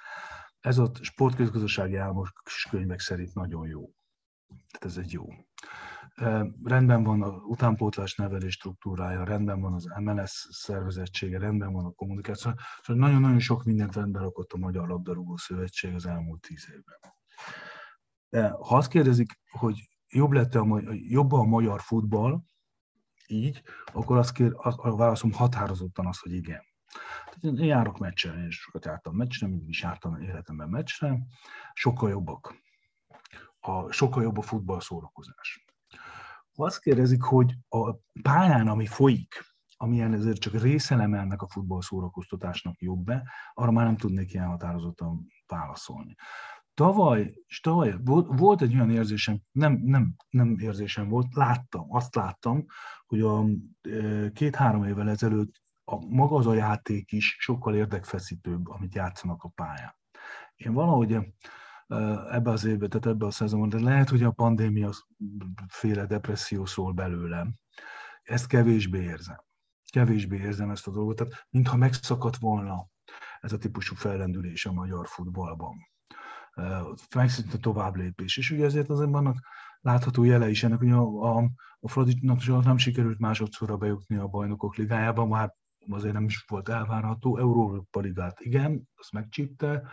Ez 0.60 0.77
a 0.77 0.91
sportközgazdasági 1.01 1.95
álmos 1.95 2.34
könyvek 2.69 2.99
szerint 2.99 3.34
nagyon 3.34 3.67
jó. 3.67 3.89
Tehát 4.47 4.86
ez 4.86 4.97
egy 4.97 5.12
jó. 5.12 5.25
Rendben 6.64 7.04
van 7.04 7.22
a 7.22 7.30
utánpótlás 7.30 8.16
nevelés 8.16 8.54
struktúrája, 8.54 9.24
rendben 9.24 9.62
van 9.62 9.74
az 9.74 9.88
MLS 10.00 10.48
szervezettsége, 10.50 11.40
rendben 11.40 11.72
van 11.72 11.86
a 11.86 11.92
kommunikáció. 11.92 12.52
Szóval 12.82 13.08
nagyon-nagyon 13.08 13.40
sok 13.40 13.64
mindent 13.64 13.96
rendben 13.96 14.22
rakott 14.22 14.52
a 14.52 14.58
Magyar 14.58 14.88
Labdarúgó 14.88 15.38
Szövetség 15.38 15.94
az 15.94 16.06
elmúlt 16.06 16.42
tíz 16.42 16.68
évben. 16.70 17.14
De 18.30 18.50
ha 18.50 18.76
azt 18.76 18.90
kérdezik, 18.90 19.40
hogy 19.50 19.90
jobb 20.10 20.32
lett 20.32 20.56
a, 20.56 20.82
jobb 20.92 21.32
a 21.32 21.44
magyar 21.44 21.82
futball, 21.82 22.42
így, 23.28 23.62
akkor 23.86 24.18
azt 24.18 24.32
kér, 24.32 24.54
a 24.56 24.96
válaszom 24.96 25.32
határozottan 25.32 26.06
az, 26.06 26.20
hogy 26.20 26.34
igen. 26.34 26.62
Tehát 27.26 27.60
én 27.60 27.66
járok 27.66 27.98
meccsre, 27.98 28.34
én 28.34 28.50
sokat 28.50 28.86
jártam 28.86 29.16
meccsre, 29.16 29.48
mindig 29.48 29.70
is 29.70 29.82
jártam 29.82 30.22
életemben 30.22 30.70
meccsre, 30.70 31.20
sokkal 31.74 32.10
jobbak. 32.10 32.56
A, 33.60 33.92
sokkal 33.92 34.24
jobb 34.24 34.38
a 34.38 34.42
futball 34.42 34.80
szórakozás. 34.80 35.66
Azt 36.62 36.80
kérdezik, 36.80 37.21
hogy 37.21 37.54
a 37.69 37.95
pályán, 38.21 38.67
ami 38.67 38.86
folyik, 38.86 39.45
amilyen 39.78 40.13
ezért 40.13 40.39
csak 40.39 40.62
részelem 40.62 41.13
ennek 41.13 41.41
a 41.41 41.47
futball 41.47 41.82
szórakoztatásnak 41.82 42.82
jobb-e, 42.82 43.24
arra 43.54 43.71
már 43.71 43.86
nem 43.86 43.97
tudnék 43.97 44.34
ilyen 44.34 44.47
határozottan 44.47 45.28
válaszolni. 45.47 46.15
Tavaly, 46.74 47.34
és 47.47 47.60
tavaly 47.60 47.95
volt, 48.04 48.28
volt 48.39 48.62
egy 48.62 48.74
olyan 48.74 48.91
érzésem, 48.91 49.39
nem, 49.52 49.82
nem, 49.84 50.15
nem 50.30 50.56
érzésem 50.60 51.10
volt, 51.10 51.36
láttam, 51.36 51.93
azt 51.93 52.15
láttam, 52.15 52.65
hogy 53.06 53.21
a 53.21 53.45
két-három 54.34 54.84
évvel 54.84 55.10
ezelőtt 55.10 55.62
a, 55.84 56.06
maga 56.06 56.36
az 56.36 56.47
a 56.47 56.54
játék 56.54 57.12
is 57.12 57.36
sokkal 57.39 57.76
érdekfeszítőbb, 57.76 58.69
amit 58.69 58.95
játszanak 58.95 59.43
a 59.43 59.52
pályán. 59.56 59.95
Én 60.56 60.74
valahogy 60.74 61.17
ebbe 62.30 62.49
az 62.49 62.65
évben, 62.65 62.89
tehát 62.89 63.06
ebbe 63.06 63.25
a 63.25 63.32
szezonban, 63.32 63.69
de 63.69 63.80
lehet, 63.80 64.10
hogy 64.10 64.23
a 64.23 64.32
pandémia 64.32 64.89
féle 65.67 66.06
depresszió 66.06 66.65
szól 66.65 66.91
belőlem. 66.91 67.56
Ezt 68.23 68.47
kevésbé 68.47 69.01
érzem. 69.01 69.43
Kevésbé 69.91 70.38
érzem 70.38 70.69
ezt 70.69 70.88
a 70.88 70.91
dolgot, 70.91 71.15
tehát 71.15 71.47
mintha 71.49 71.77
megszakadt 71.77 72.38
volna 72.38 72.88
ez 73.39 73.54
a 73.54 73.58
típusú 73.58 73.95
fellendülés 73.95 74.65
a 74.65 74.71
magyar 74.71 75.08
futballban. 75.08 75.75
Megszűnt 77.15 77.54
a 77.54 77.58
tovább 77.58 77.95
lépés. 77.95 78.38
És 78.38 78.51
ugye 78.51 78.65
ezért 78.65 78.89
azért 78.89 79.10
vannak 79.10 79.38
látható 79.80 80.23
jele 80.23 80.49
is 80.49 80.63
ennek, 80.63 80.77
hogy 80.77 80.91
a, 80.91 81.38
a, 81.38 81.49
a 81.80 81.89
Fraditnak 81.89 82.63
nem 82.63 82.77
sikerült 82.77 83.19
másodszorra 83.19 83.77
bejutni 83.77 84.15
a 84.15 84.27
bajnokok 84.27 84.75
ligájába, 84.75 85.25
már 85.25 85.56
azért 85.89 86.13
nem 86.13 86.25
is 86.25 86.45
volt 86.47 86.69
elvárható. 86.69 87.38
Európa 87.38 87.99
Ligát 87.99 88.39
igen, 88.39 88.89
azt 88.95 89.12
megcsípte, 89.12 89.84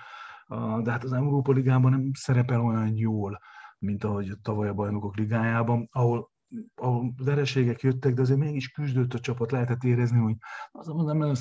de 0.82 0.90
hát 0.90 1.04
az 1.04 1.12
Európa 1.12 1.52
Ligában 1.52 1.90
nem 1.90 2.10
szerepel 2.14 2.60
olyan 2.60 2.96
jól, 2.96 3.38
mint 3.78 4.04
ahogy 4.04 4.32
tavaly 4.42 4.68
a 4.68 4.74
bajnokok 4.74 5.16
ligájában, 5.16 5.88
ahol 5.90 6.30
ahol 6.74 7.14
vereségek 7.24 7.80
jöttek, 7.80 8.14
de 8.14 8.20
azért 8.20 8.38
mégis 8.38 8.68
küzdött 8.68 9.14
a 9.14 9.18
csapat, 9.18 9.50
lehetett 9.50 9.84
érezni, 9.84 10.18
hogy 10.18 10.36
az, 10.70 10.86
nem, 10.86 11.34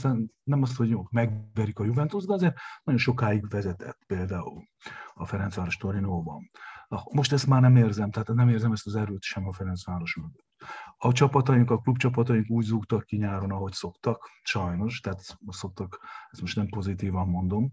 nem 0.43 0.61
azt, 0.61 0.75
hogy 0.75 0.89
jó, 0.89 1.07
megverik 1.11 1.79
a 1.79 1.83
Juventus, 1.83 2.25
de 2.25 2.33
azért 2.33 2.55
nagyon 2.83 2.99
sokáig 2.99 3.49
vezetett 3.49 3.99
például 4.07 4.67
a 5.13 5.25
Ferencváros 5.25 5.77
Torinóban. 5.77 6.49
Most 7.11 7.33
ezt 7.33 7.47
már 7.47 7.61
nem 7.61 7.75
érzem, 7.75 8.11
tehát 8.11 8.27
nem 8.27 8.49
érzem 8.49 8.71
ezt 8.71 8.85
az 8.85 8.95
erőt 8.95 9.21
sem 9.21 9.47
a 9.47 9.53
Ferencváros 9.53 10.15
mögött. 10.15 10.45
A 10.97 11.11
csapataink, 11.11 11.71
a 11.71 11.77
klubcsapataink 11.77 12.49
úgy 12.49 12.63
zúgtak 12.63 13.05
ki 13.05 13.17
nyáron, 13.17 13.51
ahogy 13.51 13.73
szoktak, 13.73 14.29
sajnos, 14.43 14.99
tehát 14.99 15.37
szoktak, 15.47 15.99
ezt 16.29 16.41
most 16.41 16.55
nem 16.55 16.67
pozitívan 16.67 17.27
mondom, 17.27 17.71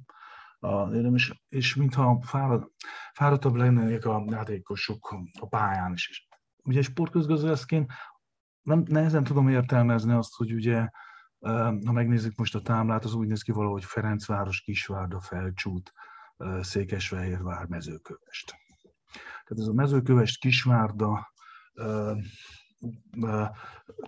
és, 1.14 1.34
és 1.48 1.74
mintha 1.74 2.20
fárad, 2.22 2.70
fáradtabb 3.12 3.54
lennének 3.54 4.04
a 4.04 4.24
játékosok 4.30 5.14
a 5.40 5.46
pályán 5.46 5.92
is. 5.92 6.08
is. 6.08 6.28
Ugye 6.64 6.82
sportközgazdászként 6.82 7.92
nem, 8.62 8.82
nehezen 8.86 9.24
tudom 9.24 9.48
értelmezni 9.48 10.12
azt, 10.12 10.34
hogy 10.34 10.52
ugye, 10.52 10.88
ha 11.84 11.92
megnézzük 11.92 12.36
most 12.36 12.54
a 12.54 12.62
támlát, 12.62 13.04
az 13.04 13.14
úgy 13.14 13.26
néz 13.26 13.42
ki 13.42 13.52
valahogy 13.52 13.84
Ferencváros, 13.84 14.60
Kisvárda, 14.60 15.20
Felcsút, 15.20 15.92
Székesfehérvár, 16.60 17.66
Mezőkövest. 17.66 18.54
Tehát 19.44 19.62
ez 19.62 19.66
a 19.66 19.72
Mezőkövest, 19.72 20.40
Kisvárda, 20.40 21.32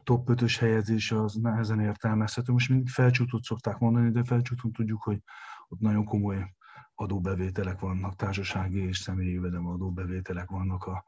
top 0.04 0.28
5-ös 0.30 0.56
helyezés 0.58 1.12
az 1.12 1.34
nehezen 1.34 1.80
értelmezhető. 1.80 2.52
Most 2.52 2.68
mindig 2.68 2.88
felcsútot 2.88 3.42
szokták 3.42 3.78
mondani, 3.78 4.10
de 4.10 4.24
felcsúton 4.24 4.72
tudjuk, 4.72 5.02
hogy 5.02 5.22
ott 5.68 5.80
nagyon 5.80 6.04
komoly 6.04 6.54
adóbevételek 6.94 7.80
vannak, 7.80 8.16
társasági 8.16 8.78
és 8.78 8.98
személyi 8.98 9.32
jövedelem 9.32 9.66
adóbevételek 9.66 10.50
vannak 10.50 10.84
a, 10.84 11.04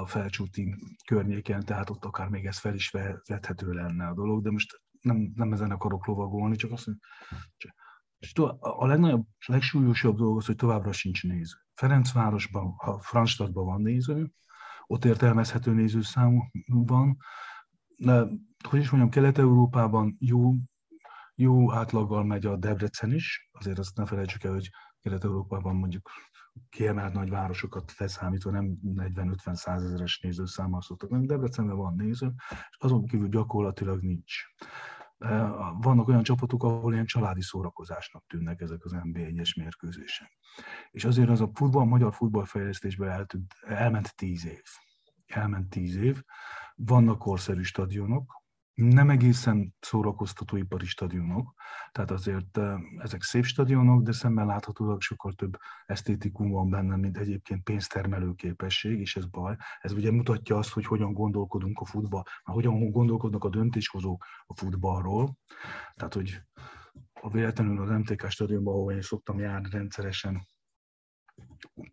a 0.00 0.06
felcsúti 0.06 0.74
környéken, 1.06 1.64
tehát 1.64 1.90
ott 1.90 2.04
akár 2.04 2.28
még 2.28 2.46
ez 2.46 2.58
fel 2.58 2.74
is 2.74 2.90
vethető 3.26 3.72
lenne 3.72 4.06
a 4.06 4.14
dolog, 4.14 4.42
de 4.42 4.50
most 4.50 4.80
nem, 5.00 5.32
nem 5.34 5.52
ezen 5.52 5.70
akarok 5.70 6.06
lovagolni, 6.06 6.56
csak 6.56 6.72
azt 6.72 6.86
mondom, 6.86 7.04
a 8.60 8.86
legnagyobb, 8.86 9.26
legsúlyosabb 9.46 10.16
dolog 10.16 10.36
az, 10.36 10.46
hogy 10.46 10.56
továbbra 10.56 10.92
sincs 10.92 11.24
néző. 11.24 11.56
Ferencvárosban, 11.74 12.74
a 12.76 12.98
Franstadtban 12.98 13.64
van 13.64 13.82
néző, 13.82 14.32
ott 14.86 15.04
értelmezhető 15.04 15.72
nézőszámú 15.72 16.42
van, 16.66 17.16
de, 17.96 18.26
hogy 18.68 18.80
is 18.80 18.90
mondjam, 18.90 19.10
Kelet-Európában 19.10 20.16
jó 20.20 20.54
jó 21.38 21.72
átlaggal 21.72 22.24
megy 22.24 22.46
a 22.46 22.56
Debrecen 22.56 23.12
is, 23.12 23.50
azért 23.52 23.78
azt 23.78 23.96
ne 23.96 24.06
felejtsük 24.06 24.44
el, 24.44 24.52
hogy 24.52 24.70
Kelet-Európában 25.00 25.76
mondjuk 25.76 26.10
kiemelt 26.68 27.12
nagy 27.12 27.30
városokat 27.30 27.92
leszámítva 27.96 28.50
nem 28.50 28.78
40-50 28.84 29.66
ezeres 29.66 30.18
nézőszámmal 30.18 30.80
szoktak 30.80 31.10
menni, 31.10 31.26
Debrecenben 31.26 31.76
van 31.76 31.94
néző, 31.94 32.32
és 32.48 32.76
azon 32.78 33.06
kívül 33.06 33.28
gyakorlatilag 33.28 34.02
nincs. 34.02 34.34
Vannak 35.80 36.08
olyan 36.08 36.22
csapatok, 36.22 36.64
ahol 36.64 36.92
ilyen 36.92 37.06
családi 37.06 37.42
szórakozásnak 37.42 38.24
tűnnek 38.26 38.60
ezek 38.60 38.84
az 38.84 38.92
NB1-es 38.94 39.56
mérkőzések. 39.56 40.32
És 40.90 41.04
azért 41.04 41.28
az 41.28 41.40
a 41.40 41.50
futball, 41.54 41.84
magyar 41.84 42.14
futballfejlesztésben 42.14 43.08
eltűnt, 43.08 43.54
elment 43.60 44.16
tíz 44.16 44.46
év. 44.46 44.62
Elment 45.26 45.68
tíz 45.68 45.96
év. 45.96 46.22
Vannak 46.74 47.18
korszerű 47.18 47.62
stadionok, 47.62 48.42
nem 48.76 49.10
egészen 49.10 49.74
szórakoztatóipari 49.80 50.86
stadionok, 50.86 51.54
tehát 51.92 52.10
azért 52.10 52.58
ezek 52.98 53.22
szép 53.22 53.44
stadionok, 53.44 54.02
de 54.02 54.12
szemben 54.12 54.46
láthatólag 54.46 55.00
sokkal 55.00 55.32
több 55.32 55.58
esztétikum 55.86 56.50
van 56.50 56.70
benne, 56.70 56.96
mint 56.96 57.18
egyébként 57.18 57.62
pénztermelő 57.62 58.32
képesség, 58.32 59.00
és 59.00 59.16
ez 59.16 59.26
baj. 59.26 59.56
Ez 59.80 59.92
ugye 59.92 60.10
mutatja 60.10 60.56
azt, 60.56 60.70
hogy 60.70 60.84
hogyan 60.84 61.12
gondolkodunk 61.12 61.80
a 61.80 61.84
futball, 61.84 62.22
hogyan 62.42 62.90
gondolkodnak 62.90 63.44
a 63.44 63.48
döntéshozók 63.48 64.24
a 64.46 64.56
futballról. 64.56 65.36
Tehát, 65.94 66.14
hogy 66.14 66.40
a 67.20 67.30
véletlenül 67.30 67.82
az 67.82 67.88
MTK 67.88 68.30
stadionban, 68.30 68.74
ahol 68.74 68.92
én 68.92 69.02
szoktam 69.02 69.38
járni 69.38 69.70
rendszeresen, 69.70 70.46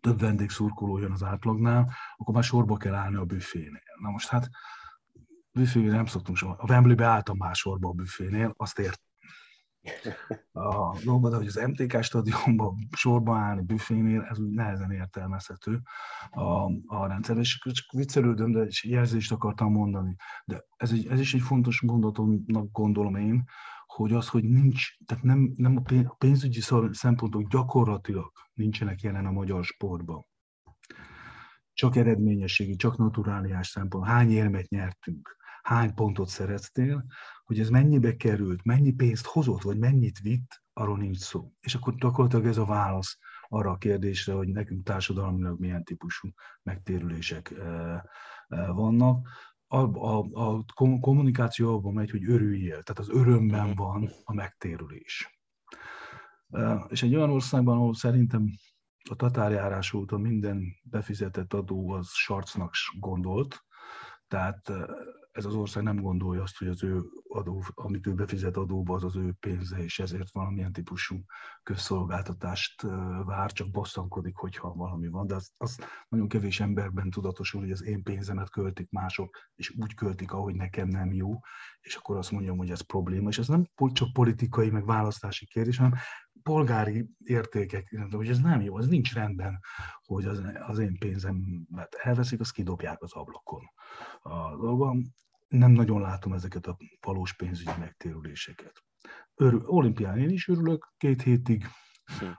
több 0.00 0.20
vendégszurkoló 0.20 0.98
jön 0.98 1.12
az 1.12 1.22
átlagnál, 1.22 1.94
akkor 2.16 2.34
már 2.34 2.44
sorba 2.44 2.76
kell 2.76 2.94
állni 2.94 3.16
a 3.16 3.24
büfénél. 3.24 3.82
Na 4.00 4.10
most 4.10 4.28
hát 4.28 4.48
büfénél 5.54 5.90
nem 5.90 6.06
szoktunk 6.06 6.36
soha. 6.36 6.56
A 6.58 6.70
Wembley-be 6.70 7.04
álltam 7.04 7.36
már 7.36 7.54
sorba 7.54 7.88
a 7.88 7.92
büfénél, 7.92 8.54
azt 8.56 8.78
ért. 8.78 9.02
A 10.52 10.98
dolgod, 11.04 11.34
hogy 11.34 11.46
az 11.46 11.54
MTK 11.66 12.02
stadionban 12.02 12.88
sorba 12.96 13.36
állni 13.36 13.62
büfénél, 13.62 14.20
ez 14.20 14.38
úgy 14.38 14.50
nehezen 14.50 14.90
értelmezhető 14.90 15.80
a, 16.30 16.70
a 16.86 17.06
rendszer. 17.06 17.36
És 17.36 17.58
csak 17.58 17.92
viccelődöm, 17.92 18.52
de 18.52 18.60
egy 18.60 18.80
jelzést 18.82 19.32
akartam 19.32 19.72
mondani. 19.72 20.16
De 20.44 20.64
ez, 20.76 20.92
egy, 20.92 21.06
ez 21.06 21.20
is 21.20 21.34
egy 21.34 21.40
fontos 21.40 21.80
mondatomnak 21.80 22.70
gondolom 22.70 23.14
én, 23.14 23.44
hogy 23.86 24.12
az, 24.12 24.28
hogy 24.28 24.44
nincs, 24.44 25.04
tehát 25.06 25.24
nem, 25.24 25.52
nem 25.56 25.76
a 26.06 26.14
pénzügyi 26.18 26.60
szempontok 26.90 27.48
gyakorlatilag 27.48 28.32
nincsenek 28.52 29.00
jelen 29.00 29.26
a 29.26 29.30
magyar 29.30 29.64
sportban. 29.64 30.26
Csak 31.72 31.96
eredményességi, 31.96 32.76
csak 32.76 32.96
naturáliás 32.96 33.68
szempont. 33.68 34.06
Hány 34.06 34.30
érmet 34.30 34.68
nyertünk? 34.68 35.36
Hány 35.64 35.94
pontot 35.94 36.28
szereztél, 36.28 37.04
hogy 37.44 37.60
ez 37.60 37.68
mennyibe 37.68 38.16
került, 38.16 38.64
mennyi 38.64 38.92
pénzt 38.92 39.26
hozott, 39.26 39.62
vagy 39.62 39.78
mennyit 39.78 40.18
vitt, 40.18 40.62
arról 40.72 40.98
nincs 40.98 41.18
szó. 41.18 41.52
És 41.60 41.74
akkor 41.74 41.94
gyakorlatilag 41.94 42.46
ez 42.46 42.56
a 42.56 42.64
válasz 42.64 43.18
arra 43.48 43.70
a 43.70 43.76
kérdésre, 43.76 44.32
hogy 44.32 44.48
nekünk 44.48 44.84
társadalmilag 44.84 45.60
milyen 45.60 45.84
típusú 45.84 46.28
megtérülések 46.62 47.54
vannak. 48.48 49.28
A, 49.66 49.76
a, 49.76 50.18
a 50.32 50.64
kommunikáció 51.00 51.74
abban 51.74 51.92
megy, 51.92 52.10
hogy 52.10 52.30
örüljél, 52.30 52.82
tehát 52.82 52.98
az 52.98 53.10
örömben 53.10 53.74
van 53.74 54.10
a 54.24 54.34
megtérülés. 54.34 55.40
És 56.88 57.02
egy 57.02 57.14
olyan 57.14 57.30
országban, 57.30 57.76
ahol 57.76 57.94
szerintem 57.94 58.50
a 59.10 59.14
tatárjárás 59.14 59.92
óta 59.92 60.18
minden 60.18 60.62
befizetett 60.82 61.52
adó 61.52 61.90
az 61.90 62.08
sarcnak 62.10 62.74
gondolt, 62.98 63.64
tehát 64.28 64.72
ez 65.34 65.44
az 65.44 65.54
ország 65.54 65.82
nem 65.82 66.00
gondolja 66.00 66.42
azt, 66.42 66.58
hogy 66.58 66.68
az 66.68 66.82
ő 66.82 67.02
adó, 67.28 67.62
amit 67.74 68.06
ő 68.06 68.14
befizet 68.14 68.56
adóba, 68.56 68.94
az 68.94 69.04
az 69.04 69.16
ő 69.16 69.32
pénze, 69.40 69.78
és 69.78 69.98
ezért 69.98 70.32
valamilyen 70.32 70.72
típusú 70.72 71.16
közszolgáltatást 71.62 72.82
vár, 73.24 73.52
csak 73.52 73.70
bosszankodik, 73.70 74.36
hogyha 74.36 74.74
valami 74.74 75.08
van. 75.08 75.26
De 75.26 75.34
az, 75.34 75.50
az 75.56 75.78
nagyon 76.08 76.28
kevés 76.28 76.60
emberben 76.60 77.10
tudatosul, 77.10 77.60
hogy 77.60 77.70
az 77.70 77.82
én 77.82 78.02
pénzemet 78.02 78.50
költik 78.50 78.90
mások, 78.90 79.36
és 79.54 79.74
úgy 79.78 79.94
költik, 79.94 80.32
ahogy 80.32 80.54
nekem 80.54 80.88
nem 80.88 81.12
jó, 81.12 81.40
és 81.80 81.94
akkor 81.94 82.16
azt 82.16 82.30
mondjam, 82.30 82.56
hogy 82.56 82.70
ez 82.70 82.80
probléma. 82.80 83.28
És 83.28 83.38
ez 83.38 83.48
nem 83.48 83.64
csak 83.92 84.12
politikai, 84.12 84.70
meg 84.70 84.84
választási 84.84 85.46
kérdés, 85.46 85.76
hanem 85.76 85.94
polgári 86.42 87.08
értékek, 87.24 87.96
hogy 88.10 88.28
ez 88.28 88.38
nem 88.38 88.60
jó, 88.60 88.78
ez 88.78 88.86
nincs 88.86 89.14
rendben, 89.14 89.60
hogy 90.02 90.24
az, 90.24 90.42
az 90.66 90.78
én 90.78 90.98
pénzemet 90.98 91.94
elveszik, 92.02 92.40
azt 92.40 92.52
kidobják 92.52 93.02
az 93.02 93.12
ablakon. 93.12 93.62
A 94.22 94.56
dolgom, 94.56 95.02
nem 95.58 95.70
nagyon 95.70 96.00
látom 96.00 96.32
ezeket 96.32 96.66
a 96.66 96.76
valós 97.00 97.36
pénzügyi 97.36 97.70
megtérüléseket. 97.78 98.72
Örül, 99.34 99.62
olimpián 99.66 100.18
én 100.18 100.30
is 100.30 100.48
örülök, 100.48 100.92
két 100.96 101.22
hétig, 101.22 101.64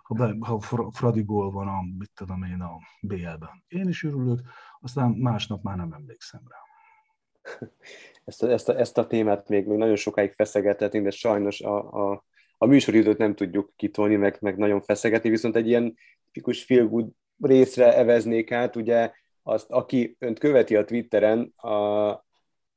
ha, 0.03 0.13
be, 0.13 0.35
ha 0.39 0.59
Fradi 0.91 1.23
gól 1.23 1.51
van 1.51 1.67
a, 1.67 1.81
mit 1.97 2.11
tudom 2.13 2.43
én, 2.43 2.61
a 2.61 2.77
BL-ben. 3.01 3.63
Én 3.67 3.87
is 3.87 4.03
örülök, 4.03 4.39
aztán 4.79 5.11
másnap 5.11 5.63
már 5.63 5.75
nem 5.77 5.93
emlékszem 5.93 6.41
rá. 6.47 6.57
ezt 8.25 8.43
a, 8.43 8.51
ezt 8.51 8.69
a, 8.69 8.79
ezt 8.79 8.97
a 8.97 9.07
témát 9.07 9.49
még, 9.49 9.65
még 9.65 9.77
nagyon 9.77 9.95
sokáig 9.95 10.31
feszegethetünk, 10.31 11.03
de 11.03 11.11
sajnos 11.11 11.61
a, 11.61 11.93
a, 12.11 12.25
a 12.57 12.65
műsoridőt 12.65 13.17
nem 13.17 13.35
tudjuk 13.35 13.73
kitolni, 13.75 14.15
meg, 14.15 14.37
meg 14.41 14.57
nagyon 14.57 14.81
feszegetni, 14.81 15.29
viszont 15.29 15.55
egy 15.55 15.67
ilyen 15.67 15.97
tipikus 16.25 16.63
feel 16.63 16.87
good 16.87 17.09
részre 17.39 17.95
eveznék 17.95 18.51
át, 18.51 18.75
ugye 18.75 19.11
azt, 19.43 19.71
aki 19.71 20.15
önt 20.19 20.39
követi 20.39 20.75
a 20.75 20.85
Twitteren, 20.85 21.53
a, 21.55 22.25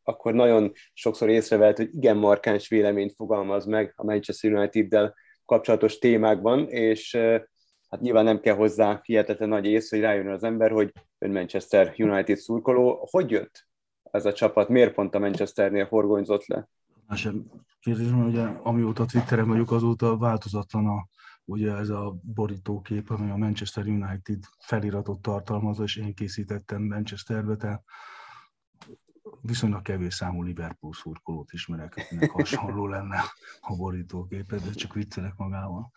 akkor 0.08 0.34
nagyon 0.34 0.72
sokszor 0.92 1.28
észrevelt, 1.28 1.76
hogy 1.76 1.94
igen 1.94 2.16
markáns 2.16 2.68
véleményt 2.68 3.14
fogalmaz 3.14 3.64
meg 3.64 3.92
a 3.96 4.04
Manchester 4.04 4.52
United-del 4.52 5.14
kapcsolatos 5.44 5.98
témákban, 5.98 6.68
és 6.68 7.14
hát 7.88 8.00
nyilván 8.00 8.24
nem 8.24 8.40
kell 8.40 8.54
hozzá 8.54 9.00
hihetetlen 9.02 9.48
nagy 9.48 9.66
ész, 9.66 9.90
hogy 9.90 10.00
rájön 10.00 10.28
az 10.28 10.42
ember, 10.42 10.70
hogy 10.70 10.92
ön 11.18 11.30
Manchester 11.30 11.94
United 11.96 12.36
szurkoló. 12.36 13.08
Hogy 13.10 13.30
jött 13.30 13.66
ez 14.10 14.26
a 14.26 14.32
csapat? 14.32 14.68
Miért 14.68 14.94
pont 14.94 15.14
a 15.14 15.18
Manchesternél 15.18 15.84
horgonyzott 15.84 16.46
le? 16.46 16.68
Sem 17.14 17.44
kérdés, 17.80 18.10
mert 18.10 18.28
ugye 18.28 18.42
amióta 18.42 19.04
Twitteren 19.04 19.48
vagyok, 19.48 19.70
azóta 19.70 20.16
változatlan 20.16 20.86
a, 20.86 21.08
ugye 21.44 21.72
ez 21.72 21.88
a 21.88 22.16
borítókép, 22.22 23.10
ami 23.10 23.30
a 23.30 23.36
Manchester 23.36 23.86
United 23.86 24.38
feliratot 24.58 25.22
tartalmazza, 25.22 25.82
és 25.82 25.96
én 25.96 26.14
készítettem 26.14 26.82
Manchesterbe, 26.82 27.56
tehát 27.56 27.82
viszonylag 29.42 29.82
kevés 29.82 30.14
számú 30.14 30.42
Liverpool 30.42 30.92
szurkolót 30.92 31.52
ismerek, 31.52 31.96
akinek 31.96 32.30
hasonló 32.30 32.86
lenne 32.86 33.22
a 33.60 33.76
borítóképet, 33.76 34.64
de 34.64 34.70
csak 34.70 34.94
viccelek 34.94 35.36
magával. 35.36 35.90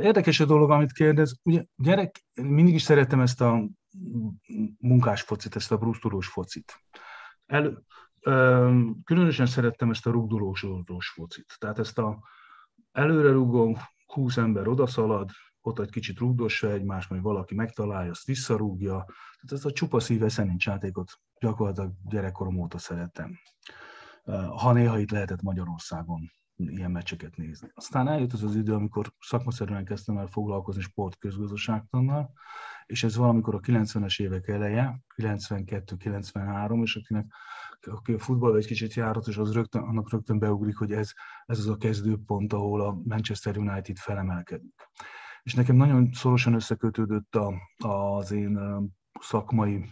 Érdekes 0.00 0.40
a 0.40 0.44
dolog, 0.44 0.70
amit 0.70 0.92
kérdez. 0.92 1.38
Ugye 1.42 1.64
gyerek, 1.76 2.24
mindig 2.34 2.74
is 2.74 2.82
szerettem 2.82 3.20
ezt 3.20 3.40
a 3.40 3.68
munkás 4.78 5.22
focit, 5.22 5.56
ezt 5.56 5.72
a 5.72 5.76
brusztulós 5.76 6.28
focit. 6.28 6.74
El, 7.46 7.84
különösen 9.04 9.46
szerettem 9.46 9.90
ezt 9.90 10.06
a 10.06 10.10
rugdolós 10.10 11.08
focit. 11.14 11.54
Tehát 11.58 11.78
ezt 11.78 11.98
a 11.98 12.18
előre 12.92 13.30
rugom, 13.30 13.76
20 14.06 14.36
ember 14.36 14.68
odaszalad, 14.68 15.30
ott 15.60 15.78
egy 15.78 15.90
kicsit 15.90 16.18
rugdossa 16.18 16.70
egymást, 16.70 17.10
majd 17.10 17.22
valaki 17.22 17.54
megtalálja, 17.54 18.10
azt 18.10 18.26
visszarúgja. 18.26 19.04
Tehát 19.40 19.52
ezt 19.52 19.64
a 19.64 19.72
csupa 19.72 20.00
szíve 20.00 20.30
nincs 20.36 20.66
játékot 20.66 21.10
gyakorlatilag 21.42 21.92
gyerekkorom 22.04 22.58
óta 22.58 22.78
szerettem. 22.78 23.38
Ha 24.56 24.72
néha 24.72 24.98
itt 24.98 25.10
lehetett 25.10 25.42
Magyarországon 25.42 26.30
ilyen 26.56 26.90
meccseket 26.90 27.36
nézni. 27.36 27.70
Aztán 27.74 28.08
eljött 28.08 28.32
az 28.32 28.42
az 28.42 28.56
idő, 28.56 28.74
amikor 28.74 29.12
szakmaszerűen 29.20 29.84
kezdtem 29.84 30.18
el 30.18 30.26
foglalkozni 30.26 30.82
sportközgazdaságtannal, 30.82 32.32
és 32.86 33.04
ez 33.04 33.16
valamikor 33.16 33.54
a 33.54 33.60
90-es 33.60 34.20
évek 34.20 34.48
eleje, 34.48 35.00
92-93, 35.16 36.82
és 36.82 36.96
akinek 36.96 37.32
aki 37.90 38.12
a 38.12 38.18
futball 38.18 38.56
egy 38.56 38.66
kicsit 38.66 38.94
járat, 38.94 39.26
és 39.26 39.36
az 39.36 39.52
rögtön, 39.52 39.82
annak 39.82 40.10
rögtön 40.10 40.38
beugrik, 40.38 40.76
hogy 40.76 40.92
ez, 40.92 41.12
ez 41.46 41.58
az 41.58 41.68
a 41.68 41.76
kezdőpont, 41.76 42.52
ahol 42.52 42.80
a 42.80 43.00
Manchester 43.04 43.56
United 43.56 43.96
felemelkedik. 43.96 44.74
És 45.42 45.54
nekem 45.54 45.76
nagyon 45.76 46.12
szorosan 46.12 46.54
összekötődött 46.54 47.34
a, 47.34 47.54
az 47.88 48.30
én 48.32 48.58
szakmai 49.20 49.84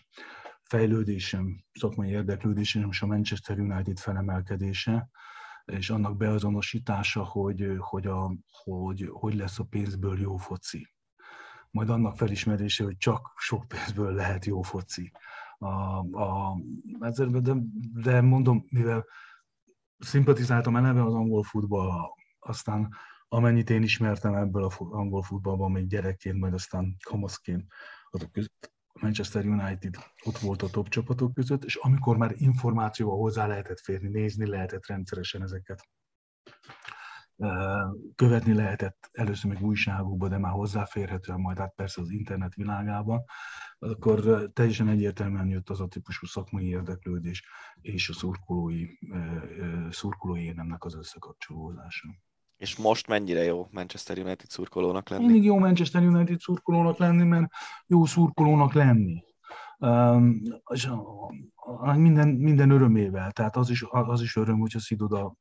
fejlődésem, 0.71 1.65
szakmai 1.73 2.11
érdeklődésem 2.11 2.89
és 2.91 3.03
a 3.03 3.07
Manchester 3.07 3.59
United 3.59 3.99
felemelkedése, 3.99 5.09
és 5.65 5.91
annak 5.91 6.17
beazonosítása, 6.17 7.25
hogy 7.25 7.77
hogy, 7.79 8.07
a, 8.07 8.33
hogy 8.65 9.09
hogy 9.13 9.35
lesz 9.35 9.59
a 9.59 9.65
pénzből 9.65 10.21
jó 10.21 10.37
foci. 10.37 10.87
Majd 11.71 11.89
annak 11.89 12.17
felismerése, 12.17 12.85
hogy 12.85 12.97
csak 12.97 13.33
sok 13.37 13.69
pénzből 13.69 14.13
lehet 14.13 14.45
jó 14.45 14.63
foci. 14.63 15.13
A, 15.59 15.69
a, 16.23 16.57
de, 17.41 17.55
de 17.93 18.21
mondom, 18.21 18.67
mivel 18.69 19.05
szimpatizáltam 19.99 20.77
eleve 20.77 21.05
az 21.05 21.15
angol 21.15 21.43
futball, 21.43 21.91
aztán 22.39 22.95
amennyit 23.29 23.71
én 23.71 23.83
ismertem 23.83 24.35
ebből 24.35 24.65
az 24.65 24.77
angol 24.79 25.23
futballban 25.23 25.71
még 25.71 25.87
gyerekként, 25.87 26.39
majd 26.39 26.53
aztán 26.53 26.97
kamaszként 27.05 27.67
azok 28.11 28.33
között, 28.33 28.73
Manchester 29.01 29.45
United 29.45 29.95
ott 30.25 30.39
volt 30.39 30.63
a 30.63 30.69
top 30.69 30.89
csapatok 30.89 31.35
között, 31.35 31.65
és 31.65 31.75
amikor 31.75 32.17
már 32.17 32.35
információval 32.37 33.19
hozzá 33.19 33.47
lehetett 33.47 33.81
férni, 33.81 34.09
nézni 34.09 34.47
lehetett 34.47 34.87
rendszeresen 34.87 35.43
ezeket, 35.43 35.89
követni 38.15 38.55
lehetett 38.55 39.11
először 39.13 39.51
még 39.51 39.63
újságokban, 39.63 40.29
de 40.29 40.39
már 40.39 40.53
hozzáférhetően, 40.53 41.41
majd 41.41 41.59
át 41.59 41.75
persze 41.75 42.01
az 42.01 42.11
internet 42.11 42.55
világában, 42.55 43.25
akkor 43.79 44.51
teljesen 44.53 44.89
egyértelműen 44.89 45.49
jött 45.49 45.71
az 45.71 45.81
a 45.81 45.87
típusú 45.87 46.27
szakmai 46.27 46.67
érdeklődés 46.67 47.45
és 47.81 48.09
a 48.09 48.13
szurkolói, 48.13 48.87
szurkolói 49.91 50.45
érnemnek 50.45 50.85
az 50.85 50.95
összekapcsolódása. 50.95 52.09
És 52.61 52.77
most 52.77 53.09
mennyire 53.09 53.43
jó 53.43 53.69
Manchester 53.71 54.19
United 54.19 54.49
szurkolónak 54.49 55.09
lenni? 55.09 55.25
Mindig 55.25 55.45
jó 55.45 55.59
Manchester 55.59 56.03
United 56.03 56.41
szurkolónak 56.41 56.99
lenni, 56.99 57.25
mert 57.25 57.51
jó 57.87 58.05
szurkolónak 58.05 58.73
lenni. 58.73 59.25
Um, 59.79 60.43
és 60.73 60.85
a, 61.85 61.95
minden, 61.95 62.29
minden 62.29 62.71
örömével, 62.71 63.31
tehát 63.31 63.57
az 63.57 63.71
is, 63.71 63.85
az 63.91 64.23
is 64.23 64.37
öröm, 64.37 64.59
hogyha 64.59 64.81
szidod 64.81 65.13
a 65.13 65.35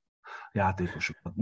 játékosokat. 0.52 1.34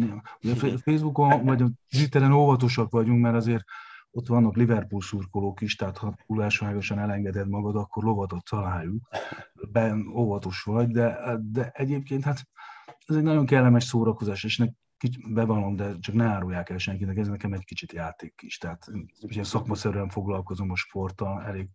Ugye 0.43 0.55
Facebookon 0.77 1.45
vagy 1.45 1.61
a 1.61 1.69
Twitteren 1.89 2.31
óvatosak 2.31 2.91
vagyunk, 2.91 3.21
mert 3.21 3.35
azért 3.35 3.63
ott 4.11 4.27
vannak 4.27 4.55
Liverpool 4.55 5.01
szurkolók 5.01 5.61
is, 5.61 5.75
tehát 5.75 5.97
ha 5.97 6.15
túlásvágosan 6.25 6.99
elengeded 6.99 7.49
magad, 7.49 7.75
akkor 7.75 8.03
lovatot 8.03 8.49
találjuk. 8.49 9.07
Ben 9.71 10.07
óvatos 10.15 10.61
vagy, 10.61 10.87
de, 10.87 11.37
de 11.41 11.69
egyébként 11.73 12.23
hát 12.23 12.47
ez 13.05 13.15
egy 13.15 13.23
nagyon 13.23 13.45
kellemes 13.45 13.83
szórakozás, 13.83 14.43
és 14.43 14.57
kicsit 14.97 15.33
bevallom, 15.33 15.75
de 15.75 15.99
csak 15.99 16.15
ne 16.15 16.25
árulják 16.25 16.69
el 16.69 16.77
senkinek, 16.77 17.17
ez 17.17 17.27
nekem 17.27 17.53
egy 17.53 17.65
kicsit 17.65 17.91
játék 17.91 18.39
is. 18.41 18.57
Tehát 18.57 18.91
ugye 19.21 19.43
szakmaszerűen 19.43 20.09
foglalkozom 20.09 20.71
a 20.71 20.75
sporttal, 20.75 21.43
elég, 21.43 21.69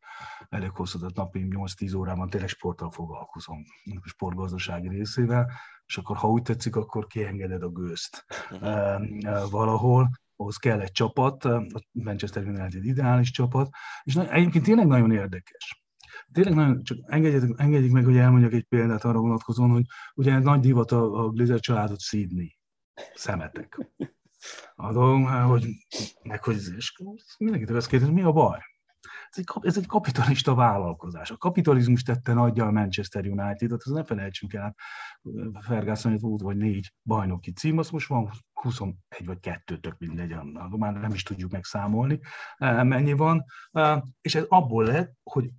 elég 0.49 0.71
hosszú, 0.71 0.99
tehát 0.99 1.15
napi 1.15 1.47
8-10 1.51 1.97
órában 1.97 2.29
tényleg 2.31 2.49
sporttal 2.49 2.91
foglalkozom, 2.91 3.63
a 4.01 4.09
sportgazdasági 4.09 4.89
részével, 4.89 5.51
és 5.87 5.97
akkor 5.97 6.17
ha 6.17 6.29
úgy 6.29 6.43
tetszik, 6.43 6.77
akkor 6.77 7.07
kiengeded 7.07 7.63
a 7.63 7.69
gőzt 7.69 8.25
uh-huh. 8.51 9.51
valahol, 9.51 10.11
ahhoz 10.37 10.57
kell 10.57 10.81
egy 10.81 10.91
csapat, 10.91 11.45
a 11.45 11.67
Manchester 11.93 12.45
United 12.47 12.85
ideális 12.85 13.31
csapat, 13.31 13.69
és 14.03 14.15
egyébként 14.15 14.65
tényleg 14.65 14.87
nagyon 14.87 15.13
érdekes. 15.13 15.83
Tényleg 16.33 16.55
nagyon, 16.55 16.83
csak 16.83 16.99
engedjék, 17.07 17.55
engedjék 17.57 17.93
meg, 17.93 18.05
hogy 18.05 18.17
elmondjak 18.17 18.53
egy 18.53 18.65
példát 18.65 19.05
arra 19.05 19.19
vonatkozóan, 19.19 19.71
hogy 19.71 19.85
ugye 20.15 20.39
nagy 20.39 20.61
divat 20.61 20.93
a, 20.93 21.25
a 21.25 21.29
Glazer 21.29 21.61
családot 21.61 21.99
szídni 21.99 22.61
szemetek. 23.15 23.79
A 24.75 24.93
dolgom, 24.93 25.25
hogy, 25.25 25.67
meg 26.23 26.45
hogy 26.45 26.57
és 26.77 26.93
mindenkit 27.39 27.71
azt 27.71 27.89
kérdezi, 27.89 28.13
mi 28.13 28.23
a 28.23 28.33
baj? 28.33 28.59
Ez 29.31 29.39
egy, 29.39 29.47
ez 29.61 29.77
egy 29.77 29.87
kapitalista 29.87 30.55
vállalkozás. 30.55 31.31
A 31.31 31.37
kapitalizmus 31.37 32.03
tette 32.03 32.33
nagyja 32.33 32.67
a 32.67 32.71
Manchester 32.71 33.27
United-ot, 33.27 33.83
ezt 33.85 33.95
ne 33.95 34.05
felejtsünk 34.05 34.53
el. 34.53 34.75
Ferguson 35.61 36.17
volt 36.17 36.41
vagy 36.41 36.57
négy 36.57 36.93
bajnoki 37.03 37.53
cím, 37.53 37.79
azt 37.79 37.93
most 37.93 38.09
van 38.09 38.31
21 38.53 38.97
vagy 39.25 39.41
2, 39.41 39.79
tök 39.79 39.99
mindegy, 39.99 40.37
már 40.71 40.93
nem 40.93 41.13
is 41.13 41.23
tudjuk 41.23 41.51
megszámolni, 41.51 42.21
mennyi 42.59 43.13
van. 43.13 43.45
És 44.21 44.35
ez 44.35 44.45
abból 44.49 44.85
lett, 44.85 45.13
hogy 45.23 45.51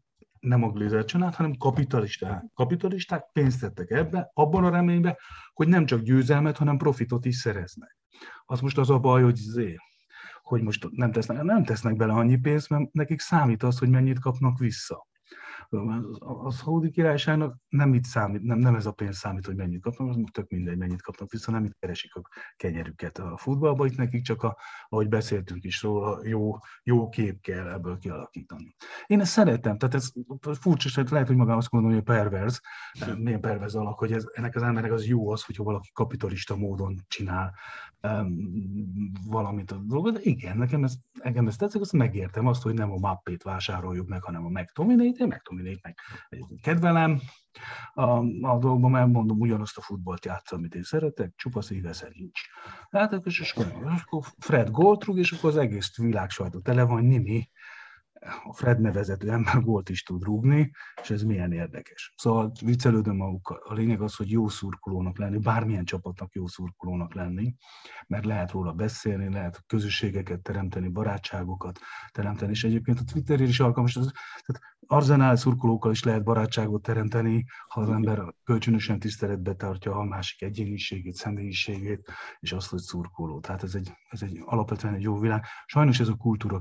nem 0.43 0.63
a 0.63 0.69
Glazer 0.69 1.05
család, 1.05 1.35
hanem 1.35 1.55
kapitalisták. 1.57 2.43
Kapitalisták 2.53 3.29
pénzt 3.33 3.59
tettek 3.59 3.89
ebbe, 3.89 4.31
abban 4.33 4.63
a 4.63 4.69
reményben, 4.69 5.17
hogy 5.53 5.67
nem 5.67 5.85
csak 5.85 6.01
győzelmet, 6.01 6.57
hanem 6.57 6.77
profitot 6.77 7.25
is 7.25 7.35
szereznek. 7.35 7.97
Az 8.45 8.59
most 8.59 8.77
az 8.77 8.89
a 8.89 8.99
baj, 8.99 9.23
hogy 9.23 9.35
zé, 9.35 9.75
hogy 10.41 10.61
most 10.61 10.87
nem 10.91 11.11
tesznek, 11.11 11.43
nem 11.43 11.63
tesznek 11.63 11.95
bele 11.95 12.13
annyi 12.13 12.37
pénzt, 12.37 12.69
mert 12.69 12.91
nekik 12.91 13.19
számít 13.19 13.63
az, 13.63 13.77
hogy 13.77 13.89
mennyit 13.89 14.19
kapnak 14.19 14.57
vissza. 14.57 15.07
A 16.19 16.51
Szaudi 16.51 16.91
királyságnak 16.91 17.57
nem 17.69 17.93
itt 17.93 18.03
számít, 18.03 18.41
nem, 18.41 18.57
nem 18.57 18.75
ez 18.75 18.85
a 18.85 18.91
pénz 18.91 19.17
számít, 19.17 19.45
hogy 19.45 19.55
mennyit 19.55 19.81
kapnak, 19.81 20.09
az 20.09 20.17
tök 20.31 20.49
mindegy, 20.49 20.77
mennyit 20.77 21.01
kapnak 21.01 21.31
vissza, 21.31 21.51
nem 21.51 21.63
itt 21.63 21.77
keresik 21.79 22.15
a 22.15 22.21
kenyerüket 22.55 23.17
a 23.17 23.37
futballba, 23.37 23.85
itt 23.85 23.97
nekik 23.97 24.23
csak, 24.23 24.43
a, 24.43 24.57
ahogy 24.89 25.09
beszéltünk 25.09 25.63
is 25.63 25.81
róla, 25.81 26.19
jó, 26.23 26.57
jó 26.83 27.09
kép 27.09 27.41
kell 27.41 27.67
ebből 27.67 27.97
kialakítani. 27.97 28.75
Én 29.05 29.19
ezt 29.19 29.31
szeretem, 29.31 29.77
tehát 29.77 29.95
ez 29.95 30.11
furcsa, 30.59 31.01
hogy 31.01 31.11
lehet, 31.11 31.27
hogy 31.27 31.35
magam 31.35 31.57
azt 31.57 31.71
mondom, 31.71 31.93
hogy 31.93 32.03
perverz, 32.03 32.61
milyen 33.17 33.41
perverz 33.41 33.75
alak, 33.75 33.97
hogy 33.99 34.11
ez, 34.11 34.25
ennek 34.33 34.55
az 34.55 34.61
embernek 34.61 34.91
az 34.91 35.05
jó 35.05 35.29
az, 35.31 35.43
hogyha 35.43 35.63
valaki 35.63 35.89
kapitalista 35.93 36.55
módon 36.55 36.95
csinál 37.07 37.53
valamit 39.27 39.71
a 39.71 39.75
dolgot, 39.75 40.13
de 40.13 40.19
igen, 40.21 40.57
nekem 40.57 40.83
ez, 40.83 40.95
nekem 41.23 41.47
ez 41.47 41.55
tetszik, 41.55 41.81
azt 41.81 41.93
megértem 41.93 42.47
azt, 42.47 42.61
hogy 42.61 42.73
nem 42.73 42.91
a 42.91 42.97
mappét 42.97 43.43
vásároljuk 43.43 44.07
meg, 44.07 44.23
hanem 44.23 44.45
a 44.45 44.49
McTominay-t, 44.49 45.17
én 45.17 45.27
McTominay-t 45.53 45.83
meg 45.83 45.95
kedvelem, 46.61 47.21
a, 47.93 48.01
a 48.41 48.57
dolgban 48.59 48.91
mert 48.91 49.07
mondom, 49.07 49.39
ugyanazt 49.39 49.77
a 49.77 49.81
futballt 49.81 50.25
játszom, 50.25 50.59
amit 50.59 50.75
én 50.75 50.83
szeretek, 50.83 51.33
csupa 51.35 51.61
szíve 51.61 51.93
nincs. 52.13 52.41
Hát 52.89 53.25
és 53.25 53.53
akkor 54.05 54.23
Fred 54.37 54.69
gólt 54.69 55.03
rúg, 55.03 55.17
és 55.17 55.31
akkor 55.31 55.49
az 55.49 55.57
egész 55.57 55.97
világ 55.97 56.29
sajtó 56.29 56.59
tele 56.59 56.83
van 56.83 57.05
Nimi, 57.05 57.49
a 58.43 58.53
Fred 58.53 58.79
nevezető 58.79 59.31
ember 59.31 59.61
volt 59.61 59.89
is 59.89 60.03
tud 60.03 60.23
rúgni, 60.23 60.71
és 61.01 61.09
ez 61.09 61.23
milyen 61.23 61.51
érdekes. 61.51 62.13
Szóval 62.15 62.51
viccelődöm 62.61 63.15
magukkal. 63.15 63.57
A 63.63 63.73
lényeg 63.73 64.01
az, 64.01 64.15
hogy 64.15 64.31
jó 64.31 64.47
szurkolónak 64.47 65.17
lenni, 65.17 65.37
bármilyen 65.37 65.85
csapatnak 65.85 66.33
jó 66.33 66.47
szurkolónak 66.47 67.13
lenni, 67.13 67.55
mert 68.07 68.25
lehet 68.25 68.51
róla 68.51 68.71
beszélni, 68.71 69.33
lehet 69.33 69.63
közösségeket 69.67 70.41
teremteni, 70.41 70.87
barátságokat 70.87 71.79
teremteni, 72.11 72.51
és 72.51 72.63
egyébként 72.63 72.99
a 72.99 73.03
Twitterért 73.03 73.49
is 73.49 73.59
alkalmas. 73.59 73.93
Tehát 73.93 74.61
arzenál 74.87 75.35
szurkolókkal 75.35 75.91
is 75.91 76.03
lehet 76.03 76.23
barátságot 76.23 76.81
teremteni, 76.81 77.45
ha 77.67 77.81
az 77.81 77.89
ember 77.89 78.33
kölcsönösen 78.43 78.99
tiszteletbe 78.99 79.53
tartja 79.53 79.95
a 79.95 80.03
másik 80.03 80.41
egyéniségét, 80.41 81.15
személyiségét, 81.15 82.11
és 82.39 82.51
azt, 82.51 82.69
hogy 82.69 82.79
szurkoló. 82.79 83.39
Tehát 83.39 83.63
ez 83.63 83.75
egy, 83.75 83.91
ez 84.09 84.21
egy 84.21 84.41
alapvetően 84.45 84.93
egy 84.93 85.01
jó 85.01 85.19
világ. 85.19 85.45
Sajnos 85.65 85.99
ez 85.99 86.07
a 86.07 86.15
kultúra 86.15 86.59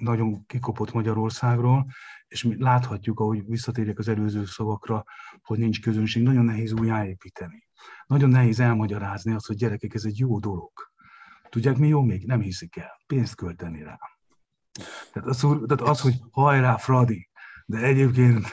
nagyon 0.00 0.46
kikopott 0.46 0.92
Magyarországról, 0.92 1.86
és 2.28 2.42
mi 2.42 2.56
láthatjuk, 2.58 3.20
ahogy 3.20 3.46
visszatérjek 3.46 3.98
az 3.98 4.08
előző 4.08 4.44
szavakra, 4.44 5.04
hogy 5.42 5.58
nincs 5.58 5.80
közönség, 5.80 6.22
nagyon 6.22 6.44
nehéz 6.44 6.72
újjáépíteni. 6.72 7.68
Nagyon 8.06 8.30
nehéz 8.30 8.60
elmagyarázni 8.60 9.32
azt, 9.32 9.46
hogy 9.46 9.56
gyerekek, 9.56 9.94
ez 9.94 10.04
egy 10.04 10.18
jó 10.18 10.38
dolog. 10.38 10.72
Tudják, 11.48 11.76
mi 11.76 11.88
jó 11.88 12.02
még? 12.02 12.26
Nem 12.26 12.40
hiszik 12.40 12.76
el. 12.76 13.00
Pénzt 13.06 13.34
költeni 13.34 13.82
rá. 13.82 13.98
Tehát 15.12 15.28
az, 15.28 15.40
tehát 15.40 15.80
az 15.80 16.00
hogy 16.00 16.14
hajrá, 16.30 16.76
Fradi, 16.76 17.30
de 17.66 17.78
egyébként, 17.78 18.46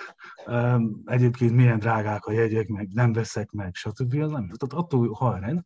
um, 0.45 1.01
egyébként 1.05 1.51
milyen 1.51 1.79
drágák 1.79 2.25
a 2.25 2.31
jegyek, 2.31 2.67
meg 2.67 2.87
nem 2.91 3.13
veszek 3.13 3.51
meg, 3.51 3.75
stb. 3.75 4.13
Az 4.13 4.31
nem. 4.31 4.49
Tehát 4.49 4.83
attól 4.83 5.13
hajrá. 5.13 5.63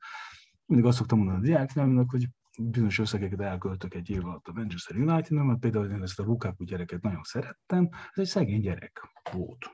Mindig 0.66 0.88
azt 0.88 0.98
szoktam 0.98 1.18
mondani 1.18 1.38
a 1.38 1.42
diáknak, 1.42 2.10
hogy 2.10 2.28
bizonyos 2.58 3.00
összegeket 3.00 3.42
elköltök 3.42 3.94
egy 3.94 4.10
év 4.10 4.26
alatt 4.26 4.48
a 4.48 4.52
Manchester 4.54 4.98
united 4.98 5.32
mert 5.32 5.60
például 5.60 5.90
én 5.90 6.02
ezt 6.02 6.20
a 6.20 6.24
Lukaku 6.24 6.64
gyereket 6.64 7.02
nagyon 7.02 7.24
szerettem, 7.24 7.90
ez 7.92 8.22
egy 8.22 8.26
szegény 8.26 8.62
gyerek 8.62 9.02
volt. 9.32 9.72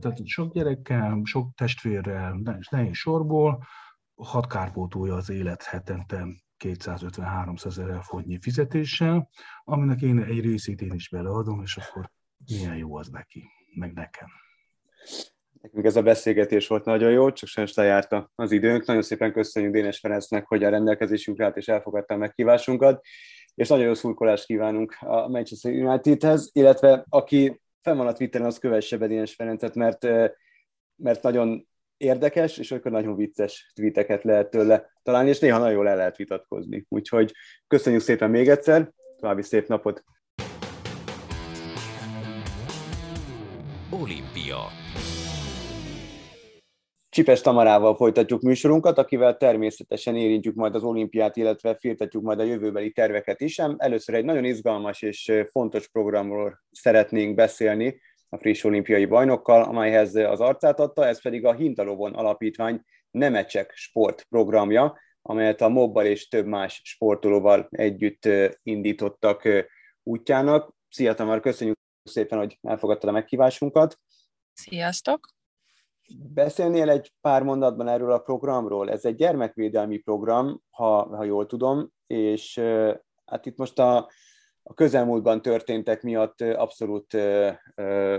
Tehát 0.00 0.26
sok 0.26 0.52
gyerekkel, 0.52 1.20
sok 1.24 1.54
testvérrel, 1.54 2.58
nehéz 2.70 2.96
sorból, 2.96 3.64
hat 4.14 4.46
kárpótolja 4.46 5.14
az 5.14 5.30
élet 5.30 5.62
hetente 5.62 6.26
250-300 6.64 7.66
ezer 7.66 8.02
forintnyi 8.02 8.38
fizetéssel, 8.40 9.28
aminek 9.64 10.00
én 10.00 10.18
egy 10.18 10.40
részét 10.40 10.80
én 10.80 10.92
is 10.92 11.08
beleadom, 11.08 11.62
és 11.62 11.76
akkor 11.76 12.10
milyen 12.46 12.76
jó 12.76 12.96
az 12.96 13.08
neki, 13.08 13.48
meg 13.74 13.92
nekem. 13.92 14.28
Nekünk 15.62 15.84
ez 15.84 15.96
a 15.96 16.02
beszélgetés 16.02 16.66
volt 16.66 16.84
nagyon 16.84 17.10
jó, 17.10 17.32
csak 17.32 17.48
sajnos 17.48 17.74
lejárta 17.74 18.30
az 18.34 18.52
időnk. 18.52 18.86
Nagyon 18.86 19.02
szépen 19.02 19.32
köszönjük 19.32 19.72
Dénes 19.72 19.98
Ferencnek, 19.98 20.46
hogy 20.46 20.64
a 20.64 20.68
rendelkezésünkre 20.68 21.44
állt 21.44 21.56
és 21.56 21.68
elfogadta 21.68 22.14
a 22.14 22.16
meghívásunkat, 22.16 23.04
és 23.54 23.68
nagyon 23.68 23.86
jó 23.86 23.94
szurkolást 23.94 24.44
kívánunk 24.44 24.96
a 25.00 25.28
Manchester 25.28 25.72
Unitedhez, 25.72 26.50
illetve 26.52 27.04
aki 27.08 27.60
fenn 27.80 27.96
van 27.96 28.06
a 28.06 28.12
Twitteren, 28.12 28.46
az 28.46 28.58
kövesse 28.58 28.96
be 28.96 29.06
Dénes 29.06 29.34
Ferencet, 29.34 29.74
mert, 29.74 30.02
mert 30.96 31.22
nagyon 31.22 31.68
érdekes, 31.96 32.58
és 32.58 32.72
akkor 32.72 32.90
nagyon 32.90 33.16
vicces 33.16 33.72
tweeteket 33.74 34.24
lehet 34.24 34.50
tőle 34.50 34.92
találni, 35.02 35.28
és 35.28 35.38
néha 35.38 35.58
nagyon 35.58 35.74
jól 35.74 35.88
el 35.88 35.96
lehet 35.96 36.16
vitatkozni. 36.16 36.86
Úgyhogy 36.88 37.32
köszönjük 37.66 38.02
szépen 38.02 38.30
még 38.30 38.48
egyszer, 38.48 38.90
további 39.16 39.42
szép 39.42 39.68
napot! 39.68 40.04
Olimpia 43.90 44.81
Csipes 47.12 47.40
Tamarával 47.40 47.96
folytatjuk 47.96 48.40
műsorunkat, 48.42 48.98
akivel 48.98 49.36
természetesen 49.36 50.16
érintjük 50.16 50.54
majd 50.54 50.74
az 50.74 50.82
olimpiát, 50.82 51.36
illetve 51.36 51.76
firtatjuk 51.80 52.22
majd 52.22 52.38
a 52.40 52.42
jövőbeli 52.42 52.92
terveket 52.92 53.40
is. 53.40 53.58
Először 53.76 54.14
egy 54.14 54.24
nagyon 54.24 54.44
izgalmas 54.44 55.02
és 55.02 55.32
fontos 55.50 55.88
programról 55.88 56.62
szeretnénk 56.70 57.34
beszélni 57.34 58.00
a 58.28 58.38
friss 58.38 58.64
olimpiai 58.64 59.04
bajnokkal, 59.04 59.62
amelyhez 59.62 60.14
az 60.14 60.40
arcát 60.40 60.80
adta, 60.80 61.06
ez 61.06 61.22
pedig 61.22 61.44
a 61.44 61.54
Hintalovon 61.54 62.14
Alapítvány 62.14 62.82
Nemecsek 63.10 63.72
sportprogramja, 63.74 64.98
amelyet 65.22 65.60
a 65.60 65.68
mobbal 65.68 66.04
és 66.04 66.28
több 66.28 66.46
más 66.46 66.80
sportolóval 66.84 67.66
együtt 67.70 68.28
indítottak 68.62 69.48
útjának. 70.02 70.74
Szia 70.88 71.14
Tamar, 71.14 71.40
köszönjük 71.40 71.78
szépen, 72.04 72.38
hogy 72.38 72.58
elfogadtad 72.62 73.08
a 73.08 73.12
meghívásunkat. 73.12 73.98
Sziasztok! 74.52 75.40
Beszélnél 76.16 76.90
egy 76.90 77.12
pár 77.20 77.42
mondatban 77.42 77.88
erről 77.88 78.12
a 78.12 78.18
programról? 78.18 78.90
Ez 78.90 79.04
egy 79.04 79.14
gyermekvédelmi 79.14 79.98
program, 79.98 80.62
ha, 80.70 81.16
ha 81.16 81.24
jól 81.24 81.46
tudom, 81.46 81.92
és 82.06 82.58
hát 83.24 83.46
itt 83.46 83.56
most 83.56 83.78
a, 83.78 83.96
a 84.62 84.74
közelmúltban 84.74 85.42
történtek 85.42 86.02
miatt 86.02 86.40
abszolút 86.40 87.16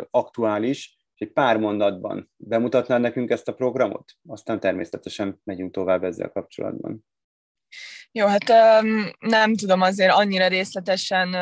aktuális, 0.10 0.97
egy 1.15 1.32
pár 1.32 1.58
mondatban 1.58 2.32
bemutatnál 2.38 2.99
nekünk 2.99 3.29
ezt 3.29 3.47
a 3.47 3.53
programot? 3.53 4.12
Aztán 4.27 4.60
természetesen 4.60 5.41
megyünk 5.43 5.71
tovább 5.73 6.03
ezzel 6.03 6.29
kapcsolatban. 6.29 7.06
Jó, 8.12 8.25
hát 8.27 8.47
nem 9.19 9.56
tudom 9.56 9.82
azért 9.82 10.13
annyira 10.13 10.47
részletesen 10.47 11.36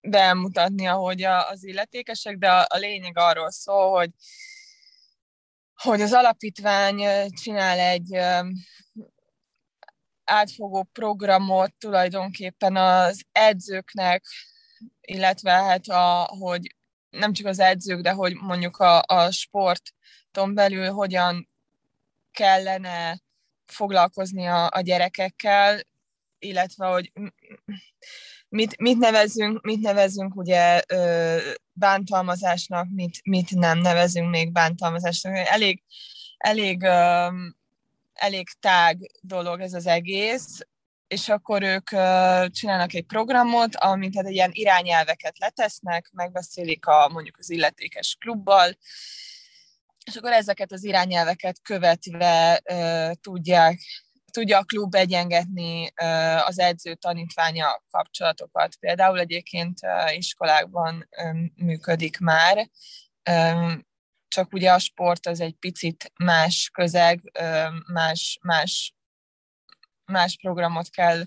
bemutatni, 0.00 0.86
ahogy 0.86 1.22
az 1.22 1.64
illetékesek, 1.64 2.38
de 2.38 2.48
a 2.50 2.76
lényeg 2.76 3.18
arról 3.18 3.50
szól, 3.50 3.90
hogy 3.90 4.10
hogy 5.84 6.00
az 6.00 6.12
alapítvány 6.12 7.02
csinál 7.42 7.78
egy 7.78 8.18
átfogó 10.24 10.82
programot 10.92 11.74
tulajdonképpen 11.74 12.76
az 12.76 13.24
edzőknek, 13.32 14.24
illetve 15.00 15.50
hát 15.50 15.88
a, 15.88 16.28
hogy 16.38 16.74
nem 17.10 17.32
csak 17.32 17.46
az 17.46 17.58
edzők, 17.58 18.00
de 18.00 18.10
hogy 18.10 18.34
mondjuk 18.34 18.76
a, 18.76 19.02
a 19.06 19.30
sporton 19.30 20.54
belül 20.54 20.90
hogyan 20.90 21.48
kellene 22.30 23.20
foglalkozni 23.66 24.46
a, 24.46 24.68
a 24.70 24.80
gyerekekkel, 24.80 25.80
illetve 26.38 26.86
hogy 26.86 27.12
mit, 28.54 28.80
mit, 28.80 28.98
nevezünk, 28.98 29.62
mit 29.62 29.80
nevezünk 29.80 30.36
ugye 30.36 30.82
bántalmazásnak, 31.72 32.86
mit, 32.90 33.20
mit 33.24 33.50
nem 33.50 33.78
nevezünk 33.78 34.30
még 34.30 34.52
bántalmazásnak. 34.52 35.36
Elég, 35.36 35.82
elég, 36.36 36.82
elég 38.12 38.48
tág 38.60 39.10
dolog 39.20 39.60
ez 39.60 39.72
az 39.72 39.86
egész, 39.86 40.58
és 41.06 41.28
akkor 41.28 41.62
ők 41.62 41.88
csinálnak 42.50 42.94
egy 42.94 43.06
programot, 43.06 43.76
amit 43.76 44.16
hát 44.16 44.28
ilyen 44.28 44.50
irányelveket 44.52 45.38
letesznek, 45.38 46.10
megbeszélik 46.12 46.86
a, 46.86 47.08
mondjuk 47.12 47.36
az 47.38 47.50
illetékes 47.50 48.16
klubbal, 48.20 48.76
és 50.04 50.16
akkor 50.16 50.32
ezeket 50.32 50.72
az 50.72 50.84
irányelveket 50.84 51.62
követve 51.62 52.62
uh, 52.72 53.12
tudják 53.20 53.80
tudja 54.34 54.58
a 54.58 54.64
klub 54.64 54.94
egyengetni 54.94 55.92
az 56.44 56.58
edző 56.58 56.94
tanítványa 56.94 57.82
kapcsolatokat. 57.90 58.76
Például 58.76 59.18
egyébként 59.18 59.78
iskolákban 60.16 61.08
működik 61.54 62.18
már, 62.18 62.70
csak 64.28 64.52
ugye 64.52 64.72
a 64.72 64.78
sport 64.78 65.26
az 65.26 65.40
egy 65.40 65.54
picit 65.54 66.12
más 66.24 66.70
közeg, 66.72 67.32
más, 67.92 68.38
más, 68.42 68.94
más 70.04 70.36
programot 70.42 70.90
kell 70.90 71.22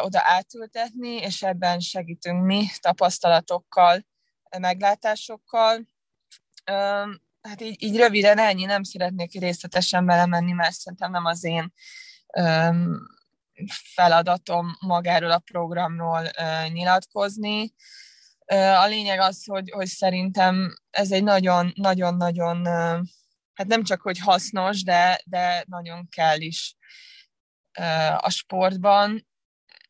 oda 0.00 0.20
átültetni, 0.22 1.14
és 1.14 1.42
ebben 1.42 1.80
segítünk 1.80 2.44
mi 2.44 2.66
tapasztalatokkal, 2.80 4.06
meglátásokkal 4.58 5.86
hát 7.42 7.60
így, 7.60 7.82
így 7.82 7.96
röviden 7.96 8.38
ennyi, 8.38 8.64
nem 8.64 8.82
szeretnék 8.82 9.40
részletesen 9.40 10.06
belemenni, 10.06 10.52
mert 10.52 10.74
szerintem 10.74 11.10
nem 11.10 11.24
az 11.24 11.44
én 11.44 11.72
um, 12.38 12.96
feladatom 13.94 14.76
magáról 14.80 15.30
a 15.30 15.38
programról 15.38 16.30
uh, 16.40 16.72
nyilatkozni. 16.72 17.74
Uh, 18.52 18.80
a 18.80 18.86
lényeg 18.86 19.20
az, 19.20 19.44
hogy, 19.44 19.70
hogy 19.70 19.86
szerintem 19.86 20.74
ez 20.90 21.12
egy 21.12 21.22
nagyon-nagyon-nagyon, 21.22 22.66
hát 23.52 23.66
nem 23.66 23.82
csak, 23.82 24.00
hogy 24.00 24.18
hasznos, 24.18 24.82
de, 24.82 25.20
de 25.24 25.64
nagyon 25.66 26.08
kell 26.08 26.40
is 26.40 26.76
uh, 27.78 28.24
a 28.24 28.30
sportban, 28.30 29.26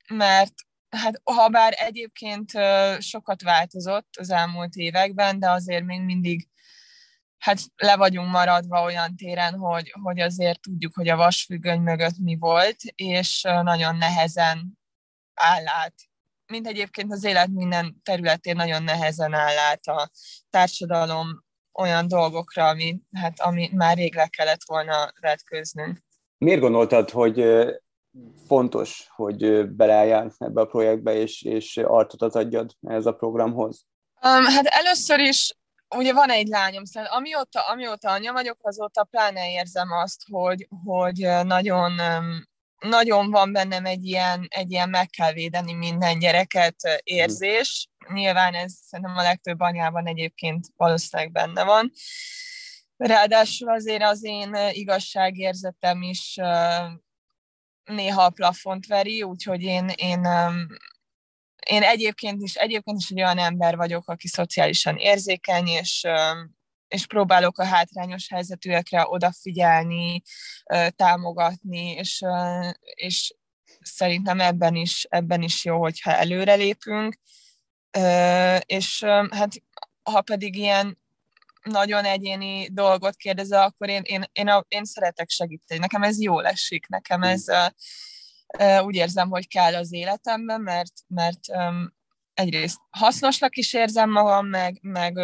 mert 0.08 0.54
hát 0.88 1.20
ha 1.24 1.48
bár 1.48 1.74
egyébként 1.76 2.50
sokat 2.98 3.42
változott 3.42 4.16
az 4.18 4.30
elmúlt 4.30 4.74
években, 4.74 5.38
de 5.38 5.50
azért 5.50 5.84
még 5.84 6.00
mindig 6.00 6.48
hát 7.42 7.58
le 7.76 7.96
vagyunk 7.96 8.30
maradva 8.30 8.82
olyan 8.82 9.16
téren, 9.16 9.54
hogy, 9.54 9.94
hogy 10.02 10.20
azért 10.20 10.60
tudjuk, 10.60 10.94
hogy 10.94 11.08
a 11.08 11.16
vasfüggöny 11.16 11.80
mögött 11.80 12.18
mi 12.18 12.36
volt, 12.38 12.76
és 12.94 13.42
nagyon 13.42 13.96
nehezen 13.96 14.78
áll 15.34 15.66
át. 15.66 15.94
Mint 16.46 16.66
egyébként 16.66 17.12
az 17.12 17.24
élet 17.24 17.48
minden 17.48 18.00
területén 18.02 18.56
nagyon 18.56 18.82
nehezen 18.82 19.34
áll 19.34 19.58
át 19.58 19.86
a 19.86 20.10
társadalom 20.50 21.44
olyan 21.72 22.08
dolgokra, 22.08 22.68
ami, 22.68 23.00
hát, 23.12 23.40
ami 23.40 23.70
már 23.74 23.96
rég 23.96 24.14
le 24.14 24.26
kellett 24.26 24.62
volna 24.66 25.12
vetköznünk. 25.20 25.98
Miért 26.38 26.60
gondoltad, 26.60 27.10
hogy 27.10 27.44
fontos, 28.46 29.06
hogy 29.08 29.68
beleálljál 29.68 30.34
ebbe 30.38 30.60
a 30.60 30.66
projektbe, 30.66 31.14
és, 31.14 31.42
és 31.42 31.76
artot 31.76 32.34
adjad 32.34 32.70
ez 32.80 33.06
a 33.06 33.12
programhoz? 33.12 33.86
Um, 34.24 34.44
hát 34.44 34.66
először 34.66 35.18
is 35.18 35.56
ugye 35.96 36.12
van 36.12 36.30
egy 36.30 36.46
lányom, 36.46 36.84
szóval 36.84 37.10
amióta, 37.10 37.60
amióta 37.60 38.10
anya 38.10 38.32
vagyok, 38.32 38.58
azóta 38.62 39.04
pláne 39.04 39.50
érzem 39.50 39.92
azt, 39.92 40.22
hogy, 40.30 40.68
hogy 40.84 41.28
nagyon, 41.42 42.00
nagyon 42.78 43.30
van 43.30 43.52
bennem 43.52 43.84
egy 43.84 44.04
ilyen, 44.04 44.46
egy 44.50 44.70
ilyen 44.70 44.88
meg 44.88 45.08
kell 45.10 45.32
védeni 45.32 45.72
minden 45.72 46.18
gyereket 46.18 47.00
érzés. 47.02 47.88
Nyilván 48.12 48.54
ez 48.54 48.72
szerintem 48.72 49.16
a 49.16 49.22
legtöbb 49.22 49.60
anyában 49.60 50.06
egyébként 50.06 50.66
valószínűleg 50.76 51.32
benne 51.32 51.64
van. 51.64 51.92
Ráadásul 52.96 53.68
azért 53.68 54.02
az 54.02 54.24
én 54.24 54.56
igazságérzetem 54.70 56.02
is 56.02 56.38
néha 57.84 58.22
a 58.22 58.30
plafont 58.30 58.86
veri, 58.86 59.22
úgyhogy 59.22 59.62
én, 59.62 59.88
én, 59.88 60.26
én 61.66 61.82
egyébként 61.82 62.42
is, 62.42 62.54
egyébként 62.54 62.98
is 62.98 63.10
egy 63.10 63.22
olyan 63.22 63.38
ember 63.38 63.76
vagyok, 63.76 64.08
aki 64.08 64.28
szociálisan 64.28 64.96
érzékeny, 64.96 65.66
és, 65.66 66.06
és 66.88 67.06
próbálok 67.06 67.58
a 67.58 67.64
hátrányos 67.64 68.28
helyzetűekre 68.28 69.04
odafigyelni, 69.08 70.22
támogatni, 70.96 71.90
és, 71.90 72.24
és 72.94 73.34
szerintem 73.80 74.40
ebben 74.40 74.74
is, 74.74 75.06
ebben 75.08 75.42
is 75.42 75.64
jó, 75.64 75.80
hogyha 75.80 76.16
előrelépünk. 76.16 77.18
És 78.66 79.04
hát 79.30 79.52
ha 80.02 80.20
pedig 80.20 80.56
ilyen 80.56 81.00
nagyon 81.62 82.04
egyéni 82.04 82.68
dolgot 82.72 83.16
kérdezel, 83.16 83.62
akkor 83.62 83.88
én, 83.88 84.02
én, 84.04 84.24
én, 84.32 84.48
a, 84.48 84.64
én 84.68 84.84
szeretek 84.84 85.30
segíteni. 85.30 85.80
Nekem 85.80 86.02
ez 86.02 86.22
jól 86.22 86.46
esik, 86.46 86.86
nekem 86.86 87.22
ez 87.22 87.48
uh, 87.48 87.66
úgy 88.84 88.94
érzem, 88.94 89.28
hogy 89.28 89.48
kell 89.48 89.74
az 89.74 89.92
életemben, 89.92 90.60
mert, 90.60 90.92
mert 91.06 91.40
egyrészt 92.34 92.78
hasznosnak 92.90 93.56
is 93.56 93.72
érzem 93.72 94.10
magam, 94.10 94.46
meg, 94.46 94.78
meg, 94.80 95.18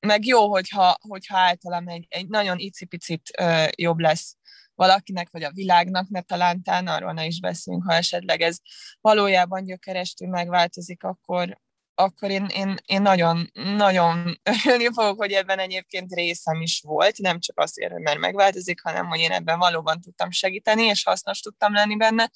meg 0.00 0.26
jó, 0.26 0.50
hogyha, 0.50 0.96
hogyha 1.08 1.38
általam 1.38 1.88
egy, 1.88 2.06
egy 2.08 2.28
nagyon 2.28 2.58
icipicit 2.58 3.30
jobb 3.76 3.98
lesz 3.98 4.36
valakinek, 4.74 5.30
vagy 5.30 5.42
a 5.42 5.52
világnak, 5.52 6.08
mert 6.08 6.26
talán 6.26 6.62
arról 6.64 7.12
ne 7.12 7.26
is 7.26 7.40
beszélünk, 7.40 7.84
ha 7.84 7.94
esetleg 7.94 8.40
ez 8.40 8.56
valójában 9.00 9.64
gyökerestül 9.64 10.28
megváltozik, 10.28 11.02
akkor, 11.02 11.60
akkor 11.98 12.30
én, 12.30 12.46
én, 12.54 12.76
én 12.84 13.02
nagyon, 13.02 13.50
nagyon 13.52 14.40
örülni 14.64 14.88
fogok, 14.92 15.18
hogy 15.18 15.32
ebben 15.32 15.58
egyébként 15.58 16.12
részem 16.12 16.60
is 16.60 16.80
volt, 16.84 17.18
nem 17.18 17.40
csak 17.40 17.60
azért, 17.60 17.92
hogy 17.92 18.02
mert 18.02 18.18
megváltozik, 18.18 18.82
hanem 18.82 19.06
hogy 19.06 19.18
én 19.18 19.30
ebben 19.30 19.58
valóban 19.58 20.00
tudtam 20.00 20.30
segíteni, 20.30 20.82
és 20.82 21.04
hasznos 21.04 21.40
tudtam 21.40 21.72
lenni 21.72 21.96
benne. 21.96 22.30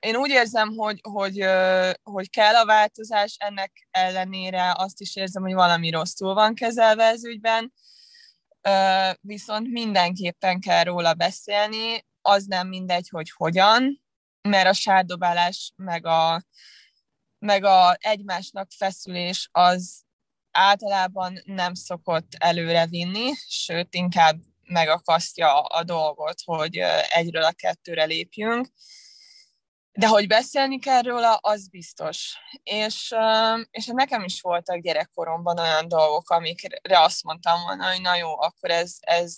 Én 0.00 0.16
úgy 0.16 0.30
érzem, 0.30 0.68
hogy, 0.68 1.00
hogy, 1.02 1.44
hogy 2.02 2.30
kell 2.30 2.54
a 2.54 2.64
változás, 2.64 3.36
ennek 3.38 3.88
ellenére 3.90 4.72
azt 4.76 5.00
is 5.00 5.16
érzem, 5.16 5.42
hogy 5.42 5.54
valami 5.54 5.90
rosszul 5.90 6.34
van 6.34 6.54
kezelve 6.54 7.04
ez 7.04 7.24
ügyben, 7.24 7.72
viszont 9.20 9.68
mindenképpen 9.68 10.60
kell 10.60 10.84
róla 10.84 11.14
beszélni, 11.14 12.06
az 12.22 12.44
nem 12.44 12.68
mindegy, 12.68 13.08
hogy 13.08 13.30
hogyan, 13.30 14.02
mert 14.48 14.68
a 14.68 14.72
sárdobálás 14.72 15.72
meg 15.76 16.06
a, 16.06 16.42
meg 17.42 17.64
a 17.64 17.96
egymásnak 18.00 18.70
feszülés 18.76 19.48
az 19.52 20.02
általában 20.50 21.40
nem 21.44 21.74
szokott 21.74 22.32
előre 22.38 22.86
vinni, 22.86 23.30
sőt, 23.48 23.94
inkább 23.94 24.40
megakasztja 24.62 25.60
a 25.60 25.82
dolgot, 25.82 26.40
hogy 26.44 26.76
egyről 27.08 27.42
a 27.42 27.52
kettőre 27.52 28.04
lépjünk. 28.04 28.68
De 29.94 30.06
hogy 30.06 30.26
beszélni 30.26 30.78
kell 30.78 31.02
róla, 31.02 31.34
az 31.34 31.68
biztos. 31.68 32.36
És, 32.62 33.14
és 33.70 33.86
nekem 33.86 34.24
is 34.24 34.40
voltak 34.40 34.78
gyerekkoromban 34.78 35.58
olyan 35.58 35.88
dolgok, 35.88 36.30
amikre 36.30 37.00
azt 37.00 37.22
mondtam 37.22 37.62
volna, 37.62 37.90
hogy 37.90 38.00
na 38.00 38.16
jó, 38.16 38.40
akkor 38.40 38.70
ez, 38.70 38.96
ez 39.00 39.36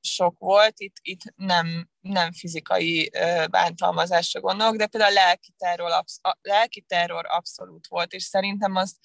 sok 0.00 0.38
volt, 0.38 0.74
itt, 0.76 0.96
itt 1.02 1.20
nem, 1.36 1.88
nem 2.00 2.32
fizikai 2.32 3.10
bántalmazásra 3.50 4.40
gondolok, 4.40 4.76
de 4.76 4.86
például 4.86 5.16
a 5.16 5.20
lelki 5.20 5.54
terror, 5.56 5.90
a 6.22 6.38
lelki 6.40 6.80
terror 6.80 7.24
abszolút 7.28 7.86
volt, 7.86 8.12
és 8.12 8.22
szerintem 8.22 8.76
azt 8.76 8.96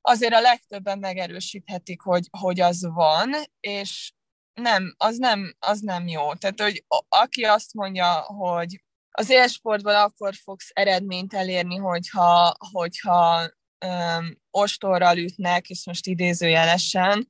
azért 0.00 0.34
a 0.34 0.40
legtöbben 0.40 0.98
megerősíthetik, 0.98 2.00
hogy, 2.00 2.28
hogy 2.38 2.60
az 2.60 2.86
van, 2.92 3.34
és 3.60 4.12
nem, 4.54 4.94
az 4.96 5.16
nem, 5.16 5.54
az 5.58 5.80
nem 5.80 6.06
jó. 6.06 6.34
Tehát, 6.34 6.60
hogy 6.60 6.84
aki 7.08 7.44
azt 7.44 7.74
mondja, 7.74 8.20
hogy 8.20 8.82
az 9.12 9.30
élsportban 9.30 9.94
akkor 9.94 10.34
fogsz 10.34 10.70
eredményt 10.72 11.34
elérni, 11.34 11.76
hogyha, 11.76 12.56
hogyha 12.72 13.50
um, 13.86 14.38
ostorral 14.50 15.18
ütnek, 15.18 15.68
és 15.70 15.86
most 15.86 16.06
idézőjelesen, 16.06 17.26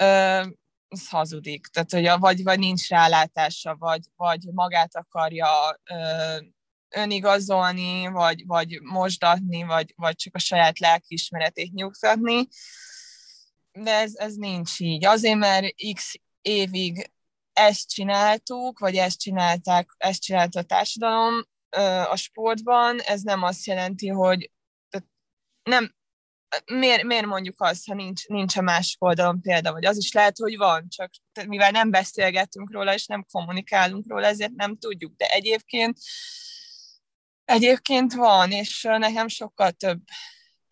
um, 0.00 0.54
az 0.88 1.08
hazudik. 1.08 1.66
Tehát, 1.66 1.90
hogy 1.92 2.20
vagy, 2.20 2.42
vagy 2.42 2.58
nincs 2.58 2.88
rálátása, 2.88 3.76
vagy, 3.78 4.00
vagy 4.16 4.42
magát 4.52 4.96
akarja 4.96 5.80
um, 5.90 6.54
önigazolni, 6.88 8.06
vagy, 8.06 8.46
vagy 8.46 8.80
mosdatni, 8.82 9.62
vagy, 9.62 9.92
vagy 9.96 10.16
csak 10.16 10.34
a 10.34 10.38
saját 10.38 10.78
lelkiismeretét 10.78 11.72
nyugtatni. 11.72 12.48
De 13.72 13.90
ez, 13.90 14.12
ez 14.14 14.34
nincs 14.34 14.80
így. 14.80 15.04
Azért, 15.04 15.38
mert 15.38 15.74
x 15.94 16.14
évig 16.42 17.12
ezt 17.54 17.88
csináltuk, 17.88 18.78
vagy 18.78 18.96
ezt 18.96 19.20
csinálták, 19.20 19.94
ezt 19.96 20.22
csinálta 20.22 20.58
a 20.58 20.62
társadalom 20.62 21.44
a 22.10 22.16
sportban, 22.16 23.00
ez 23.00 23.22
nem 23.22 23.42
azt 23.42 23.66
jelenti, 23.66 24.08
hogy 24.08 24.50
nem, 25.62 25.94
miért, 26.72 27.02
miért 27.02 27.26
mondjuk 27.26 27.60
azt, 27.60 27.86
ha 27.86 27.94
nincs, 27.94 28.26
nincs 28.26 28.56
a 28.56 28.60
másik 28.60 29.02
oldalon 29.02 29.40
példa, 29.40 29.72
vagy 29.72 29.84
az 29.84 29.96
is 29.96 30.12
lehet, 30.12 30.36
hogy 30.38 30.56
van, 30.56 30.88
csak 30.88 31.10
mivel 31.46 31.70
nem 31.70 31.90
beszélgetünk 31.90 32.72
róla, 32.72 32.94
és 32.94 33.06
nem 33.06 33.26
kommunikálunk 33.30 34.04
róla, 34.08 34.26
ezért 34.26 34.52
nem 34.52 34.76
tudjuk, 34.76 35.16
de 35.16 35.26
egyébként 35.26 35.98
egyébként 37.44 38.12
van, 38.12 38.50
és 38.50 38.82
nekem 38.82 39.28
sokkal 39.28 39.70
több 39.70 40.00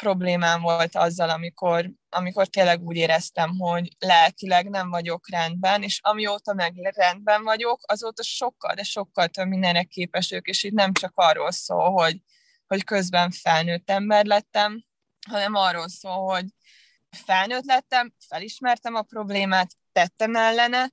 problémám 0.02 0.60
volt 0.60 0.96
azzal, 0.96 1.30
amikor, 1.30 1.90
amikor 2.08 2.46
tényleg 2.46 2.82
úgy 2.82 2.96
éreztem, 2.96 3.58
hogy 3.58 3.96
lelkileg 3.98 4.68
nem 4.70 4.90
vagyok 4.90 5.30
rendben, 5.30 5.82
és 5.82 6.00
amióta 6.02 6.54
meg 6.54 6.92
rendben 6.96 7.42
vagyok, 7.42 7.80
azóta 7.82 8.22
sokkal, 8.22 8.74
de 8.74 8.82
sokkal 8.82 9.28
több 9.28 9.46
mindenre 9.46 9.82
képes 9.82 10.30
ők, 10.32 10.46
és 10.46 10.62
itt 10.62 10.72
nem 10.72 10.92
csak 10.92 11.12
arról 11.14 11.50
szól, 11.50 11.90
hogy, 11.90 12.20
hogy 12.66 12.84
közben 12.84 13.30
felnőtt 13.30 13.90
ember 13.90 14.24
lettem, 14.24 14.84
hanem 15.28 15.54
arról 15.54 15.88
szól, 15.88 16.32
hogy 16.32 16.44
felnőtt 17.10 17.64
lettem, 17.64 18.12
felismertem 18.28 18.94
a 18.94 19.02
problémát, 19.02 19.70
tettem 19.92 20.34
ellene, 20.34 20.90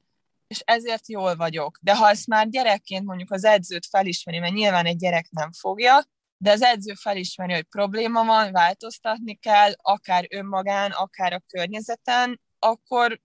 és 0.48 0.60
ezért 0.66 1.10
jól 1.10 1.36
vagyok. 1.36 1.78
De 1.82 1.96
ha 1.96 2.10
ezt 2.10 2.28
már 2.28 2.50
gyerekként 2.50 3.06
mondjuk 3.06 3.32
az 3.32 3.44
edzőt 3.44 3.86
felismeri, 3.86 4.40
mert 4.40 4.54
nyilván 4.54 4.86
egy 4.86 4.98
gyerek 4.98 5.28
nem 5.30 5.52
fogja, 5.52 6.04
de 6.42 6.52
az 6.52 6.62
edző 6.62 6.94
felismeri, 6.94 7.54
hogy 7.54 7.64
probléma 7.64 8.24
van, 8.24 8.52
változtatni 8.52 9.36
kell, 9.36 9.72
akár 9.76 10.28
önmagán, 10.30 10.92
akár 10.92 11.34
a 11.34 11.44
környezeten, 11.48 12.42
akkor, 12.60 13.22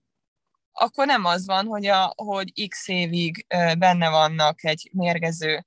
akkor 0.71 1.05
nem 1.05 1.25
az 1.25 1.45
van, 1.45 1.65
hogy, 1.65 1.85
a, 1.85 2.13
hogy 2.15 2.67
x 2.67 2.87
évig 2.87 3.45
benne 3.77 4.09
vannak 4.09 4.63
egy 4.63 4.89
mérgező 4.93 5.65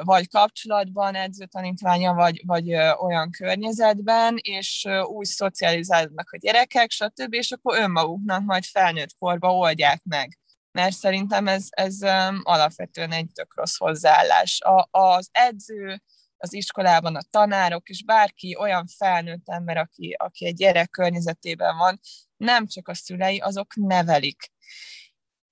vagy 0.00 0.28
kapcsolatban 0.28 1.14
edzőtanítványa, 1.14 2.14
vagy, 2.14 2.42
vagy 2.46 2.74
olyan 2.74 3.30
környezetben, 3.30 4.36
és 4.36 4.88
úgy 5.02 5.26
szocializálódnak 5.26 6.30
a 6.30 6.36
gyerekek, 6.36 6.90
stb., 6.90 7.34
és 7.34 7.50
akkor 7.50 7.78
önmaguknak 7.78 8.44
majd 8.44 8.64
felnőtt 8.64 9.16
korba 9.18 9.56
oldják 9.56 10.02
meg. 10.04 10.38
Mert 10.72 10.96
szerintem 10.96 11.48
ez, 11.48 11.66
ez 11.70 12.02
alapvetően 12.42 13.12
egy 13.12 13.30
tök 13.32 13.56
rossz 13.56 13.76
hozzáállás. 13.76 14.60
A, 14.60 14.88
az 14.90 15.28
edző 15.32 16.02
az 16.42 16.54
iskolában 16.54 17.16
a 17.16 17.22
tanárok, 17.30 17.88
és 17.88 18.04
bárki 18.04 18.56
olyan 18.58 18.86
felnőtt 18.86 19.48
ember, 19.48 19.76
aki, 19.76 20.14
aki 20.18 20.46
egy 20.46 20.54
gyerek 20.54 20.90
környezetében 20.90 21.76
van, 21.76 22.00
nem 22.36 22.66
csak 22.66 22.88
a 22.88 22.94
szülei, 22.94 23.38
azok 23.38 23.74
nevelik. 23.74 24.52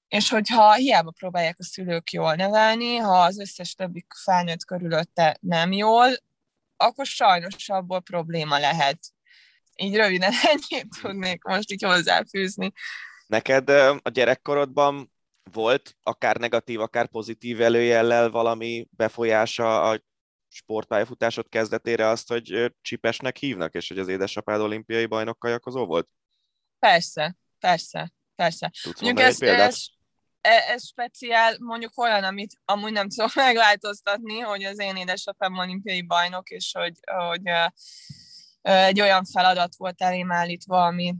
És 0.09 0.29
hogyha 0.29 0.75
hiába 0.75 1.11
próbálják 1.11 1.57
a 1.59 1.65
szülők 1.65 2.11
jól 2.11 2.35
nevelni, 2.35 2.97
ha 2.97 3.23
az 3.23 3.39
összes 3.39 3.75
többi 3.75 4.07
felnőtt 4.25 4.65
körülötte 4.65 5.37
nem 5.41 5.73
jól, 5.73 6.09
akkor 6.77 7.07
sajnos 7.07 7.69
abból 7.69 8.01
probléma 8.01 8.59
lehet. 8.59 8.99
Így 9.77 9.97
röviden 9.97 10.33
ennyit 10.51 10.89
tudnék 11.01 11.43
most 11.43 11.73
így 11.73 11.83
hozzáfűzni. 11.83 12.73
Neked 13.27 13.69
a 14.03 14.11
gyerekkorodban 14.13 15.13
volt 15.53 15.97
akár 16.03 16.37
negatív, 16.37 16.81
akár 16.81 17.09
pozitív 17.09 17.61
előjellel 17.61 18.31
valami 18.31 18.89
befolyása 18.91 19.83
a 19.83 20.01
sportpályafutásod 20.49 21.49
kezdetére 21.49 22.07
azt, 22.07 22.29
hogy 22.29 22.75
csipesnek 22.81 23.37
hívnak, 23.37 23.75
és 23.75 23.89
hogy 23.89 23.99
az 23.99 24.09
édesapád 24.09 24.61
olimpiai 24.61 25.07
bajnok 25.07 25.39
kajakozó 25.39 25.87
volt? 25.87 26.09
Persze, 26.79 27.37
persze, 27.59 28.13
persze. 28.35 28.71
Tudsz 28.83 29.01
egy 29.01 29.39
példát? 29.39 29.69
Ez, 29.69 29.87
ez 30.41 30.87
speciál 30.87 31.57
mondjuk 31.59 31.99
olyan, 31.99 32.25
amit 32.25 32.61
amúgy 32.65 32.93
nem 32.93 33.09
tudom 33.15 33.31
megváltoztatni, 33.35 34.39
hogy 34.39 34.65
az 34.65 34.79
én 34.79 34.97
édesapám 34.97 35.59
olimpiai 35.59 36.03
bajnok, 36.03 36.51
és 36.51 36.73
hogy, 36.79 36.99
hogy 37.05 37.43
egy 38.63 39.01
olyan 39.01 39.25
feladat 39.25 39.77
volt 39.77 40.03
elém 40.03 40.33
állítva, 40.33 40.85
ami, 40.85 41.15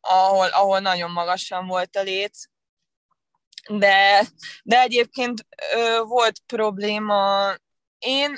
ahol, 0.00 0.46
ahol 0.46 0.78
nagyon 0.78 1.10
magasan 1.10 1.66
volt 1.66 1.96
a 1.96 2.02
léc, 2.02 2.44
de, 3.68 4.26
de 4.62 4.80
egyébként 4.80 5.46
ö, 5.74 6.02
volt 6.02 6.40
probléma. 6.46 7.54
Én 8.02 8.36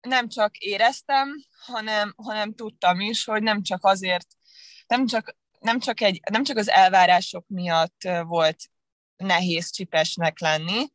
nem 0.00 0.28
csak 0.28 0.56
éreztem, 0.56 1.28
hanem, 1.66 2.14
hanem 2.16 2.54
tudtam 2.54 3.00
is, 3.00 3.24
hogy 3.24 3.42
nem 3.42 3.62
csak 3.62 3.84
azért, 3.84 4.26
nem 4.86 5.06
csak, 5.06 5.36
nem 5.60 5.78
csak, 5.78 6.00
egy, 6.00 6.20
nem 6.30 6.44
csak 6.44 6.56
az 6.56 6.68
elvárások 6.68 7.44
miatt 7.48 8.08
volt 8.22 8.70
nehéz 9.16 9.70
csipesnek 9.70 10.38
lenni, 10.40 10.86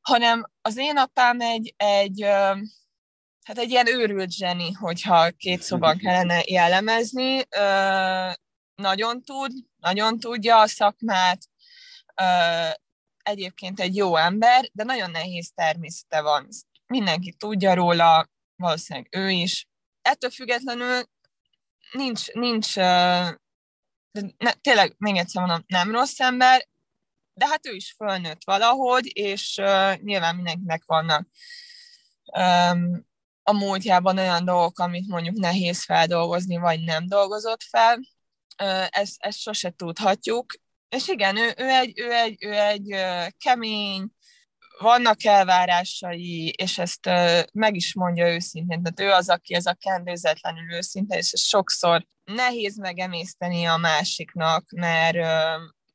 hanem 0.00 0.50
az 0.62 0.76
én 0.76 0.96
apám 0.96 1.40
egy, 1.40 1.74
egy 1.76 2.22
hát 3.44 3.58
egy 3.58 3.70
ilyen 3.70 3.86
őrült 3.86 4.32
zseni, 4.32 4.72
hogyha 4.72 5.30
két 5.30 5.62
szóban 5.62 5.98
kellene 5.98 6.42
jellemezni. 6.46 7.42
Nagyon 8.74 9.22
tud, 9.22 9.52
nagyon 9.76 10.18
tudja 10.18 10.60
a 10.60 10.66
szakmát, 10.66 11.38
egyébként 13.22 13.80
egy 13.80 13.96
jó 13.96 14.16
ember, 14.16 14.68
de 14.72 14.84
nagyon 14.84 15.10
nehéz 15.10 15.52
természete 15.54 16.20
van. 16.20 16.48
Mindenki 16.90 17.32
tudja 17.32 17.74
róla, 17.74 18.28
valószínűleg 18.56 19.08
ő 19.10 19.30
is. 19.30 19.68
Ettől 20.02 20.30
függetlenül 20.30 21.02
nincs, 21.92 22.32
nincs 22.32 22.74
de 24.12 24.34
ne, 24.38 24.52
tényleg, 24.52 24.94
még 24.98 25.16
egyszer 25.16 25.42
mondom, 25.42 25.64
nem 25.66 25.90
rossz 25.90 26.20
ember, 26.20 26.68
de 27.34 27.46
hát 27.46 27.66
ő 27.66 27.74
is 27.74 27.94
fölnőtt 27.96 28.44
valahogy, 28.44 29.16
és 29.16 29.56
uh, 29.60 29.96
nyilván 29.96 30.34
mindenkinek 30.34 30.82
vannak 30.86 31.28
um, 32.24 33.06
a 33.42 33.52
múltjában 33.52 34.18
olyan 34.18 34.44
dolgok, 34.44 34.78
amit 34.78 35.08
mondjuk 35.08 35.36
nehéz 35.36 35.84
feldolgozni, 35.84 36.56
vagy 36.56 36.84
nem 36.84 37.08
dolgozott 37.08 37.62
fel. 37.62 37.98
Uh, 38.62 38.86
ezt, 38.90 39.16
ezt 39.18 39.38
sose 39.38 39.70
tudhatjuk. 39.70 40.52
És 40.88 41.08
igen, 41.08 41.36
ő, 41.36 41.54
ő, 41.56 41.68
egy, 41.68 42.00
ő, 42.00 42.12
egy, 42.12 42.44
ő 42.44 42.52
egy 42.52 42.92
uh, 42.92 43.26
kemény, 43.38 44.08
vannak 44.82 45.24
elvárásai, 45.24 46.54
és 46.56 46.78
ezt 46.78 47.10
meg 47.52 47.74
is 47.74 47.94
mondja 47.94 48.32
őszintén. 48.32 48.82
Tehát 48.82 49.12
ő 49.12 49.16
az, 49.16 49.28
aki 49.28 49.54
ez 49.54 49.66
a 49.66 49.74
kendőzetlenül 49.80 50.72
őszinte, 50.72 51.16
és 51.16 51.32
ez 51.32 51.40
sokszor 51.40 52.06
nehéz 52.24 52.76
megemészteni 52.76 53.64
a 53.64 53.76
másiknak, 53.76 54.64
mert 54.70 55.16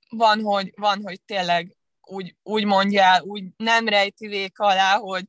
van, 0.10 0.42
hogy, 0.42 0.74
van, 0.76 1.02
hogy 1.04 1.22
tényleg 1.26 1.76
úgy, 2.02 2.36
úgy 2.44 2.66
mondja, 2.66 3.22
úgy 3.24 3.44
nem 3.58 3.88
rejti 3.88 4.28
vék 4.28 4.60
alá, 4.60 4.98
hogy, 4.98 5.26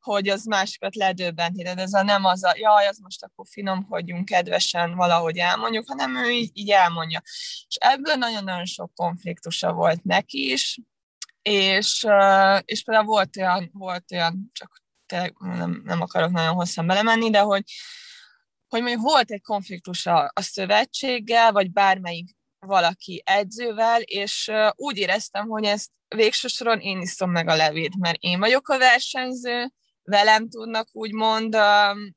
hogy 0.00 0.28
az 0.28 0.44
másikat 0.44 0.94
ledöbbenti. 0.94 1.62
Tehát 1.62 1.78
ez 1.78 1.92
a 1.92 2.02
nem 2.02 2.24
az 2.24 2.44
a, 2.44 2.54
jaj, 2.56 2.86
az 2.86 2.98
most 2.98 3.24
akkor 3.24 3.46
finomkodjunk 3.48 4.24
kedvesen 4.24 4.94
valahogy 4.94 5.38
elmondjuk, 5.38 5.88
hanem 5.88 6.16
ő 6.16 6.30
így, 6.30 6.50
így 6.52 6.70
elmondja. 6.70 7.20
És 7.68 7.76
ebből 7.80 8.14
nagyon-nagyon 8.14 8.64
sok 8.64 8.94
konfliktusa 8.94 9.72
volt 9.72 10.04
neki 10.04 10.52
is, 10.52 10.78
és, 11.42 12.06
és 12.64 12.82
például 12.84 13.06
volt 13.06 13.36
olyan, 13.36 13.70
volt 13.72 14.12
olyan 14.12 14.50
csak 14.52 14.82
tényleg 15.06 15.34
nem, 15.38 15.82
nem 15.84 16.00
akarok 16.00 16.30
nagyon 16.30 16.54
hosszan 16.54 16.86
belemenni, 16.86 17.30
de 17.30 17.40
hogy, 17.40 17.62
hogy 18.68 18.82
mondjuk 18.82 19.02
volt 19.02 19.30
egy 19.30 19.42
konfliktus 19.42 20.06
a, 20.06 20.30
a 20.34 20.42
szövetséggel, 20.42 21.52
vagy 21.52 21.72
bármelyik 21.72 22.36
valaki 22.58 23.22
edzővel, 23.24 24.00
és 24.00 24.50
úgy 24.74 24.96
éreztem, 24.96 25.48
hogy 25.48 25.64
ezt 25.64 25.90
végső 26.08 26.48
soron 26.48 26.80
én 26.80 27.00
iszom 27.00 27.30
meg 27.30 27.48
a 27.48 27.56
levét, 27.56 27.96
mert 27.98 28.16
én 28.20 28.38
vagyok 28.38 28.68
a 28.68 28.78
versenyző, 28.78 29.72
velem 30.02 30.48
tudnak 30.48 30.88
úgymond 30.92 31.56
um, 31.56 32.14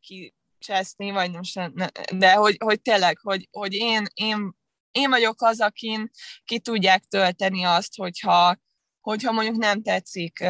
kicseszni, 0.00 1.10
vagy 1.10 1.30
most 1.30 1.54
ne, 1.54 1.86
de 2.12 2.32
hogy, 2.32 2.56
hogy 2.64 2.82
tényleg, 2.82 3.18
hogy, 3.22 3.48
hogy 3.50 3.74
én, 3.74 4.06
én, 4.14 4.56
én 4.96 5.10
vagyok 5.10 5.42
az, 5.42 5.60
akin 5.60 6.10
ki 6.44 6.60
tudják 6.60 7.04
tölteni 7.04 7.64
azt, 7.64 7.96
hogyha, 7.96 8.56
hogyha 9.00 9.32
mondjuk 9.32 9.56
nem 9.56 9.82
tetszik 9.82 10.40
ö, 10.40 10.46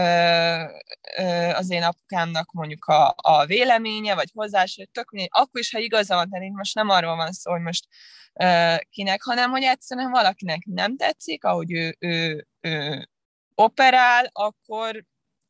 ö, 1.19 1.51
az 1.53 1.71
én 1.71 1.83
apukámnak 1.83 2.53
mondjuk 2.53 2.85
a, 2.85 3.15
a 3.17 3.47
véleménye, 3.47 4.15
vagy 4.15 4.31
hozzás, 4.33 4.81
tök 4.93 5.11
mindegy, 5.11 5.31
akkor 5.33 5.61
is, 5.61 5.73
ha 5.73 5.79
igaza 5.79 6.15
van, 6.15 6.29
tehát 6.31 6.51
most 6.51 6.75
nem 6.75 6.89
arról 6.89 7.17
van 7.17 7.33
szó, 7.33 7.51
hogy 7.51 7.61
most 7.61 7.87
ö, 8.33 8.75
kinek, 8.91 9.23
hanem 9.23 9.51
hogy 9.51 9.63
egyszerűen 9.63 10.11
valakinek 10.11 10.65
nem 10.65 10.97
tetszik, 10.97 11.45
ahogy 11.45 11.73
ő, 11.73 11.97
ő, 11.99 12.47
ő 12.61 13.09
operál, 13.55 14.29
akkor, 14.33 15.05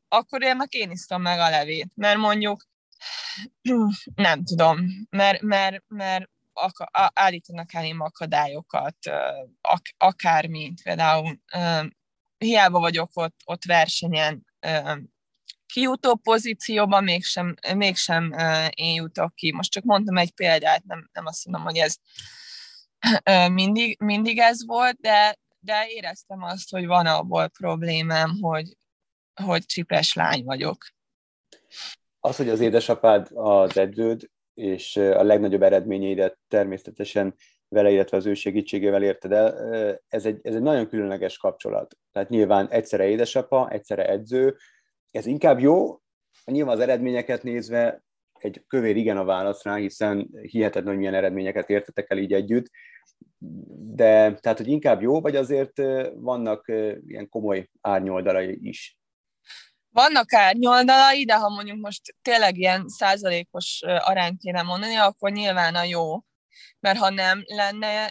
akkor 0.09 0.43
ennek 0.43 0.73
én 0.73 0.91
isztam 0.91 1.23
meg 1.23 1.39
a 1.39 1.51
levét, 1.51 1.91
mert 1.95 2.19
mondjuk 2.19 2.65
nem 4.15 4.45
tudom, 4.45 4.79
mert, 5.11 5.41
mert, 5.41 5.85
mert 5.89 6.31
állítanak 7.13 7.75
elém 7.75 8.01
akadályokat, 8.01 8.97
ak- 9.61 9.95
akármint, 9.97 10.83
például 10.83 11.41
hiába 12.39 12.79
vagyok 12.79 13.11
ott, 13.15 13.37
ott 13.45 13.65
versenyen, 13.65 14.47
kijutó 15.67 16.15
pozícióban 16.15 17.05
mégsem, 17.05 17.55
mégsem 17.75 18.35
én 18.75 18.95
jutok 18.95 19.35
ki. 19.35 19.53
Most 19.53 19.71
csak 19.71 19.85
mondtam 19.85 20.17
egy 20.17 20.33
példát, 20.33 20.85
nem, 20.85 21.11
nem 21.13 21.27
azt 21.27 21.47
mondom, 21.47 21.65
hogy 21.65 21.77
ez 21.77 21.97
mindig, 23.53 24.01
mindig 24.01 24.39
ez 24.39 24.67
volt, 24.67 24.97
de, 25.01 25.39
de 25.59 25.87
éreztem 25.89 26.43
azt, 26.43 26.71
hogy 26.71 26.87
van 26.87 27.07
abból 27.07 27.49
problémám, 27.49 28.39
hogy, 28.41 28.77
hogy 29.43 29.65
csipes 29.65 30.15
lány 30.15 30.45
vagyok. 30.45 30.87
Az, 32.21 32.37
hogy 32.37 32.49
az 32.49 32.61
édesapád 32.61 33.29
az 33.35 33.77
edződ, 33.77 34.31
és 34.57 34.97
a 34.97 35.23
legnagyobb 35.23 35.63
eredményeidet 35.63 36.39
természetesen 36.49 37.35
vele, 37.69 37.91
illetve 37.91 38.17
az 38.17 38.27
ő 38.27 38.35
segítségével 38.35 39.03
érted 39.03 39.33
el, 39.33 39.55
ez 40.09 40.27
egy, 40.27 40.39
ez 40.43 40.55
egy 40.55 40.63
nagyon 40.63 40.89
különleges 40.89 41.39
kapcsolat. 41.39 41.97
Tehát 42.13 42.29
nyilván 42.29 42.69
egyszerre 42.71 43.09
édesapa, 43.09 43.69
egyszerre 43.71 44.09
edző, 44.09 44.57
ez 45.11 45.27
inkább 45.27 45.61
jó, 45.61 46.01
nyilván 46.45 46.75
az 46.75 46.81
eredményeket 46.81 47.43
nézve 47.43 48.05
egy 48.39 48.65
kövér 48.67 48.97
igen 48.97 49.17
a 49.17 49.25
válasz 49.25 49.63
rá, 49.63 49.77
hiszen 49.77 50.31
hihetetlen, 50.43 50.89
hogy 50.89 50.97
milyen 50.97 51.15
eredményeket 51.15 51.71
értetek 51.71 52.11
el 52.11 52.19
így 52.19 52.33
együtt, 52.33 52.71
de 53.95 54.35
tehát, 54.35 54.59
hogy 54.59 54.69
inkább 54.69 55.03
jó, 55.03 55.21
vagy 55.21 55.37
azért 55.37 55.77
vannak 56.15 56.69
ilyen 57.07 57.29
komoly 57.29 57.69
árnyoldalai 57.81 58.59
is? 58.61 58.99
Vannak 59.97 60.33
árnyoldalai, 60.33 61.25
de 61.25 61.35
ha 61.35 61.49
mondjuk 61.49 61.79
most 61.81 62.01
tényleg 62.23 62.59
ilyen 62.59 62.89
százalékos 62.89 63.83
arányt 63.83 64.41
kéne 64.41 64.63
mondani, 64.63 64.95
akkor 64.95 65.31
nyilván 65.31 65.75
a 65.75 65.83
jó 65.83 66.25
mert 66.81 66.99
ha 66.99 67.11
nem 67.11 67.43
lenne, 67.47 68.11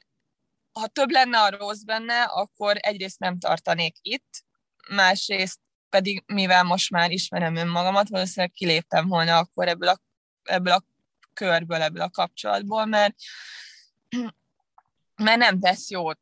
ha 0.71 0.87
több 0.87 1.09
lenne 1.09 1.41
a 1.41 1.49
rossz 1.49 1.81
benne, 1.81 2.23
akkor 2.23 2.77
egyrészt 2.79 3.19
nem 3.19 3.39
tartanék 3.39 3.95
itt, 4.01 4.43
másrészt 4.89 5.59
pedig, 5.89 6.23
mivel 6.25 6.63
most 6.63 6.89
már 6.89 7.11
ismerem 7.11 7.55
önmagamat, 7.55 8.09
valószínűleg 8.09 8.51
kiléptem 8.51 9.07
volna 9.07 9.37
akkor 9.37 9.67
ebből 9.67 9.87
a, 9.87 9.99
ebből 10.43 10.73
a 10.73 10.85
körből, 11.33 11.81
ebből 11.81 12.01
a 12.01 12.09
kapcsolatból, 12.09 12.85
mert, 12.85 13.15
mert 15.23 15.37
nem 15.37 15.59
tesz 15.59 15.89
jót 15.89 16.19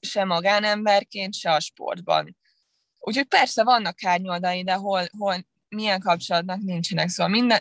se 0.00 0.24
magánemberként, 0.24 1.34
se 1.34 1.52
a 1.52 1.60
sportban. 1.60 2.36
Úgyhogy 3.04 3.26
persze 3.26 3.62
vannak 3.62 4.04
árnyoldai, 4.04 4.64
de 4.64 4.74
hol, 4.74 5.06
hol 5.18 5.46
milyen 5.68 6.00
kapcsolatnak 6.00 6.60
nincsenek, 6.60 7.08
szóval 7.08 7.32
minden, 7.32 7.60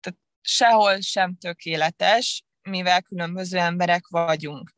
tehát 0.00 0.18
sehol 0.40 1.00
sem 1.00 1.36
tökéletes, 1.36 2.44
mivel 2.62 3.02
különböző 3.02 3.58
emberek 3.58 4.08
vagyunk. 4.08 4.74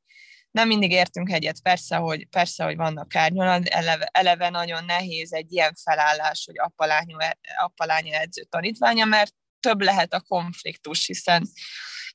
Nem 0.50 0.68
mindig 0.68 0.90
értünk 0.90 1.30
egyet, 1.30 1.62
persze, 1.62 1.96
hogy, 1.96 2.26
persze, 2.26 2.64
hogy 2.64 2.76
vannak 2.76 3.14
árnyolat, 3.14 3.66
eleve, 3.66 4.08
eleve 4.12 4.48
nagyon 4.48 4.84
nehéz 4.84 5.32
egy 5.32 5.52
ilyen 5.52 5.74
felállás, 5.74 6.44
hogy 6.44 6.56
apalánya 7.56 8.18
edző 8.18 8.42
tanítványa, 8.42 9.04
mert 9.04 9.34
több 9.60 9.80
lehet 9.80 10.12
a 10.12 10.20
konfliktus, 10.20 11.06
hiszen 11.06 11.48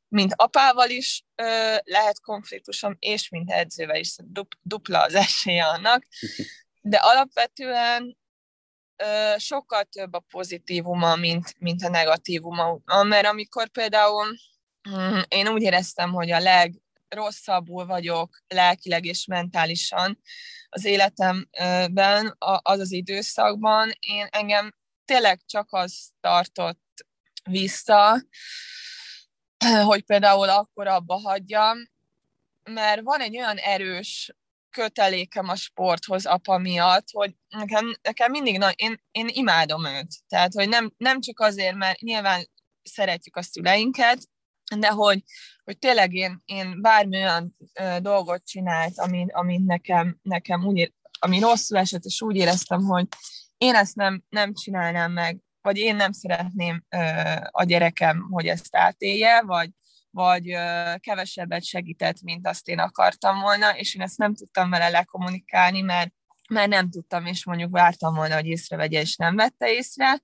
mint 0.07 0.33
apával 0.35 0.89
is 0.89 1.23
ö, 1.35 1.75
lehet 1.83 2.21
konfliktusom, 2.21 2.95
és 2.99 3.29
mint 3.29 3.51
edzővel 3.51 3.99
is. 3.99 4.15
Dupla 4.61 5.01
az 5.01 5.15
esélye 5.15 5.65
annak, 5.65 6.05
de 6.89 6.97
alapvetően 6.97 8.17
ö, 8.95 9.33
sokkal 9.37 9.83
több 9.83 10.13
a 10.13 10.23
pozitívuma, 10.29 11.15
mint, 11.15 11.55
mint 11.59 11.83
a 11.83 11.89
negatívuma, 11.89 12.79
mert 13.03 13.27
amikor 13.27 13.69
például 13.69 14.37
Mm, 14.89 15.19
én 15.27 15.47
úgy 15.47 15.61
éreztem, 15.61 16.11
hogy 16.11 16.31
a 16.31 16.39
legrosszabbul 16.39 17.85
vagyok 17.85 18.37
lelkileg 18.47 19.05
és 19.05 19.25
mentálisan 19.25 20.19
az 20.69 20.85
életemben, 20.85 22.35
az 22.59 22.79
az 22.79 22.91
időszakban. 22.91 23.91
Én 23.99 24.27
engem 24.29 24.73
tényleg 25.05 25.41
csak 25.45 25.67
az 25.71 26.09
tartott 26.19 27.05
vissza, 27.43 28.21
hogy 29.85 30.03
például 30.03 30.49
akkor 30.49 30.87
abba 30.87 31.15
hagyjam, 31.15 31.77
mert 32.63 33.01
van 33.01 33.21
egy 33.21 33.37
olyan 33.37 33.57
erős 33.57 34.33
kötelékem 34.69 35.47
a 35.49 35.55
sporthoz 35.55 36.25
apa 36.25 36.57
miatt, 36.57 37.07
hogy 37.11 37.35
nekem, 37.47 37.95
nekem 38.01 38.31
mindig, 38.31 38.57
na, 38.57 38.69
én, 38.69 39.01
én 39.11 39.27
imádom 39.27 39.85
őt. 39.85 40.07
Tehát, 40.27 40.53
hogy 40.53 40.69
nem, 40.69 40.93
nem 40.97 41.21
csak 41.21 41.39
azért, 41.39 41.75
mert 41.75 41.99
nyilván 41.99 42.49
szeretjük 42.83 43.35
a 43.35 43.41
szüleinket, 43.41 44.19
de 44.77 44.87
hogy, 44.87 45.23
hogy 45.63 45.77
tényleg 45.77 46.13
én, 46.13 46.41
én 46.45 46.81
bármi 46.81 47.23
ö, 47.73 47.97
dolgot 47.99 48.45
csinált, 48.45 48.97
amit, 48.99 49.31
amit 49.31 49.65
nekem, 49.65 50.17
nekem 50.21 50.65
úgy, 50.65 50.93
ami 51.19 51.39
rosszul 51.39 51.77
esett, 51.77 52.03
és 52.03 52.21
úgy 52.21 52.35
éreztem, 52.35 52.83
hogy 52.83 53.07
én 53.57 53.75
ezt 53.75 53.95
nem, 53.95 54.23
nem 54.29 54.53
csinálnám 54.53 55.11
meg, 55.11 55.39
vagy 55.61 55.77
én 55.77 55.95
nem 55.95 56.11
szeretném 56.11 56.83
ö, 56.89 56.97
a 57.51 57.63
gyerekem, 57.63 58.27
hogy 58.31 58.47
ezt 58.47 58.75
átélje, 58.75 59.41
vagy, 59.41 59.69
vagy 60.11 60.55
kevesebbet 60.99 61.63
segített, 61.63 62.21
mint 62.21 62.47
azt 62.47 62.67
én 62.67 62.79
akartam 62.79 63.39
volna, 63.39 63.77
és 63.77 63.95
én 63.95 64.01
ezt 64.01 64.17
nem 64.17 64.33
tudtam 64.33 64.69
vele 64.69 64.89
lekommunikálni, 64.89 65.81
mert, 65.81 66.13
mert 66.49 66.69
nem 66.69 66.89
tudtam, 66.89 67.25
és 67.25 67.45
mondjuk 67.45 67.71
vártam 67.71 68.15
volna, 68.15 68.35
hogy 68.35 68.45
észrevegye, 68.45 69.01
és 69.01 69.15
nem 69.15 69.35
vette 69.35 69.73
észre. 69.73 70.19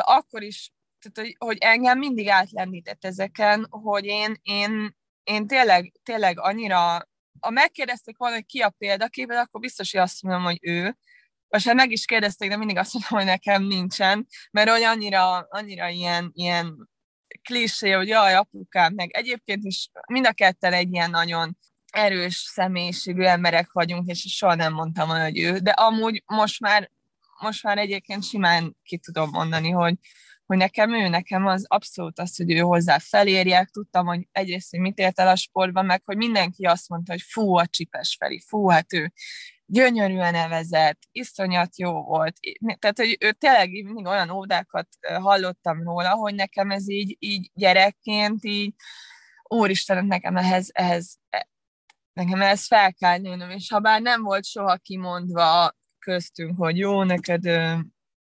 Akkor 0.00 0.42
is 0.42 0.72
tehát, 0.98 1.28
hogy, 1.28 1.48
hogy 1.48 1.56
engem 1.60 1.98
mindig 1.98 2.28
átlendített 2.28 3.04
ezeken, 3.04 3.66
hogy 3.70 4.04
én, 4.04 4.36
én, 4.42 4.96
én 5.22 5.46
tényleg, 5.46 5.92
tényleg 6.02 6.40
annyira, 6.40 7.08
ha 7.40 7.50
megkérdezték 7.50 8.16
volna, 8.16 8.34
hogy 8.34 8.46
ki 8.46 8.60
a 8.60 8.74
példaképed, 8.78 9.36
akkor 9.36 9.60
biztos, 9.60 9.92
hogy 9.92 10.00
azt 10.00 10.22
mondom, 10.22 10.42
hogy 10.42 10.58
ő, 10.60 10.96
vagy 11.48 11.64
ha 11.64 11.74
meg 11.74 11.90
is 11.90 12.04
kérdezték, 12.04 12.48
de 12.48 12.56
mindig 12.56 12.76
azt 12.76 12.92
mondom, 12.92 13.18
hogy 13.18 13.26
nekem 13.26 13.62
nincsen, 13.62 14.26
mert 14.50 14.70
hogy 14.70 14.82
annyira, 14.82 15.38
annyira 15.38 15.88
ilyen, 15.88 16.30
ilyen 16.34 16.88
klisé, 17.48 17.90
hogy 17.90 18.08
jaj, 18.08 18.34
apukám, 18.34 18.92
meg 18.94 19.10
egyébként 19.12 19.64
is 19.64 19.90
mind 20.06 20.26
a 20.26 20.32
ketten 20.32 20.72
egy 20.72 20.92
ilyen 20.92 21.10
nagyon 21.10 21.56
erős 21.90 22.36
személyiségű 22.36 23.22
emberek 23.22 23.72
vagyunk, 23.72 24.08
és 24.08 24.20
soha 24.36 24.54
nem 24.54 24.72
mondtam, 24.72 25.08
hogy 25.08 25.38
ő, 25.38 25.58
de 25.58 25.70
amúgy 25.70 26.22
most 26.26 26.60
már, 26.60 26.90
most 27.40 27.62
már 27.62 27.78
egyébként 27.78 28.24
simán 28.24 28.76
ki 28.82 28.98
tudom 28.98 29.30
mondani, 29.30 29.70
hogy, 29.70 29.94
hogy 30.46 30.56
nekem 30.56 30.94
ő, 30.94 31.08
nekem 31.08 31.46
az 31.46 31.64
abszolút 31.68 32.18
az, 32.18 32.36
hogy 32.36 32.52
ő 32.52 32.58
hozzá 32.58 32.98
felérjek, 32.98 33.68
tudtam, 33.68 34.06
hogy 34.06 34.28
egyrészt, 34.32 34.70
hogy 34.70 34.80
mit 34.80 34.98
ért 34.98 35.20
el 35.20 35.28
a 35.28 35.36
sportban, 35.36 35.84
meg 35.84 36.02
hogy 36.04 36.16
mindenki 36.16 36.64
azt 36.64 36.88
mondta, 36.88 37.12
hogy 37.12 37.22
fú, 37.22 37.56
a 37.56 37.66
csipes 37.66 38.16
Feri, 38.18 38.42
fú, 38.46 38.68
hát 38.68 38.92
ő 38.92 39.12
gyönyörűen 39.70 40.32
nevezett, 40.32 40.98
iszonyat 41.12 41.78
jó 41.78 42.02
volt. 42.02 42.36
Tehát, 42.78 42.98
hogy 42.98 43.16
ő 43.20 43.32
tényleg 43.32 43.70
mindig 43.70 44.06
olyan 44.06 44.30
ódákat 44.30 44.88
hallottam 45.20 45.82
róla, 45.82 46.10
hogy 46.10 46.34
nekem 46.34 46.70
ez 46.70 46.88
így, 46.90 47.16
így 47.18 47.50
gyerekként 47.54 48.44
így, 48.44 48.74
úristen, 49.42 50.06
nekem 50.06 50.36
ehhez, 50.36 50.68
ehhez, 50.72 51.16
e, 51.30 51.48
nekem 52.12 52.40
ehhez 52.40 52.66
fel 52.66 52.94
kell 52.94 53.18
nőnöm, 53.18 53.50
és 53.50 53.70
ha 53.70 53.78
bár 53.78 54.00
nem 54.00 54.22
volt 54.22 54.44
soha 54.44 54.76
kimondva 54.76 55.72
köztünk, 55.98 56.56
hogy 56.56 56.78
jó, 56.78 57.02
neked 57.02 57.44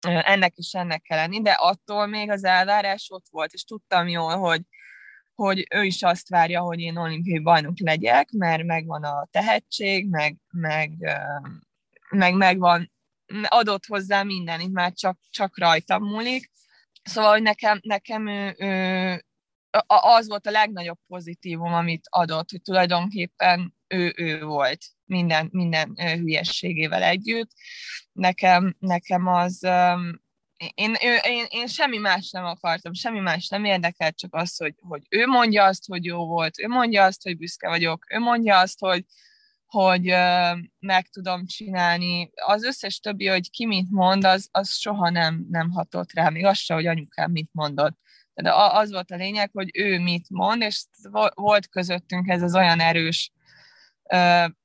ennek 0.00 0.52
is 0.56 0.72
ennek 0.72 1.02
kell 1.02 1.18
lenni, 1.18 1.42
de 1.42 1.50
attól 1.50 2.06
még 2.06 2.30
az 2.30 2.44
elvárás 2.44 3.06
ott 3.10 3.26
volt, 3.30 3.52
és 3.52 3.64
tudtam 3.64 4.08
jól, 4.08 4.36
hogy, 4.36 4.62
hogy 5.46 5.66
ő 5.74 5.84
is 5.84 6.02
azt 6.02 6.28
várja, 6.28 6.60
hogy 6.60 6.80
én 6.80 6.96
olimpiai 6.96 7.38
bajnok 7.38 7.78
legyek, 7.78 8.30
mert 8.30 8.64
megvan 8.64 9.04
a 9.04 9.28
tehetség, 9.30 10.08
meg, 10.08 10.36
meg, 10.50 10.92
meg 12.10 12.34
megvan, 12.34 12.92
adott 13.46 13.86
hozzá 13.86 14.22
minden, 14.22 14.60
itt 14.60 14.72
már 14.72 14.92
csak, 14.92 15.18
csak 15.30 15.58
rajtam 15.58 16.02
múlik. 16.02 16.50
Szóval, 17.02 17.30
hogy 17.30 17.42
nekem, 17.42 17.80
nekem 17.82 18.26
ő, 18.26 18.54
ő, 18.58 19.24
az 19.86 20.28
volt 20.28 20.46
a 20.46 20.50
legnagyobb 20.50 20.98
pozitívum, 21.06 21.72
amit 21.72 22.06
adott, 22.10 22.50
hogy 22.50 22.62
tulajdonképpen 22.62 23.74
ő, 23.88 24.12
ő 24.16 24.44
volt 24.44 24.84
minden, 25.04 25.48
minden 25.52 25.94
hülyességével 25.96 27.02
együtt. 27.02 27.50
Nekem, 28.12 28.76
nekem 28.78 29.26
az, 29.26 29.68
én, 30.74 30.94
én, 31.22 31.44
én 31.48 31.66
semmi 31.66 31.98
más 31.98 32.30
nem 32.30 32.44
akartam, 32.44 32.92
semmi 32.94 33.18
más 33.18 33.48
nem 33.48 33.64
érdekelt, 33.64 34.16
csak 34.18 34.34
az, 34.34 34.56
hogy, 34.56 34.74
hogy 34.80 35.02
ő 35.08 35.26
mondja 35.26 35.64
azt, 35.64 35.86
hogy 35.86 36.04
jó 36.04 36.26
volt, 36.26 36.58
ő 36.58 36.68
mondja 36.68 37.04
azt, 37.04 37.22
hogy 37.22 37.36
büszke 37.36 37.68
vagyok, 37.68 38.06
ő 38.12 38.18
mondja 38.18 38.58
azt, 38.58 38.78
hogy, 38.78 39.04
hogy 39.66 40.04
meg 40.78 41.08
tudom 41.08 41.46
csinálni. 41.46 42.30
Az 42.46 42.64
összes 42.64 43.00
többi, 43.00 43.26
hogy 43.26 43.50
ki 43.50 43.66
mit 43.66 43.90
mond, 43.90 44.24
az, 44.24 44.48
az 44.50 44.72
soha 44.72 45.10
nem, 45.10 45.46
nem 45.50 45.70
hatott 45.70 46.12
rám, 46.12 46.32
még 46.32 46.44
az 46.44 46.58
se, 46.58 46.74
hogy 46.74 46.86
anyukám 46.86 47.30
mit 47.30 47.50
mondott. 47.52 47.98
De 48.34 48.52
az 48.54 48.90
volt 48.90 49.10
a 49.10 49.16
lényeg, 49.16 49.50
hogy 49.52 49.70
ő 49.72 49.98
mit 49.98 50.30
mond, 50.30 50.62
és 50.62 50.84
volt 51.34 51.68
közöttünk 51.68 52.28
ez 52.28 52.42
az 52.42 52.54
olyan 52.54 52.80
erős 52.80 53.32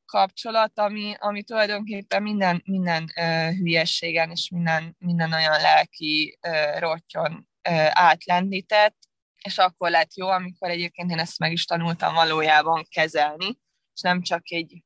kapcsolat, 0.05 0.79
ami, 0.79 1.15
ami 1.19 1.43
tulajdonképpen 1.43 2.23
minden, 2.23 2.61
minden 2.65 3.03
uh, 3.03 3.57
hülyességen 3.57 4.31
és 4.31 4.49
minden, 4.49 4.95
minden 4.99 5.33
olyan 5.33 5.61
lelki 5.61 6.37
uh, 6.47 6.79
rottyon 6.79 7.47
uh, 7.69 7.89
átlendített, 7.91 8.97
és 9.43 9.57
akkor 9.57 9.89
lett 9.89 10.15
jó, 10.15 10.27
amikor 10.27 10.69
egyébként 10.69 11.11
én 11.11 11.19
ezt 11.19 11.39
meg 11.39 11.51
is 11.51 11.65
tanultam 11.65 12.13
valójában 12.13 12.85
kezelni, 12.89 13.57
és 13.93 14.01
nem 14.01 14.21
csak 14.21 14.51
egy 14.51 14.83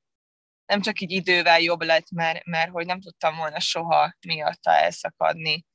nem 0.66 0.82
csak 0.82 1.00
így 1.00 1.12
idővel 1.12 1.60
jobb 1.60 1.82
lett, 1.82 2.12
mert, 2.12 2.46
mert 2.46 2.72
hogy 2.72 2.86
nem 2.86 3.02
tudtam 3.02 3.36
volna 3.36 3.60
soha 3.60 4.14
miatta 4.28 4.72
elszakadni 4.72 5.66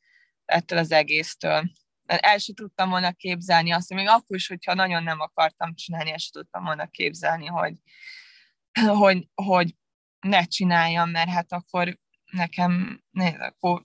ettől 0.45 0.79
az 0.79 0.93
egésztől. 0.93 1.71
El 2.07 2.39
sem 2.39 2.55
tudtam 2.55 2.91
volna 2.91 3.13
képzelni 3.13 3.73
azt, 3.73 3.95
még 3.95 4.09
akkor 4.09 4.37
is, 4.37 4.49
hogyha 4.49 4.75
nagyon 4.75 5.03
nem 5.03 5.21
akartam 5.21 5.75
csinálni, 5.75 6.11
el 6.11 6.19
sem 6.19 6.43
tudtam 6.43 6.65
volna 6.65 6.87
képzelni, 6.87 7.47
hogy, 7.47 7.75
hogy, 9.03 9.29
hogy 9.35 9.75
ne 10.21 10.45
csináljam, 10.45 11.11
mert 11.11 11.31
hát 11.31 11.53
akkor 11.53 11.99
nekem, 12.31 13.03
ne, 13.11 13.27
akkor 13.29 13.85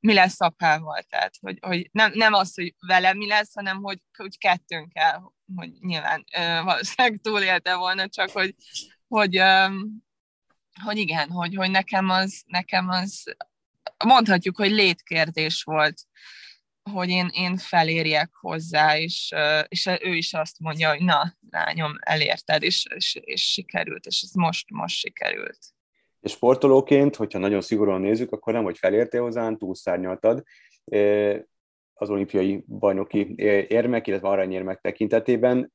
mi 0.00 0.14
lesz 0.14 0.40
apával, 0.40 1.02
tehát 1.02 1.34
hogy, 1.40 1.58
hogy 1.60 1.88
nem, 1.92 2.12
nem 2.14 2.32
az, 2.32 2.54
hogy 2.54 2.74
velem 2.86 3.16
mi 3.16 3.26
lesz, 3.26 3.54
hanem 3.54 3.82
hogy, 3.82 4.00
hogy 4.16 4.38
kettőnkkel, 4.38 5.34
hogy 5.54 5.72
nyilván 5.80 6.24
ö, 6.36 6.62
valószínűleg 6.62 7.20
túlélte 7.22 7.74
volna, 7.76 8.08
csak 8.08 8.30
hogy, 8.30 8.54
hogy, 9.08 9.36
ö, 9.36 9.66
hogy 10.82 10.98
igen, 10.98 11.30
hogy, 11.30 11.54
hogy 11.54 11.70
nekem 11.70 12.08
az, 12.08 12.42
nekem 12.46 12.88
az 12.88 13.36
mondhatjuk, 14.04 14.56
hogy 14.56 14.70
létkérdés 14.70 15.62
volt 15.62 16.02
hogy 16.92 17.08
én, 17.08 17.28
én 17.32 17.56
felérjek 17.56 18.30
hozzá, 18.34 18.98
és, 18.98 19.34
és 19.68 19.86
ő 19.86 20.14
is 20.14 20.34
azt 20.34 20.60
mondja, 20.60 20.90
hogy 20.90 21.02
na, 21.02 21.36
lányom, 21.50 21.92
elérted, 22.00 22.62
és, 22.62 22.86
és, 22.94 23.18
és 23.20 23.52
sikerült, 23.52 24.06
és 24.06 24.22
ez 24.22 24.32
most, 24.32 24.70
most 24.70 24.96
sikerült. 24.96 25.58
És 26.20 26.32
sportolóként, 26.32 27.16
hogyha 27.16 27.38
nagyon 27.38 27.60
szigorúan 27.60 28.00
nézzük, 28.00 28.32
akkor 28.32 28.52
nem, 28.52 28.64
hogy 28.64 28.78
felértél 28.78 29.22
hozzá, 29.22 29.52
túlszárnyaltad 29.52 30.42
az 31.94 32.10
olimpiai 32.10 32.64
bajnoki 32.66 33.34
érmek, 33.68 34.06
illetve 34.06 34.28
aranyérmek 34.28 34.80
tekintetében, 34.80 35.72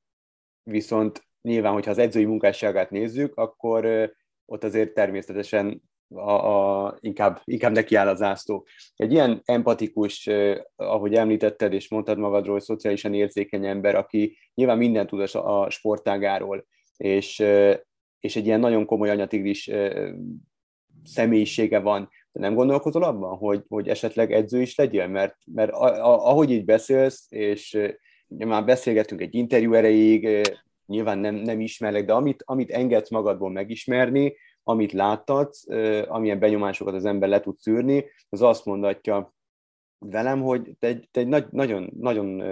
viszont 0.63 1.27
nyilván, 1.41 1.73
hogyha 1.73 1.91
az 1.91 1.97
edzői 1.97 2.25
munkásságát 2.25 2.89
nézzük, 2.89 3.35
akkor 3.35 4.11
ott 4.45 4.63
azért 4.63 4.93
természetesen 4.93 5.81
a, 6.15 6.31
a, 6.31 6.97
inkább, 6.99 7.41
inkább 7.43 7.71
neki 7.71 7.95
áll 7.95 8.07
a 8.07 8.15
zászló. 8.15 8.67
Egy 8.95 9.11
ilyen 9.11 9.41
empatikus, 9.45 10.29
ahogy 10.75 11.13
említetted 11.13 11.73
és 11.73 11.89
mondtad 11.89 12.17
magadról, 12.17 12.59
szociálisan 12.59 13.13
érzékeny 13.13 13.65
ember, 13.65 13.95
aki 13.95 14.37
nyilván 14.53 14.77
mindent 14.77 15.09
tud 15.09 15.35
a, 15.35 15.69
sportágáról, 15.69 16.65
és, 16.97 17.43
és 18.19 18.35
egy 18.35 18.45
ilyen 18.45 18.59
nagyon 18.59 18.85
komoly 18.85 19.09
anyatigris 19.09 19.69
személyisége 21.03 21.79
van, 21.79 22.09
de 22.31 22.39
nem 22.39 22.53
gondolkozol 22.53 23.03
abban, 23.03 23.37
hogy, 23.37 23.63
hogy 23.67 23.87
esetleg 23.87 24.31
edző 24.31 24.61
is 24.61 24.75
legyél? 24.75 25.07
Mert, 25.07 25.35
mert 25.53 25.71
a, 25.71 25.85
a, 25.85 26.29
ahogy 26.29 26.51
így 26.51 26.65
beszélsz, 26.65 27.25
és 27.29 27.77
már 28.27 28.65
beszélgettünk 28.65 29.21
egy 29.21 29.35
interjú 29.35 29.73
erejéig, 29.73 30.41
nyilván 30.85 31.17
nem, 31.17 31.35
nem 31.35 31.59
ismerlek, 31.59 32.05
de 32.05 32.13
amit, 32.13 32.43
amit 32.45 32.71
engedsz 32.71 33.09
magadból 33.09 33.51
megismerni, 33.51 34.35
amit 34.71 34.91
láttatsz, 34.91 35.63
amilyen 36.07 36.39
benyomásokat 36.39 36.93
az 36.93 37.05
ember 37.05 37.29
le 37.29 37.39
tud 37.39 37.57
szűrni, 37.57 38.05
az 38.29 38.41
azt 38.41 38.65
mondatja 38.65 39.33
velem, 40.05 40.41
hogy 40.41 40.75
te 40.79 40.87
egy, 40.87 41.07
te 41.11 41.19
egy 41.19 41.27
nagy, 41.27 41.45
nagyon, 41.49 41.89
nagyon 41.99 42.43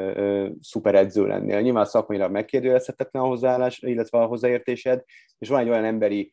szuper 0.62 0.96
edző 0.96 1.28
lennél. 1.28 1.62
Nyilván 1.62 1.86
szakmailag 1.86 2.32
megkérdőjelezhetetlen 2.32 3.24
a 3.24 3.28
hozzáállás, 3.28 3.80
illetve 3.82 4.18
a 4.18 4.26
hozzáértésed, 4.26 5.04
és 5.38 5.50
van 5.50 5.60
egy 5.60 5.70
olyan 5.70 5.84
emberi 5.84 6.32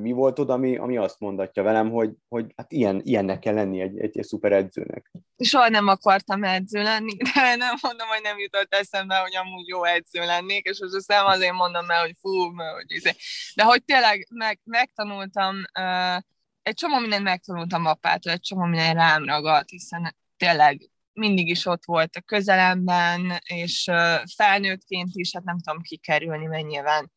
mi 0.00 0.12
voltod, 0.12 0.50
ami, 0.50 0.76
ami 0.76 0.96
azt 0.96 1.20
mondatja 1.20 1.62
velem, 1.62 1.90
hogy, 1.90 2.10
hogy 2.28 2.52
hát 2.56 2.72
ilyen, 2.72 3.00
ilyennek 3.04 3.38
kell 3.38 3.54
lenni 3.54 3.80
egy, 3.80 3.98
egy, 3.98 4.18
egy 4.18 4.24
szuper 4.24 4.52
edzőnek. 4.52 5.10
Soha 5.38 5.68
nem 5.68 5.88
akartam 5.88 6.44
edző 6.44 6.82
lenni, 6.82 7.16
de 7.16 7.54
nem 7.56 7.74
mondom, 7.82 8.08
hogy 8.08 8.22
nem 8.22 8.38
jutott 8.38 8.74
eszembe, 8.74 9.16
hogy 9.16 9.36
amúgy 9.36 9.66
jó 9.66 9.84
edző 9.84 10.20
lennék, 10.20 10.64
és 10.64 10.78
most 10.80 11.08
nem 11.08 11.26
azért 11.26 11.52
mondom 11.52 11.90
el, 11.90 12.00
hogy 12.00 12.14
fú, 12.20 12.54
hogy 12.54 12.84
izé. 12.86 13.10
de 13.54 13.62
hogy 13.62 13.84
tényleg 13.84 14.26
meg, 14.30 14.60
megtanultam, 14.64 15.56
uh, 15.78 16.22
egy 16.62 16.74
csomó 16.74 16.98
mindent 16.98 17.22
megtanultam 17.22 17.86
apától, 17.86 18.32
egy 18.32 18.40
csomó 18.40 18.64
minden 18.64 18.94
rám 18.94 19.24
ragadt, 19.24 19.70
hiszen 19.70 20.16
tényleg 20.36 20.90
mindig 21.12 21.48
is 21.48 21.66
ott 21.66 21.84
volt 21.84 22.16
a 22.16 22.20
közelemben, 22.20 23.40
és 23.44 23.90
felnőttként 24.36 25.10
is, 25.12 25.30
hát 25.34 25.44
nem 25.44 25.58
tudom 25.58 25.82
kikerülni, 25.82 26.46
mert 26.46 26.66
nyilván 26.66 27.12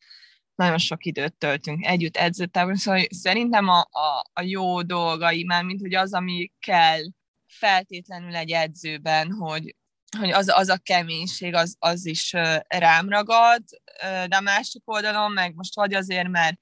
nagyon 0.56 0.78
sok 0.78 1.06
időt 1.06 1.34
töltünk 1.34 1.86
együtt 1.86 2.18
edzőtávon, 2.18 2.76
szóval 2.76 3.02
szerintem 3.10 3.68
a, 3.68 3.80
a, 3.80 4.30
a 4.34 4.42
jó 4.42 4.82
dolgai, 4.82 5.44
már 5.44 5.64
mint 5.64 5.82
hogy 5.82 5.94
az, 5.94 6.14
ami 6.14 6.52
kell 6.60 7.02
feltétlenül 7.48 8.36
egy 8.36 8.52
edzőben, 8.52 9.32
hogy, 9.32 9.76
hogy 10.18 10.32
az, 10.32 10.48
az 10.48 10.70
a 10.70 10.78
keménység, 10.78 11.54
az, 11.54 11.76
az 11.80 12.06
is 12.06 12.34
rám 12.68 13.10
ragad, 13.10 13.64
de 14.02 14.36
a 14.36 14.42
másik 14.42 14.82
oldalon 14.86 15.32
meg 15.32 15.56
most 15.56 15.76
vagy 15.76 15.94
azért, 15.94 16.28
mert 16.28 16.60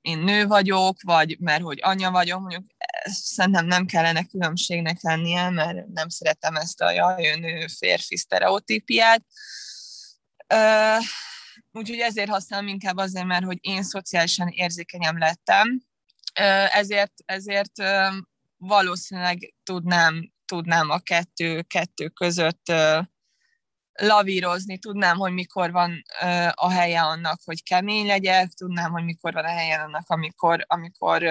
én 0.00 0.18
nő 0.18 0.46
vagyok, 0.46 0.96
vagy 1.02 1.36
mert 1.40 1.62
hogy 1.62 1.78
anya 1.82 2.10
vagyok, 2.10 2.40
mondjuk 2.40 2.64
szerintem 3.04 3.66
nem 3.66 3.86
kellene 3.86 4.24
különbségnek 4.24 5.00
lennie, 5.00 5.50
mert 5.50 5.86
nem 5.86 6.08
szeretem 6.08 6.54
ezt 6.54 6.80
a 6.80 6.90
jaj, 6.90 7.34
nő 7.38 7.66
férfi 7.66 8.16
sztereotípiát. 8.16 9.24
Úgyhogy 11.72 11.98
ezért 11.98 12.30
használom 12.30 12.66
inkább 12.66 12.96
azért, 12.96 13.26
mert 13.26 13.44
hogy 13.44 13.58
én 13.60 13.82
szociálisan 13.82 14.48
érzékenyem 14.48 15.18
lettem, 15.18 15.82
ezért, 16.72 17.12
ezért 17.24 17.72
valószínűleg 18.56 19.54
tudnám, 19.62 20.32
tudnám 20.44 20.90
a 20.90 20.98
kettő, 20.98 21.62
kettő 21.62 22.08
között 22.08 22.72
lavírozni, 23.92 24.78
tudnám, 24.78 25.16
hogy 25.16 25.32
mikor 25.32 25.70
van 25.70 26.02
a 26.50 26.70
helye 26.70 27.02
annak, 27.02 27.40
hogy 27.44 27.62
kemény 27.62 28.06
legyek, 28.06 28.48
tudnám, 28.48 28.92
hogy 28.92 29.04
mikor 29.04 29.32
van 29.32 29.44
a 29.44 29.48
helye 29.48 29.80
annak, 29.80 30.08
amikor, 30.08 30.64
amikor 30.66 31.22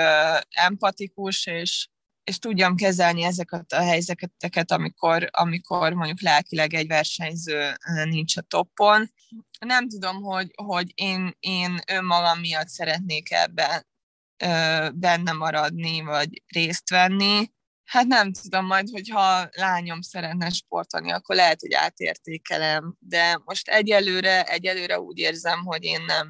empatikus, 0.50 1.46
és, 1.46 1.88
és 2.24 2.39
tudjam 2.39 2.76
kezelni 2.76 3.24
ezeket 3.24 3.72
a 3.72 3.82
helyzeteket, 3.82 4.72
amikor, 4.72 5.30
amikor 5.32 5.93
mondjuk 5.93 6.22
lelkileg 6.22 6.74
egy 6.74 6.88
versenyző 6.88 7.74
nincs 8.03 8.38
a 8.38 8.41
toppon. 8.41 9.11
Nem 9.59 9.89
tudom, 9.89 10.22
hogy, 10.22 10.51
hogy 10.55 10.91
én, 10.95 11.36
én 11.39 11.80
önmagam 11.88 12.39
miatt 12.39 12.67
szeretnék 12.67 13.32
ebben 13.32 13.86
benne 14.93 15.32
maradni, 15.32 16.01
vagy 16.01 16.43
részt 16.47 16.89
venni. 16.89 17.51
Hát 17.84 18.05
nem 18.05 18.32
tudom, 18.32 18.65
majd, 18.65 18.89
hogyha 18.89 19.49
lányom 19.51 20.01
szeretne 20.01 20.49
sportolni, 20.49 21.11
akkor 21.11 21.36
lehet, 21.36 21.61
hogy 21.61 21.74
átértékelem, 21.74 22.95
de 22.99 23.39
most 23.45 23.67
egyelőre, 23.67 24.43
egyelőre 24.43 24.99
úgy 24.99 25.17
érzem, 25.17 25.59
hogy 25.63 25.84
én 25.84 26.01
nem, 26.01 26.28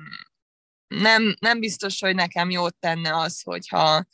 nem, 0.87 1.35
nem 1.39 1.59
biztos, 1.59 1.99
hogy 1.99 2.15
nekem 2.15 2.49
jót 2.49 2.75
tenne 2.79 3.17
az, 3.17 3.41
hogyha 3.41 4.05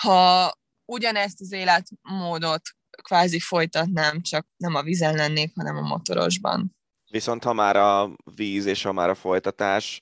ha 0.00 0.52
ugyanezt 0.84 1.40
az 1.40 1.52
életmódot 1.52 2.62
kvázi 3.02 3.40
folytatnám, 3.40 4.22
csak 4.22 4.46
nem 4.56 4.74
a 4.74 4.82
vízen 4.82 5.14
lennék, 5.14 5.52
hanem 5.54 5.76
a 5.76 5.86
motorosban. 5.88 6.76
Viszont 7.10 7.44
ha 7.44 7.52
már 7.52 7.76
a 7.76 8.16
víz 8.34 8.66
és 8.66 8.82
ha 8.82 8.92
már 8.92 9.08
a 9.08 9.14
folytatás, 9.14 10.00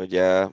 ugye 0.00 0.48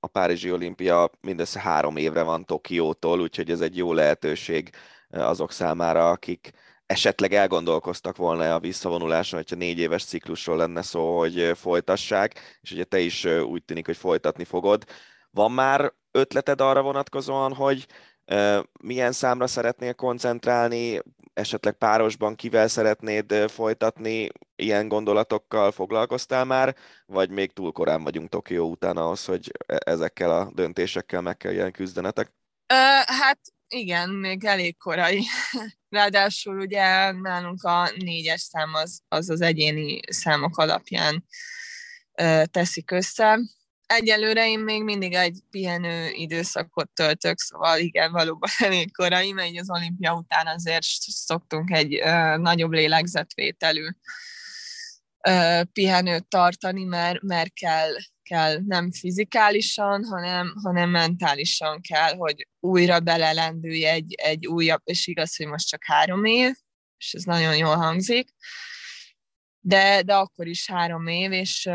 a 0.00 0.06
Párizsi 0.06 0.52
olimpia 0.52 1.10
mindössze 1.20 1.60
három 1.60 1.96
évre 1.96 2.22
van 2.22 2.44
Tokiótól, 2.44 3.20
úgyhogy 3.20 3.50
ez 3.50 3.60
egy 3.60 3.76
jó 3.76 3.92
lehetőség 3.92 4.70
azok 5.08 5.52
számára, 5.52 6.10
akik 6.10 6.50
esetleg 6.86 7.32
elgondolkoztak 7.32 8.16
volna 8.16 8.54
a 8.54 8.60
visszavonuláson, 8.60 9.38
hogyha 9.38 9.56
négy 9.56 9.78
éves 9.78 10.04
ciklusról 10.04 10.56
lenne 10.56 10.82
szó, 10.82 11.18
hogy 11.18 11.52
folytassák, 11.54 12.58
és 12.60 12.70
ugye 12.70 12.84
te 12.84 12.98
is 12.98 13.24
úgy 13.24 13.64
tűnik, 13.64 13.86
hogy 13.86 13.96
folytatni 13.96 14.44
fogod. 14.44 14.84
Van 15.30 15.52
már 15.52 15.92
ötleted 16.10 16.60
arra 16.60 16.82
vonatkozóan, 16.82 17.54
hogy 17.54 17.86
milyen 18.80 19.12
számra 19.12 19.46
szeretnél 19.46 19.94
koncentrálni, 19.94 21.00
esetleg 21.32 21.74
párosban 21.74 22.34
kivel 22.34 22.68
szeretnéd 22.68 23.32
folytatni, 23.48 24.28
ilyen 24.56 24.88
gondolatokkal 24.88 25.72
foglalkoztál 25.72 26.44
már, 26.44 26.76
vagy 27.06 27.30
még 27.30 27.52
túl 27.52 27.72
korán 27.72 28.02
vagyunk 28.02 28.28
Tokió 28.28 28.70
után 28.70 28.96
ahhoz, 28.96 29.24
hogy 29.24 29.50
e-, 29.66 29.78
ezekkel 29.84 30.30
a 30.30 30.50
döntésekkel 30.54 31.20
meg 31.20 31.36
kell 31.36 31.52
ilyen 31.52 31.72
küzdenetek? 31.72 32.32
hát 33.06 33.40
igen, 33.68 34.10
még 34.10 34.44
elég 34.44 34.76
korai. 34.78 35.22
Ráadásul 35.88 36.58
ugye 36.58 37.12
nálunk 37.12 37.62
a 37.62 37.90
négyes 37.96 38.40
szám 38.40 38.74
az 38.74 39.00
az, 39.08 39.30
az 39.30 39.40
egyéni 39.40 40.00
számok 40.08 40.58
alapján 40.58 41.24
teszik 42.44 42.90
össze, 42.90 43.38
egyelőre 43.90 44.48
én 44.48 44.58
még 44.58 44.82
mindig 44.82 45.12
egy 45.12 45.38
pihenő 45.50 46.10
időszakot 46.10 46.90
töltök, 46.90 47.38
szóval 47.38 47.78
igen, 47.78 48.12
valóban 48.12 48.50
elég 48.66 48.96
korai, 48.96 49.32
mert 49.32 49.58
az 49.58 49.70
olimpia 49.70 50.14
után 50.14 50.46
azért 50.46 50.82
szoktunk 51.06 51.70
egy 51.70 51.94
ö, 51.94 52.36
nagyobb 52.36 52.72
lélegzetvételű 52.72 53.86
ö, 55.28 55.60
pihenőt 55.72 56.28
tartani, 56.28 56.84
mert, 56.84 57.22
mert 57.22 57.52
kell, 57.52 57.92
kell 58.22 58.58
nem 58.66 58.92
fizikálisan, 58.92 60.04
hanem, 60.04 60.54
hanem 60.62 60.90
mentálisan 60.90 61.80
kell, 61.80 62.16
hogy 62.16 62.48
újra 62.60 63.00
belelendülj 63.00 63.86
egy, 63.86 64.14
egy 64.14 64.46
újabb, 64.46 64.82
és 64.84 65.06
igaz, 65.06 65.36
hogy 65.36 65.46
most 65.46 65.68
csak 65.68 65.84
három 65.84 66.24
év, 66.24 66.52
és 66.98 67.12
ez 67.12 67.22
nagyon 67.22 67.56
jól 67.56 67.76
hangzik, 67.76 68.28
de, 69.60 70.02
de 70.02 70.14
akkor 70.14 70.46
is 70.46 70.70
három 70.70 71.06
év, 71.06 71.32
és 71.32 71.68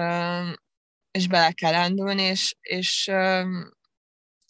és 1.15 1.27
bele 1.27 1.51
kell 1.51 1.71
lendülni, 1.71 2.21
és, 2.21 2.55
és 2.61 3.07
e, 3.07 3.45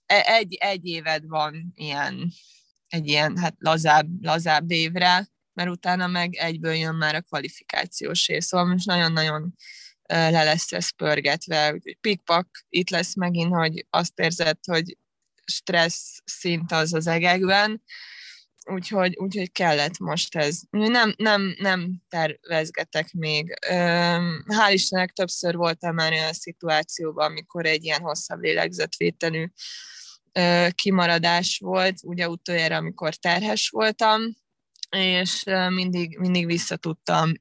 egy, 0.05 0.53
egy 0.53 0.85
éved 0.85 1.27
van 1.27 1.71
ilyen, 1.75 2.31
egy 2.87 3.07
ilyen 3.07 3.37
hát 3.37 3.55
lazább, 3.57 4.07
lazább 4.21 4.71
évre, 4.71 5.27
mert 5.53 5.69
utána 5.69 6.07
meg 6.07 6.35
egyből 6.35 6.73
jön 6.73 6.95
már 6.95 7.15
a 7.15 7.21
kvalifikációs 7.21 8.27
rész. 8.27 8.45
Szóval 8.45 8.65
most 8.67 8.85
nagyon-nagyon 8.85 9.55
le 10.07 10.43
lesz 10.43 10.71
ez 10.71 10.95
pörgetve, 10.95 11.73
úgyhogy 11.73 11.97
pikpak 12.01 12.65
itt 12.69 12.89
lesz 12.89 13.15
megint, 13.15 13.53
hogy 13.53 13.85
azt 13.89 14.19
érzed, 14.19 14.57
hogy 14.67 14.97
stressz 15.45 16.19
szint 16.23 16.71
az 16.71 16.93
az 16.93 17.07
egekben, 17.07 17.83
úgyhogy, 18.65 19.15
úgyhogy 19.17 19.51
kellett 19.51 19.99
most 19.99 20.35
ez. 20.35 20.61
Nem, 20.69 21.13
nem, 21.17 21.55
nem 21.59 22.01
tervezgetek 22.09 23.13
még. 23.13 23.53
Hál' 24.45 24.71
Istennek 24.71 25.11
többször 25.11 25.55
voltam 25.55 25.95
már 25.95 26.11
olyan 26.11 26.33
szituációban, 26.33 27.25
amikor 27.25 27.65
egy 27.65 27.83
ilyen 27.83 28.01
hosszabb 28.01 28.39
lélegzetvételű 28.39 29.45
kimaradás 30.69 31.59
volt, 31.63 31.99
ugye 32.03 32.29
utoljára, 32.29 32.75
amikor 32.75 33.15
terhes 33.15 33.69
voltam, 33.69 34.21
és 34.89 35.43
mindig, 35.69 36.17
mindig 36.17 36.45
vissza 36.45 36.75
tudtam 36.75 37.31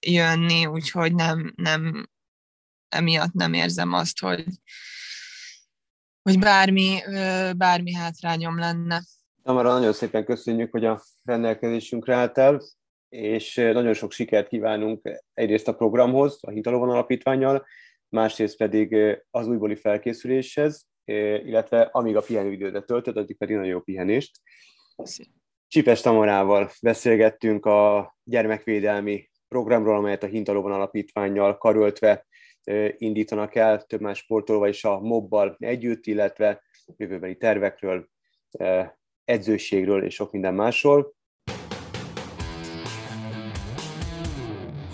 jönni, 0.00 0.66
úgyhogy 0.66 1.14
nem, 1.14 1.52
nem 1.56 2.08
emiatt 2.88 3.32
nem 3.32 3.52
érzem 3.52 3.92
azt, 3.92 4.20
hogy, 4.20 4.44
hogy 6.22 6.38
bármi, 6.38 7.00
bármi 7.56 7.94
hátrányom 7.94 8.58
lenne. 8.58 9.02
Tamara, 9.42 9.72
nagyon 9.72 9.92
szépen 9.92 10.24
köszönjük, 10.24 10.70
hogy 10.70 10.84
a 10.84 11.02
rendelkezésünkre 11.24 12.14
álltál, 12.14 12.62
és 13.08 13.54
nagyon 13.54 13.94
sok 13.94 14.12
sikert 14.12 14.48
kívánunk 14.48 15.22
egyrészt 15.34 15.68
a 15.68 15.74
programhoz, 15.74 16.38
a 16.40 16.50
Hintalovon 16.50 16.90
Alapítványjal, 16.90 17.66
másrészt 18.08 18.56
pedig 18.56 18.96
az 19.30 19.46
újbóli 19.46 19.74
felkészüléshez, 19.74 20.86
illetve 21.44 21.80
amíg 21.80 22.16
a 22.16 22.20
pihenőidőre 22.20 22.80
töltöd, 22.80 23.16
addig 23.16 23.36
pedig 23.36 23.54
nagyon 23.56 23.70
jó 23.70 23.80
pihenést. 23.80 24.40
Csipes 25.68 26.00
Tamarával 26.00 26.70
beszélgettünk 26.82 27.66
a 27.66 28.14
gyermekvédelmi 28.24 29.30
programról, 29.48 29.96
amelyet 29.96 30.22
a 30.22 30.26
Hintalovon 30.26 30.72
Alapítványjal 30.72 31.58
karöltve 31.58 32.26
indítanak 32.96 33.54
el, 33.54 33.82
több 33.82 34.00
más 34.00 34.18
sportolva 34.18 34.68
is 34.68 34.84
a 34.84 35.00
mobbal 35.00 35.56
együtt, 35.58 36.06
illetve 36.06 36.62
jövőbeli 36.96 37.36
tervekről, 37.36 38.08
edzőségről 39.24 40.04
és 40.04 40.14
sok 40.14 40.32
minden 40.32 40.54
másról. 40.54 41.14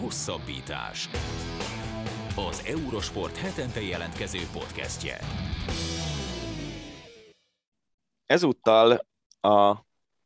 Hosszabbítás. 0.01 1.09
Az 2.37 2.62
Eurosport 2.66 3.37
hetente 3.37 3.81
jelentkező 3.81 4.39
podcastje. 4.53 5.18
Ezúttal 8.26 9.07
a 9.41 9.76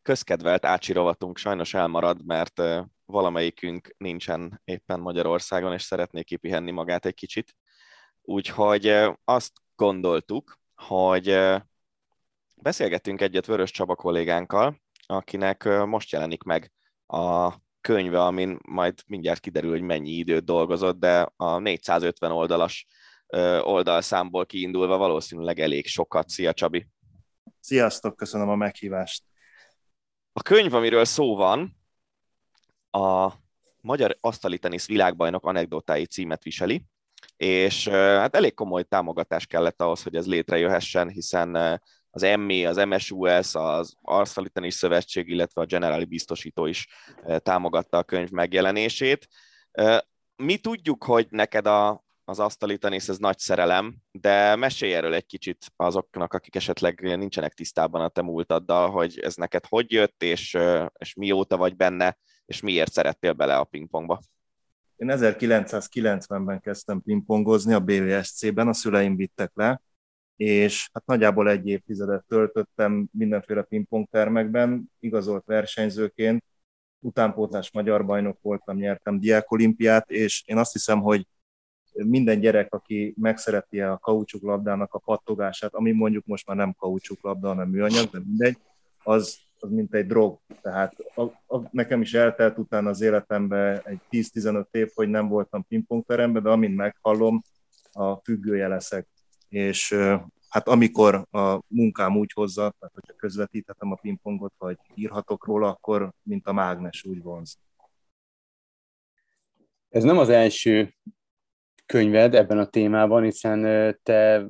közkedvelt 0.02 0.64
Ácsi 0.64 0.92
rovatunk 0.92 1.36
sajnos 1.38 1.74
elmarad, 1.74 2.26
mert 2.26 2.62
valamelyikünk 3.04 3.94
nincsen 3.98 4.60
éppen 4.64 5.00
Magyarországon, 5.00 5.72
és 5.72 5.82
szeretné 5.82 6.22
kipihenni 6.22 6.70
magát 6.70 7.06
egy 7.06 7.14
kicsit. 7.14 7.56
Úgyhogy 8.22 8.94
azt 9.24 9.52
gondoltuk, 9.76 10.58
hogy 10.74 11.38
Beszélgettünk 12.62 13.20
egyet 13.20 13.46
Vörös 13.46 13.70
Csaba 13.70 13.94
kollégánkkal, 13.94 14.80
akinek 15.06 15.64
most 15.64 16.10
jelenik 16.12 16.42
meg 16.42 16.72
a 17.06 17.52
könyve, 17.80 18.22
amin 18.22 18.58
majd 18.68 19.00
mindjárt 19.06 19.40
kiderül, 19.40 19.70
hogy 19.70 19.82
mennyi 19.82 20.10
időt 20.10 20.44
dolgozott, 20.44 20.98
de 20.98 21.32
a 21.36 21.58
450 21.58 22.30
oldalas 22.30 22.86
oldalszámból 23.60 24.46
kiindulva 24.46 24.96
valószínűleg 24.96 25.60
elég 25.60 25.86
sokat. 25.86 26.28
Szia 26.28 26.52
Csabi! 26.52 26.88
Sziasztok, 27.60 28.16
köszönöm 28.16 28.48
a 28.48 28.56
meghívást! 28.56 29.24
A 30.32 30.42
könyv, 30.42 30.74
amiről 30.74 31.04
szó 31.04 31.36
van, 31.36 31.76
a 32.90 33.32
Magyar 33.80 34.16
Asztali 34.20 34.58
Tenisz 34.58 34.86
Világbajnok 34.86 35.46
anekdotái 35.46 36.06
címet 36.06 36.42
viseli, 36.42 36.84
és 37.36 37.88
hát 37.88 38.36
elég 38.36 38.54
komoly 38.54 38.82
támogatás 38.82 39.46
kellett 39.46 39.80
ahhoz, 39.82 40.02
hogy 40.02 40.16
ez 40.16 40.26
létrejöhessen, 40.26 41.08
hiszen 41.08 41.80
az 42.14 42.22
EMMI, 42.22 42.66
az 42.66 42.76
MSUS, 42.76 43.54
az 43.54 43.94
Arszali 44.02 44.48
Tenis 44.48 44.74
Szövetség, 44.74 45.28
illetve 45.28 45.60
a 45.60 45.64
Generali 45.64 46.04
biztosító 46.04 46.66
is 46.66 46.88
támogatta 47.38 47.98
a 47.98 48.02
könyv 48.02 48.30
megjelenését. 48.30 49.28
Mi 50.36 50.56
tudjuk, 50.56 51.04
hogy 51.04 51.26
neked 51.30 51.66
a, 51.66 52.04
az 52.24 52.38
asztali 52.38 52.78
ez 52.80 53.18
nagy 53.18 53.38
szerelem, 53.38 53.96
de 54.10 54.56
mesélj 54.56 54.94
erről 54.94 55.14
egy 55.14 55.26
kicsit 55.26 55.66
azoknak, 55.76 56.34
akik 56.34 56.54
esetleg 56.54 57.00
nincsenek 57.00 57.54
tisztában 57.54 58.00
a 58.00 58.08
te 58.08 58.22
múltaddal, 58.22 58.90
hogy 58.90 59.18
ez 59.18 59.34
neked 59.34 59.64
hogy 59.68 59.92
jött, 59.92 60.22
és, 60.22 60.58
és 60.98 61.14
mióta 61.14 61.56
vagy 61.56 61.76
benne, 61.76 62.18
és 62.46 62.60
miért 62.60 62.92
szerettél 62.92 63.32
bele 63.32 63.56
a 63.56 63.64
pingpongba. 63.64 64.20
Én 64.96 65.08
1990-ben 65.12 66.60
kezdtem 66.60 67.02
pingpongozni 67.02 67.72
a 67.72 67.80
BVSC-ben, 67.80 68.68
a 68.68 68.72
szüleim 68.72 69.16
vittek 69.16 69.50
le, 69.54 69.82
és 70.36 70.88
hát 70.92 71.06
nagyjából 71.06 71.48
egy 71.48 71.68
évtizedet 71.68 72.24
töltöttem 72.28 73.08
mindenféle 73.12 73.62
pingpongtermekben, 73.62 74.90
igazolt 75.00 75.44
versenyzőként, 75.44 76.44
utánpótlás 76.98 77.72
magyar 77.72 78.04
bajnok 78.04 78.38
voltam, 78.42 78.76
nyertem 78.76 79.20
diákolimpiát, 79.20 80.10
és 80.10 80.42
én 80.46 80.56
azt 80.56 80.72
hiszem, 80.72 81.00
hogy 81.00 81.26
minden 81.92 82.40
gyerek, 82.40 82.74
aki 82.74 83.14
megszereti 83.20 83.80
a 83.80 83.98
kaucsuklabdának 83.98 84.94
a 84.94 84.98
pattogását, 84.98 85.74
ami 85.74 85.92
mondjuk 85.92 86.26
most 86.26 86.46
már 86.46 86.56
nem 86.56 86.74
kaucsuklabda, 86.78 87.48
hanem 87.48 87.68
műanyag, 87.68 88.10
de 88.10 88.18
mindegy, 88.24 88.58
az, 89.02 89.38
az 89.60 89.70
mint 89.70 89.94
egy 89.94 90.06
drog. 90.06 90.38
Tehát 90.62 90.94
a, 91.14 91.22
a, 91.56 91.68
nekem 91.70 92.00
is 92.00 92.14
eltelt 92.14 92.58
utána 92.58 92.88
az 92.88 93.00
életemben 93.00 93.80
egy 93.84 94.00
10-15 94.10 94.64
év, 94.70 94.90
hogy 94.94 95.08
nem 95.08 95.28
voltam 95.28 95.66
pingpongteremben, 95.68 96.42
de 96.42 96.48
amint 96.48 96.76
meghallom, 96.76 97.42
a 97.92 98.16
függője 98.16 98.68
leszek. 98.68 99.06
És 99.52 99.94
hát 100.48 100.68
amikor 100.68 101.26
a 101.30 101.60
munkám 101.66 102.16
úgy 102.16 102.32
hozza, 102.32 102.74
tehát 102.78 102.94
hogyha 102.94 103.14
közvetíthetem 103.16 103.92
a 103.92 103.94
pingpongot, 103.94 104.54
vagy 104.58 104.78
írhatok 104.94 105.46
róla, 105.46 105.68
akkor 105.68 106.12
mint 106.22 106.46
a 106.46 106.52
mágnes 106.52 107.04
úgy 107.04 107.22
vonz. 107.22 107.58
Ez 109.88 110.02
nem 110.02 110.18
az 110.18 110.28
első 110.28 110.94
könyved 111.86 112.34
ebben 112.34 112.58
a 112.58 112.66
témában, 112.66 113.22
hiszen 113.22 113.62
te 114.02 114.46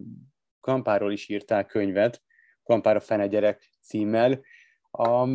Kampáról 0.60 1.12
is 1.12 1.28
írtál 1.28 1.66
könyvet, 1.66 2.22
Kampára 2.62 3.00
fene 3.00 3.26
gyerek 3.26 3.70
címmel. 3.80 4.40
A, 4.90 5.26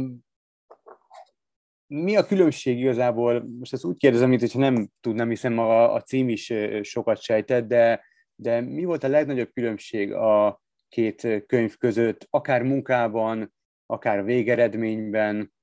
mi 1.88 2.16
a 2.16 2.26
különbség 2.26 2.80
igazából, 2.80 3.48
most 3.60 3.74
ezt 3.74 3.86
úgy 3.86 3.98
kérdezem, 3.98 4.30
mint 4.30 4.42
hogyha 4.42 4.60
nem 4.60 4.90
tudnám, 5.02 5.30
hiszen 5.30 5.58
a, 5.58 5.94
a 5.94 6.02
cím 6.02 6.30
is 6.30 6.54
sokat 6.82 7.22
sejtett, 7.22 7.68
de, 7.68 8.06
de 8.40 8.62
mi 8.62 8.84
volt 8.84 9.04
a 9.04 9.08
legnagyobb 9.08 9.52
különbség 9.54 10.14
a 10.14 10.62
két 10.90 11.46
könyv 11.48 11.78
között, 11.78 12.28
akár 12.30 12.64
munkában, 12.64 13.54
akár 13.86 14.24
végeredményben? 14.24 15.54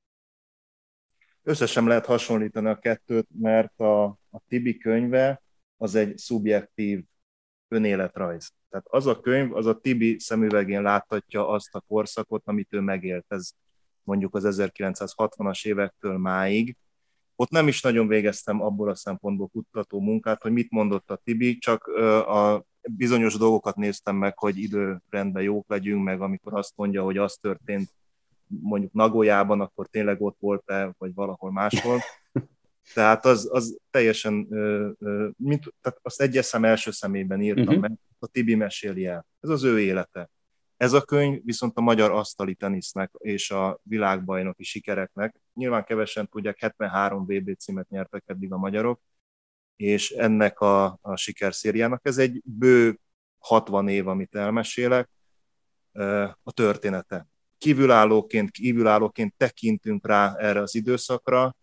Összesen 1.42 1.84
lehet 1.84 2.06
hasonlítani 2.06 2.68
a 2.68 2.78
kettőt, 2.78 3.28
mert 3.40 3.80
a, 3.80 4.04
a 4.04 4.40
Tibi 4.48 4.78
könyve 4.78 5.42
az 5.76 5.94
egy 5.94 6.18
szubjektív 6.18 7.04
önéletrajz. 7.68 8.52
Tehát 8.70 8.86
az 8.88 9.06
a 9.06 9.20
könyv, 9.20 9.54
az 9.54 9.66
a 9.66 9.80
Tibi 9.80 10.18
szemüvegén 10.18 10.82
láthatja 10.82 11.48
azt 11.48 11.74
a 11.74 11.80
korszakot, 11.80 12.42
amit 12.44 12.72
ő 12.72 12.80
megélt. 12.80 13.24
Ez 13.28 13.50
mondjuk 14.02 14.34
az 14.34 14.44
1960-as 14.60 15.66
évektől 15.66 16.18
máig. 16.18 16.76
Ott 17.37 17.51
nem 17.51 17.68
is 17.68 17.82
nagyon 17.82 18.09
végeztem 18.09 18.62
abból 18.62 18.89
a 18.89 18.95
szempontból 18.95 19.49
kutató 19.49 20.01
munkát, 20.01 20.43
hogy 20.43 20.53
mit 20.53 20.70
mondott 20.70 21.11
a 21.11 21.20
Tibi, 21.24 21.59
csak 21.59 21.87
a 22.26 22.64
bizonyos 22.91 23.37
dolgokat 23.37 23.76
néztem 23.76 24.16
meg, 24.16 24.39
hogy 24.39 24.59
időrendben 24.59 25.43
jók 25.43 25.68
legyünk, 25.68 26.05
meg 26.05 26.20
amikor 26.20 26.55
azt 26.55 26.72
mondja, 26.76 27.03
hogy 27.03 27.16
az 27.16 27.37
történt 27.41 27.91
mondjuk 28.47 28.93
Nagójában, 28.93 29.61
akkor 29.61 29.87
tényleg 29.87 30.22
ott 30.22 30.37
volt-e, 30.41 30.95
vagy 30.99 31.14
valahol 31.14 31.53
máshol. 31.53 32.01
Tehát 32.95 33.24
az, 33.24 33.49
az 33.53 33.78
teljesen, 33.91 34.35
mint, 35.37 35.74
tehát 35.80 35.99
azt 36.03 36.20
egyes 36.20 36.45
szem 36.45 36.64
első 36.64 36.91
szemében 36.91 37.43
írtam 37.43 37.64
uh-huh. 37.64 37.80
meg, 37.80 37.93
a 38.18 38.26
Tibi 38.26 38.55
meséli 38.55 39.07
el. 39.07 39.26
Ez 39.41 39.51
az 39.51 39.64
ő 39.64 39.80
élete. 39.80 40.30
Ez 40.85 40.93
a 40.93 41.03
könyv 41.03 41.45
viszont 41.45 41.76
a 41.76 41.80
magyar 41.80 42.11
asztali 42.11 42.55
tenisznek 42.55 43.11
és 43.18 43.51
a 43.51 43.80
világbajnoki 43.82 44.62
sikereknek. 44.62 45.41
Nyilván 45.55 45.85
kevesen 45.85 46.28
tudják, 46.28 46.59
73 46.59 47.24
VB 47.24 47.57
címet 47.59 47.89
nyertek 47.89 48.22
eddig 48.26 48.53
a 48.53 48.57
magyarok, 48.57 49.01
és 49.76 50.11
ennek 50.11 50.61
a, 50.61 50.99
a 51.01 51.16
sikerszériának 51.16 52.01
ez 52.07 52.18
egy 52.18 52.43
bő 52.45 53.01
60 53.39 53.89
év, 53.89 54.09
amit 54.09 54.35
elmesélek, 54.35 55.11
a 56.43 56.53
története. 56.53 57.26
Kívülállóként, 57.59 58.51
kívülállóként 58.51 59.35
tekintünk 59.37 60.07
rá 60.07 60.35
erre 60.37 60.61
az 60.61 60.74
időszakra, 60.74 61.57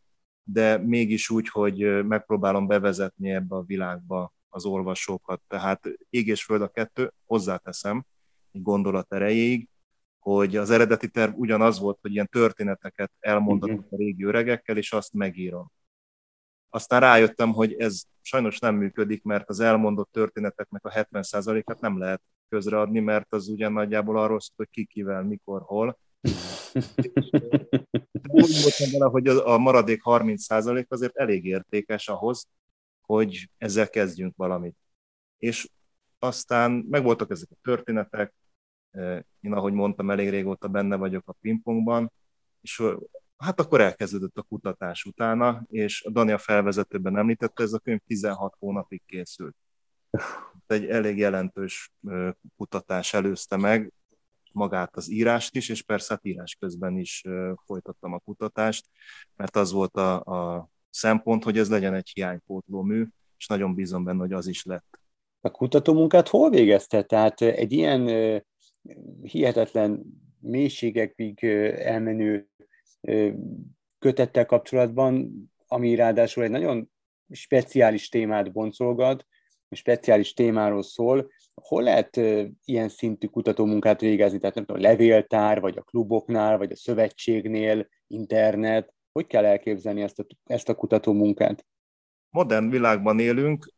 de 0.44 0.78
mégis 0.78 1.30
úgy, 1.30 1.50
hogy 1.50 2.06
megpróbálom 2.08 2.68
bevezetni 2.68 3.30
ebbe 3.30 3.56
a 3.56 3.64
világba 3.64 4.34
az 4.50 4.66
olvasókat. 4.66 5.42
Tehát 5.48 5.88
ég 6.10 6.28
és 6.28 6.44
föld 6.44 6.62
a 6.62 6.70
kettő, 6.70 7.14
hozzáteszem 7.26 8.06
egy 8.52 8.62
gondolat 8.62 9.14
erejéig, 9.14 9.68
hogy 10.20 10.56
az 10.56 10.70
eredeti 10.70 11.10
terv 11.10 11.38
ugyanaz 11.38 11.80
volt, 11.80 11.98
hogy 12.02 12.12
ilyen 12.12 12.28
történeteket 12.32 13.12
elmondatok 13.20 13.86
a 13.92 13.96
régi 13.96 14.24
öregekkel, 14.24 14.78
és 14.78 14.92
azt 14.92 15.14
megírom. 15.14 15.72
Aztán 16.70 17.00
rájöttem, 17.00 17.54
hogy 17.54 17.74
ez 17.74 18.04
sajnos 18.22 18.60
nem 18.60 18.76
működik, 18.76 19.24
mert 19.24 19.50
az 19.50 19.60
elmondott 19.60 20.12
történeteknek 20.12 20.86
a 20.86 20.90
70%-át 20.90 21.82
nem 21.82 21.98
lehet 21.98 22.22
közreadni, 22.50 23.00
mert 23.00 23.34
az 23.34 23.48
ugyan 23.48 23.72
nagyjából 23.72 24.18
arról 24.18 24.40
szól, 24.40 24.56
hogy 24.56 24.70
ki, 24.70 24.86
kivel, 24.86 25.24
mikor, 25.24 25.62
hol. 25.62 25.98
úgy 28.28 28.62
voltam 28.62 28.92
vele, 28.92 29.06
hogy 29.06 29.28
a 29.28 29.58
maradék 29.58 30.02
30% 30.04 30.88
azért 30.88 31.16
elég 31.16 31.46
értékes 31.46 32.08
ahhoz, 32.08 32.48
hogy 33.02 33.50
ezzel 33.58 33.90
kezdjünk 33.90 34.36
valamit. 34.36 34.76
És 35.38 35.70
aztán 36.20 36.72
megvoltak 36.72 37.32
ezek 37.32 37.50
a 37.52 37.58
történetek, 37.62 38.34
én 39.42 39.54
ahogy 39.54 39.74
mondtam, 39.74 40.10
elég 40.10 40.30
régóta 40.30 40.68
benne 40.68 40.96
vagyok 40.96 41.30
a 41.30 41.36
pingpongban, 41.42 42.12
és 42.62 42.84
hát 43.38 43.60
akkor 43.60 43.82
elkezdődött 43.82 44.38
a 44.38 44.42
kutatás 44.42 45.04
utána, 45.04 45.64
és 45.68 46.04
a 46.04 46.10
Dani 46.10 46.32
a 46.32 46.38
felvezetőben 46.38 47.18
említette, 47.18 47.64
ez 47.64 47.74
a 47.74 47.80
könyv 47.80 48.00
16 48.08 48.56
hónapig 48.60 49.02
készült. 49.06 49.56
Egy 50.68 50.86
elég 50.86 51.18
jelentős 51.18 51.92
kutatás 52.58 53.14
előzte 53.14 53.58
meg, 53.58 53.94
magát 54.54 54.96
az 54.96 55.10
írást 55.10 55.56
is, 55.56 55.70
és 55.70 55.82
persze 55.82 56.14
hát 56.14 56.26
írás 56.26 56.56
közben 56.60 56.98
is 56.98 57.24
folytattam 57.66 58.14
a 58.14 58.20
kutatást, 58.20 58.86
mert 59.36 59.56
az 59.56 59.72
volt 59.72 59.96
a, 59.96 60.20
a 60.20 60.70
szempont, 60.90 61.44
hogy 61.44 61.58
ez 61.58 61.70
legyen 61.70 61.94
egy 61.94 62.10
hiánypótló 62.14 62.82
mű, 62.82 63.08
és 63.38 63.48
nagyon 63.48 63.76
bízom 63.76 64.04
benne, 64.04 64.20
hogy 64.20 64.34
az 64.34 64.48
is 64.48 64.64
lett. 64.64 65.00
A 65.42 65.50
kutatómunkát 65.50 66.28
hol 66.28 66.50
végezte? 66.50 67.04
Tehát 67.04 67.42
egy 67.42 67.72
ilyen 67.72 68.08
hihetetlen 69.22 70.04
mélységekig 70.40 71.44
elmenő 71.76 72.48
kötettel 74.00 74.46
kapcsolatban, 74.46 75.34
ami 75.68 75.96
ráadásul 75.96 76.44
egy 76.44 76.50
nagyon 76.50 76.92
speciális 77.30 78.10
témát 78.10 78.52
boncolgat, 78.52 79.26
speciális 79.76 80.34
témáról 80.34 80.84
szól, 80.84 81.32
hol 81.62 81.84
lehet 81.84 82.16
ilyen 82.66 82.90
szintű 82.90 83.28
kutatómunkát 83.28 84.02
végezni? 84.02 84.40
Tehát 84.40 84.56
nem 84.56 84.66
tudom, 84.66 84.82
levéltár, 84.82 85.60
vagy 85.60 85.78
a 85.78 85.82
kluboknál, 85.82 86.58
vagy 86.58 86.72
a 86.72 86.76
szövetségnél, 86.76 87.88
internet, 88.08 88.94
hogy 89.12 89.28
kell 89.28 89.46
elképzelni 89.46 90.02
ezt 90.02 90.20
a, 90.20 90.26
ezt 90.44 90.70
a 90.70 90.76
kutatómunkát? 90.76 91.66
Modern 92.30 92.70
világban 92.70 93.20
élünk, 93.20 93.74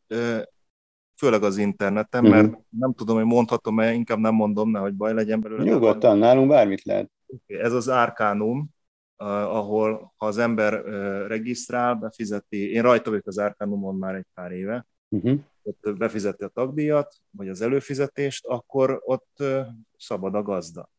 főleg 1.16 1.42
az 1.42 1.56
interneten, 1.56 2.24
uh-huh. 2.24 2.40
mert 2.40 2.58
nem 2.68 2.94
tudom, 2.94 3.16
hogy 3.16 3.24
mondhatom-e, 3.24 3.92
inkább 3.92 4.18
nem 4.18 4.34
mondom, 4.34 4.70
nehogy 4.70 4.94
baj 4.94 5.14
legyen 5.14 5.40
belőle. 5.40 5.62
Nyugodtan, 5.62 6.18
nálunk 6.18 6.48
bármit 6.48 6.82
lehet. 6.82 7.10
Ez 7.46 7.72
az 7.72 7.88
Arcanum, 7.88 8.68
ahol 9.16 10.14
ha 10.16 10.26
az 10.26 10.38
ember 10.38 10.84
regisztrál, 11.26 11.94
befizeti, 11.94 12.70
én 12.70 12.82
rajta 12.82 13.10
vagyok 13.10 13.26
az 13.26 13.38
Arcanumon 13.38 13.96
már 13.96 14.14
egy 14.14 14.26
pár 14.34 14.52
éve, 14.52 14.86
uh-huh 15.08 15.40
ott 15.64 15.96
befizeti 15.96 16.44
a 16.44 16.48
tagdíjat, 16.48 17.14
vagy 17.30 17.48
az 17.48 17.60
előfizetést, 17.60 18.46
akkor 18.46 19.00
ott 19.04 19.42
szabad 19.96 20.34
a 20.34 20.42
gazda. 20.42 20.90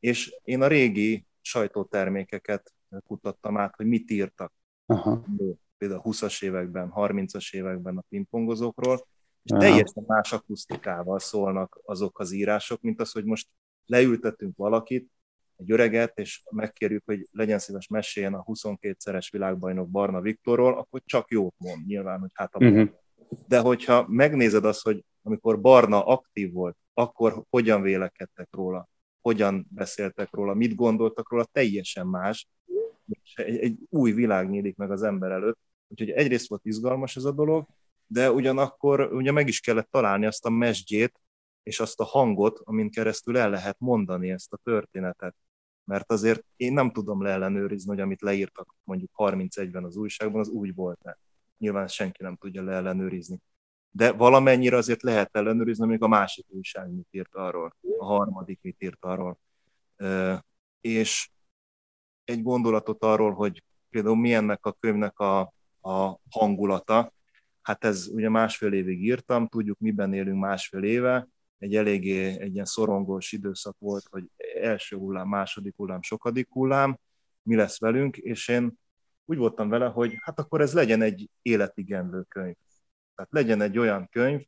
És 0.00 0.34
én 0.42 0.62
a 0.62 0.66
régi 0.66 1.26
sajtótermékeket 1.40 2.74
kutattam 3.06 3.56
át, 3.56 3.74
hogy 3.76 3.86
mit 3.86 4.10
írtak. 4.10 4.52
Aha. 4.86 5.24
Például 5.78 6.00
a 6.04 6.08
20-as 6.08 6.42
években, 6.42 6.92
30-as 6.96 7.54
években 7.54 7.96
a 7.96 8.04
pingpongozókról, 8.08 9.06
és 9.48 9.54
Aha. 9.54 9.62
teljesen 9.62 10.04
más 10.06 10.32
akusztikával 10.32 11.18
szólnak 11.18 11.80
azok 11.84 12.18
az 12.18 12.32
írások, 12.32 12.80
mint 12.80 13.00
az, 13.00 13.12
hogy 13.12 13.24
most 13.24 13.48
leültetünk 13.86 14.56
valakit, 14.56 15.10
egy 15.56 15.70
öreget, 15.70 16.18
és 16.18 16.42
megkérjük, 16.50 17.02
hogy 17.06 17.28
legyen 17.32 17.58
szíves 17.58 17.88
meséljen 17.88 18.34
a 18.34 18.44
22-szeres 18.44 19.28
világbajnok 19.30 19.88
Barna 19.88 20.20
Viktorról, 20.20 20.78
akkor 20.78 21.02
csak 21.04 21.30
jót 21.30 21.54
mond, 21.56 21.86
nyilván, 21.86 22.20
hogy 22.20 22.30
hát 22.34 22.54
a 22.54 22.64
uh-huh 22.64 22.88
De 23.48 23.60
hogyha 23.60 24.06
megnézed 24.08 24.64
azt, 24.64 24.82
hogy 24.82 25.04
amikor 25.22 25.60
Barna 25.60 26.06
aktív 26.06 26.52
volt, 26.52 26.76
akkor 26.94 27.44
hogyan 27.50 27.82
vélekedtek 27.82 28.48
róla, 28.50 28.88
hogyan 29.20 29.66
beszéltek 29.70 30.28
róla, 30.30 30.54
mit 30.54 30.74
gondoltak 30.74 31.30
róla, 31.30 31.44
teljesen 31.44 32.06
más. 32.06 32.48
Egy, 33.34 33.58
egy 33.58 33.78
új 33.88 34.12
világ 34.12 34.50
nyílik 34.50 34.76
meg 34.76 34.90
az 34.90 35.02
ember 35.02 35.30
előtt. 35.30 35.58
Úgyhogy 35.88 36.10
egyrészt 36.10 36.48
volt 36.48 36.64
izgalmas 36.64 37.16
ez 37.16 37.24
a 37.24 37.32
dolog, 37.32 37.66
de 38.10 38.30
ugyanakkor 38.32 39.12
ugye 39.12 39.32
meg 39.32 39.48
is 39.48 39.60
kellett 39.60 39.90
találni 39.90 40.26
azt 40.26 40.44
a 40.44 40.50
mesdjét, 40.50 41.20
és 41.62 41.80
azt 41.80 42.00
a 42.00 42.04
hangot, 42.04 42.60
amin 42.64 42.90
keresztül 42.90 43.38
el 43.38 43.50
lehet 43.50 43.76
mondani 43.78 44.30
ezt 44.30 44.52
a 44.52 44.58
történetet. 44.62 45.34
Mert 45.84 46.12
azért 46.12 46.44
én 46.56 46.72
nem 46.72 46.90
tudom 46.90 47.22
leellenőrizni, 47.22 47.90
hogy 47.90 48.00
amit 48.00 48.20
leírtak 48.20 48.74
mondjuk 48.84 49.10
31-ben 49.16 49.84
az 49.84 49.96
újságban, 49.96 50.40
az 50.40 50.48
úgy 50.48 50.74
volt-e. 50.74 51.18
Nyilván 51.58 51.88
senki 51.88 52.22
nem 52.22 52.36
tudja 52.36 52.62
leellenőrizni. 52.62 53.40
De 53.90 54.12
valamennyire 54.12 54.76
azért 54.76 55.02
lehet 55.02 55.36
ellenőrizni, 55.36 55.86
még 55.86 56.02
a 56.02 56.08
másik 56.08 56.46
újság 56.48 56.90
mit 56.90 57.08
írt 57.10 57.34
arról, 57.34 57.76
a 57.98 58.04
harmadik 58.04 58.58
mit 58.62 58.82
írt 58.82 59.04
arról. 59.04 59.38
És 60.80 61.30
egy 62.24 62.42
gondolatot 62.42 63.02
arról, 63.02 63.32
hogy 63.32 63.62
például 63.90 64.16
milyennek 64.16 64.66
a 64.66 64.72
könyvnek 64.72 65.18
a, 65.18 65.40
a 65.80 66.20
hangulata, 66.30 67.12
hát 67.68 67.84
ez 67.84 68.08
ugye 68.12 68.28
másfél 68.28 68.72
évig 68.72 69.02
írtam, 69.02 69.46
tudjuk, 69.46 69.78
miben 69.78 70.12
élünk 70.12 70.40
másfél 70.40 70.82
éve, 70.82 71.28
egy 71.58 71.76
eléggé 71.76 72.38
egy 72.40 72.52
ilyen 72.52 72.64
szorongós 72.64 73.32
időszak 73.32 73.76
volt, 73.78 74.04
hogy 74.10 74.24
első 74.60 74.96
hullám, 74.96 75.28
második 75.28 75.76
hullám, 75.76 76.02
sokadik 76.02 76.48
hullám, 76.50 76.98
mi 77.42 77.54
lesz 77.54 77.80
velünk, 77.80 78.16
és 78.16 78.48
én 78.48 78.78
úgy 79.24 79.36
voltam 79.36 79.68
vele, 79.68 79.86
hogy 79.86 80.14
hát 80.20 80.38
akkor 80.38 80.60
ez 80.60 80.74
legyen 80.74 81.02
egy 81.02 81.30
életigenlő 81.42 82.22
könyv. 82.22 82.54
Tehát 83.14 83.32
legyen 83.32 83.60
egy 83.60 83.78
olyan 83.78 84.08
könyv, 84.10 84.42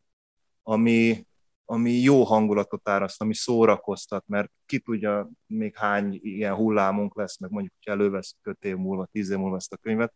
ami, 0.63 1.27
ami 1.65 1.93
jó 1.93 2.23
hangulatot 2.23 2.89
áraszt, 2.89 3.21
ami 3.21 3.35
szórakoztat, 3.35 4.25
mert 4.27 4.53
ki 4.67 4.79
tudja 4.79 5.31
még 5.47 5.77
hány 5.77 6.19
ilyen 6.23 6.55
hullámunk 6.55 7.17
lesz, 7.17 7.39
meg 7.39 7.51
mondjuk, 7.51 7.75
hogy 7.85 7.93
elővesz 7.93 8.37
5 8.43 8.65
év 8.65 8.77
múlva, 8.77 9.07
10 9.13 9.31
év 9.31 9.39
múlva 9.39 9.57
ezt 9.57 9.73
a 9.73 9.77
könyvet, 9.77 10.15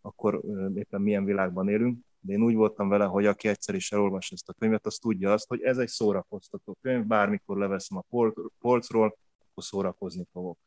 akkor 0.00 0.40
éppen 0.74 1.00
milyen 1.00 1.24
világban 1.24 1.68
élünk 1.68 1.98
de 2.24 2.32
én 2.32 2.42
úgy 2.42 2.54
voltam 2.54 2.88
vele, 2.88 3.04
hogy 3.04 3.26
aki 3.26 3.48
egyszer 3.48 3.74
is 3.74 3.92
elolvas 3.92 4.30
ezt 4.30 4.48
a 4.48 4.52
könyvet, 4.52 4.86
az 4.86 4.96
tudja 4.96 5.32
azt, 5.32 5.46
hogy 5.48 5.62
ez 5.62 5.78
egy 5.78 5.88
szórakoztató 5.88 6.78
könyv, 6.80 7.04
bármikor 7.04 7.58
leveszem 7.58 7.98
a 7.98 8.28
polcról, 8.58 9.16
akkor 9.50 9.64
szórakozni 9.64 10.26
fogok. 10.32 10.58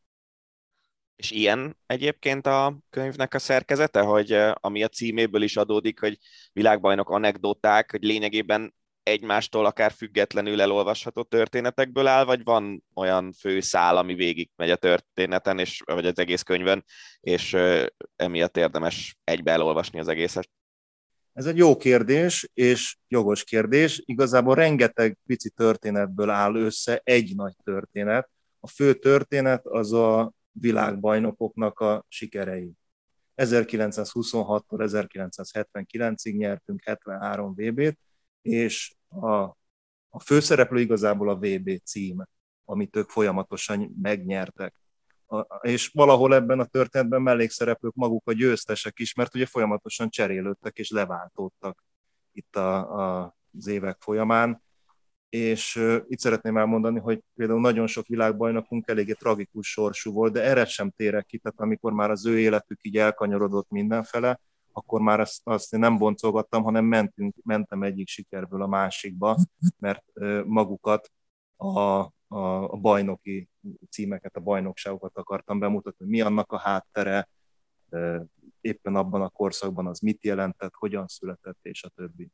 És 1.16 1.32
ilyen 1.32 1.78
egyébként 1.86 2.46
a 2.46 2.78
könyvnek 2.90 3.34
a 3.34 3.40
szerkezete, 3.40 4.02
hogy 4.02 4.38
ami 4.54 4.84
a 4.84 4.88
címéből 4.88 5.42
is 5.42 5.58
adódik, 5.58 6.00
hogy 6.00 6.18
világbajnok 6.54 7.10
anekdoták, 7.10 7.92
hogy 7.92 8.04
lényegében 8.04 8.74
egymástól 9.04 9.66
akár 9.66 9.92
függetlenül 9.92 10.62
elolvasható 10.62 11.24
történetekből 11.24 12.08
áll, 12.08 12.26
vagy 12.26 12.44
van 12.44 12.84
olyan 12.94 13.32
fő 13.32 13.60
szál, 13.60 13.98
ami 13.98 14.14
végig 14.14 14.50
megy 14.56 14.70
a 14.70 14.76
történeten, 14.76 15.60
és, 15.60 15.82
vagy 15.86 16.06
az 16.06 16.20
egész 16.20 16.42
könyvön, 16.42 16.84
és 17.20 17.58
emiatt 18.16 18.58
érdemes 18.58 19.18
egybe 19.24 19.52
elolvasni 19.52 20.00
az 20.00 20.08
egészet? 20.08 20.50
Ez 21.38 21.46
egy 21.46 21.58
jó 21.58 21.78
kérdés, 21.78 22.50
és 22.54 22.98
jogos 23.08 23.44
kérdés. 23.44 24.02
Igazából 24.06 24.56
rengeteg 24.56 25.18
pici 25.26 25.50
történetből 25.50 26.30
áll 26.30 26.56
össze 26.56 27.02
egy 27.04 27.36
nagy 27.36 27.54
történet. 27.64 28.30
A 28.60 28.68
fő 28.68 28.94
történet 28.94 29.66
az 29.66 29.94
a 29.94 30.34
világbajnokoknak 30.52 31.80
a 31.80 32.06
sikerei. 32.08 32.72
1926-tól 33.36 34.62
1979-ig 34.70 36.38
nyertünk 36.38 36.84
73 36.84 37.54
VB-t, 37.56 38.00
és 38.42 38.96
a, 39.08 39.34
a 40.10 40.20
főszereplő 40.24 40.80
igazából 40.80 41.30
a 41.30 41.36
VB 41.36 41.82
cím, 41.84 42.24
amit 42.66 42.96
ők 42.96 43.10
folyamatosan 43.10 43.96
megnyertek 44.02 44.74
és 45.62 45.88
valahol 45.88 46.34
ebben 46.34 46.60
a 46.60 46.66
történetben 46.66 47.22
mellékszereplők 47.22 47.96
maguk 47.96 48.28
a 48.28 48.34
győztesek 48.34 49.00
is, 49.00 49.14
mert 49.14 49.36
ugye 49.36 49.46
folyamatosan 49.46 50.10
cserélődtek 50.10 50.78
és 50.78 50.90
leváltódtak 50.90 51.84
itt 52.32 52.56
a, 52.56 53.00
a, 53.00 53.36
az 53.58 53.68
évek 53.68 53.98
folyamán. 54.00 54.62
És 55.30 55.76
uh, 55.76 55.98
itt 56.08 56.20
szeretném 56.20 56.58
elmondani, 56.58 57.00
hogy 57.00 57.24
például 57.36 57.60
nagyon 57.60 57.88
sok 57.88 58.08
világbajnokunk 58.08 58.88
eléggé 58.88 59.12
tragikus 59.12 59.72
sorsú 59.72 60.12
volt, 60.12 60.34
de 60.34 60.44
erre 60.44 60.66
sem 60.66 60.90
térek 60.90 61.26
ki, 61.26 61.38
tehát 61.38 61.60
amikor 61.60 61.92
már 61.92 62.12
az 62.12 62.26
ő 62.26 62.40
életük 62.40 62.80
így 62.82 62.98
elkanyarodott 62.98 63.70
mindenfele, 63.70 64.40
akkor 64.72 65.02
már 65.02 65.20
azt, 65.20 65.42
azt 65.44 65.74
én 65.74 65.80
nem 65.80 65.98
boncolgattam, 65.98 66.64
hanem 66.64 66.86
mentünk, 66.86 67.36
mentem 67.44 67.84
egyik 67.84 68.08
sikerből 68.08 68.62
a 68.62 68.68
másikba, 68.68 69.38
mert 69.80 70.04
uh, 70.14 70.44
magukat 70.44 71.12
a, 71.58 72.10
a, 72.28 72.64
a 72.64 72.76
bajnoki 72.76 73.50
címeket, 73.90 74.36
a 74.36 74.40
bajnokságokat 74.40 75.18
akartam 75.18 75.60
bemutatni, 75.60 76.06
mi 76.06 76.22
annak 76.22 76.52
a 76.52 76.60
háttere, 76.60 77.30
éppen 78.62 78.96
abban 78.96 79.22
a 79.22 79.30
korszakban 79.30 79.88
az 79.88 80.00
mit 80.00 80.24
jelentett, 80.24 80.74
hogyan 80.74 81.08
született, 81.08 81.58
és 81.62 81.84
a 81.84 81.90
többi. 81.90 82.32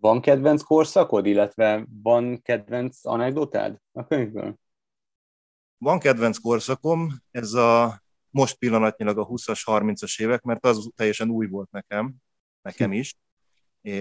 Van 0.00 0.20
kedvenc 0.20 0.62
korszakod, 0.62 1.26
illetve 1.26 1.86
van 2.02 2.42
kedvenc 2.42 3.06
anekdotád 3.06 3.80
a 3.92 4.06
könyvből? 4.06 4.58
Van 5.78 5.98
kedvenc 5.98 6.38
korszakom, 6.38 7.10
ez 7.30 7.52
a 7.52 8.02
most 8.30 8.58
pillanatnyilag 8.58 9.18
a 9.18 9.26
20-as, 9.26 9.62
30-as 9.64 10.20
évek, 10.20 10.42
mert 10.42 10.64
az 10.64 10.90
teljesen 10.96 11.30
új 11.30 11.46
volt 11.46 11.70
nekem, 11.70 12.14
nekem 12.62 12.92
is. 12.92 13.16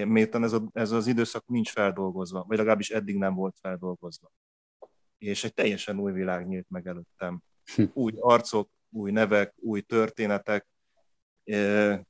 Miután 0.05 0.43
ez, 0.43 0.53
a, 0.53 0.63
ez 0.73 0.91
az 0.91 1.07
időszak 1.07 1.47
nincs 1.47 1.71
feldolgozva, 1.71 2.43
vagy 2.47 2.57
legalábbis 2.57 2.89
eddig 2.89 3.17
nem 3.17 3.33
volt 3.33 3.57
feldolgozva 3.61 4.31
és 5.19 5.43
egy 5.43 5.53
teljesen 5.53 5.99
új 5.99 6.11
világ 6.11 6.47
nyílt 6.47 6.69
meg 6.69 6.87
előttem. 6.87 7.41
Hm. 7.75 7.83
Új 7.93 8.13
arcok, 8.19 8.69
új 8.89 9.11
nevek, 9.11 9.53
új 9.57 9.81
történetek. 9.81 10.67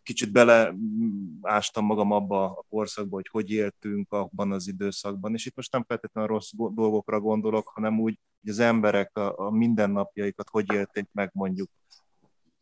Kicsit 0.04 0.32
beleástam 0.32 1.86
magam 1.86 2.12
abba 2.12 2.46
a 2.46 2.66
korszakba, 2.70 3.16
hogy 3.16 3.28
hogy 3.32 3.52
éltünk 3.52 4.12
abban 4.12 4.52
az 4.52 4.68
időszakban, 4.68 5.34
és 5.34 5.46
itt 5.46 5.56
most 5.56 5.72
nem 5.72 5.84
feltétlenül 5.88 6.30
rossz 6.30 6.52
dolgokra 6.54 7.20
gondolok, 7.20 7.68
hanem 7.68 8.00
úgy, 8.00 8.20
hogy 8.42 8.50
az 8.50 8.60
emberek 8.60 9.18
a, 9.18 9.40
a 9.40 9.50
mindennapjaikat 9.50 10.50
hogy 10.50 10.74
élték 10.74 11.10
meg 11.12 11.30
mondjuk 11.34 11.70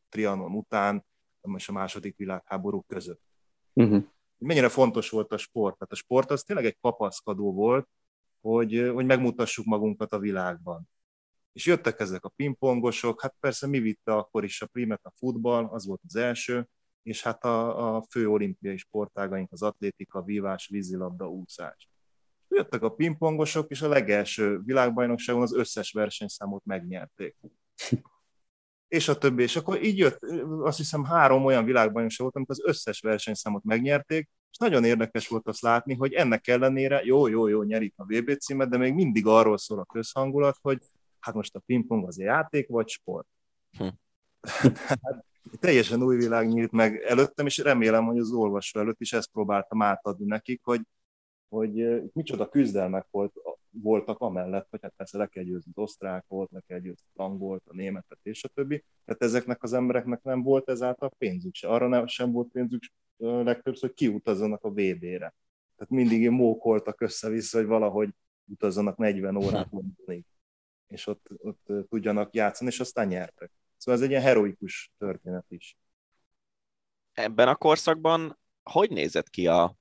Trianon 0.10 0.52
után, 0.52 1.06
és 1.56 1.70
a 1.70 1.72
második 1.72 2.18
világháború 2.18 2.84
között. 2.88 3.22
Uh-huh. 3.74 4.04
Mennyire 4.38 4.70
fontos 4.70 5.10
volt 5.10 5.32
a 5.32 5.38
sport. 5.38 5.78
Tehát 5.78 5.94
a 5.94 5.96
sport 5.96 6.32
az 6.32 6.44
tényleg 6.44 6.66
egy 6.66 6.78
kapaszkodó 6.82 7.54
volt, 7.54 7.88
hogy, 8.42 8.92
hogy 8.94 9.06
megmutassuk 9.06 9.66
magunkat 9.66 10.14
a 10.14 10.20
világban. 10.20 10.90
És 11.52 11.66
jöttek 11.66 12.00
ezek 12.00 12.26
a 12.26 12.30
pingpongosok, 12.30 13.22
hát 13.22 13.36
persze 13.40 13.68
mi 13.68 13.80
vitte 13.80 14.14
akkor 14.16 14.44
is 14.44 14.62
a 14.62 14.66
primet, 14.66 15.00
a 15.04 15.14
futball, 15.16 15.66
az 15.66 15.86
volt 15.86 16.02
az 16.08 16.16
első, 16.16 16.68
és 17.04 17.24
hát 17.24 17.44
a, 17.44 17.96
a 17.96 18.02
fő 18.10 18.30
olimpiai 18.30 18.78
sportágaink, 18.78 19.52
az 19.52 19.62
atlétika, 19.62 20.22
vívás, 20.22 20.68
vízilabda, 20.68 21.30
úszás. 21.30 21.90
Jöttek 22.48 22.82
a 22.82 22.90
pingpongosok, 22.90 23.72
és 23.72 23.82
a 23.82 23.88
legelső 23.88 24.60
világbajnokságon 24.60 25.42
az 25.42 25.54
összes 25.54 25.92
versenyszámot 25.92 26.66
megnyerték. 26.66 27.36
És 28.88 29.08
a 29.08 29.18
többi. 29.18 29.44
És 29.44 29.56
akkor 29.56 29.84
így 29.84 29.98
jött, 29.98 30.20
azt 30.62 30.78
hiszem 30.78 31.04
három 31.04 31.46
olyan 31.46 31.66
világbajnokság 31.66 32.20
volt, 32.22 32.36
amikor 32.36 32.56
az 32.60 32.70
összes 32.70 33.00
versenyszámot 33.00 33.64
megnyerték, 33.64 34.30
és 34.52 34.58
nagyon 34.58 34.84
érdekes 34.84 35.28
volt 35.28 35.48
azt 35.48 35.62
látni, 35.62 35.96
hogy 35.96 36.14
ennek 36.14 36.48
ellenére 36.48 37.02
jó, 37.04 37.28
jó, 37.28 37.48
jó, 37.48 37.64
nyerik 37.64 37.94
a 37.96 38.06
VB 38.06 38.38
címet, 38.38 38.70
de 38.70 38.78
még 38.78 38.94
mindig 38.94 39.28
arról 39.28 39.58
szól 39.58 39.80
a 39.80 39.86
közhangulat, 39.86 40.58
hogy 40.62 40.80
hát 41.20 41.36
most 41.36 41.56
a 41.56 41.62
pingpong 41.66 42.08
az 42.08 42.20
játék 42.20 42.68
vagy 42.68 42.88
sport. 42.88 43.28
Hm. 43.78 43.88
hát, 44.88 45.26
teljesen 45.60 46.04
új 46.04 46.16
világ 46.16 46.48
nyílt 46.48 46.72
meg 46.72 47.02
előttem, 47.02 47.46
és 47.46 47.58
remélem, 47.58 48.06
hogy 48.06 48.18
az 48.18 48.32
olvasó 48.32 48.80
előtt 48.80 49.02
is 49.02 49.14
ezt 49.14 49.32
próbáltam 49.32 49.82
átadni 49.82 50.26
nekik, 50.26 50.62
hogy, 50.64 50.82
hogy 51.50 52.04
micsoda 52.14 52.50
küzdelmek 52.50 53.08
volt, 53.12 53.34
voltak 53.70 54.20
amellett, 54.20 54.68
hogy 54.70 54.80
hát 54.82 54.94
persze 54.96 55.18
le 55.18 55.28
kell 55.28 55.44
győzni 55.44 55.72
az 55.76 55.84
osztrákot, 55.84 56.52
le 56.52 56.62
kell 56.68 56.80
győzni 56.80 57.06
az 57.14 57.26
angolt, 57.26 57.64
a 57.68 57.74
németet 57.74 58.20
és 58.24 58.44
a 58.44 58.48
többi. 58.48 58.84
Tehát 59.06 59.22
ezeknek 59.22 59.64
az 59.64 59.74
embereknek 59.74 60.24
nem 60.24 60.44
volt 60.44 60.70
ezáltal 60.70 61.12
pénzük 61.18 61.56
se. 61.56 61.68
Arra 61.68 61.88
nem, 61.88 62.08
sem 62.08 62.32
volt 62.32 62.52
pénzük 62.52 62.84
legtöbbször, 63.18 63.90
hogy 63.90 63.98
kiutazzanak 63.98 64.64
a 64.64 64.70
VB-re. 64.70 65.36
Tehát 65.76 65.90
mindig 65.90 66.30
mókoltak 66.30 67.02
össze-vissza, 67.02 67.58
hogy 67.58 67.68
valahogy 67.68 68.10
utazzanak 68.46 68.98
40 68.98 69.36
órát 69.36 69.68
Londonig, 69.72 70.26
és 70.88 71.08
ott, 71.08 71.28
ott 71.38 71.72
tudjanak 71.90 72.34
játszani, 72.34 72.70
és 72.70 72.80
aztán 72.80 73.08
nyertek. 73.08 73.52
Szóval 73.78 74.00
ez 74.00 74.06
egy 74.06 74.12
ilyen 74.12 74.24
heroikus 74.24 74.92
történet 74.98 75.46
is. 75.48 75.78
Ebben 77.14 77.48
a 77.48 77.56
korszakban 77.56 78.38
hogy 78.64 78.90
nézett 78.90 79.30
ki 79.30 79.48
a 79.48 79.76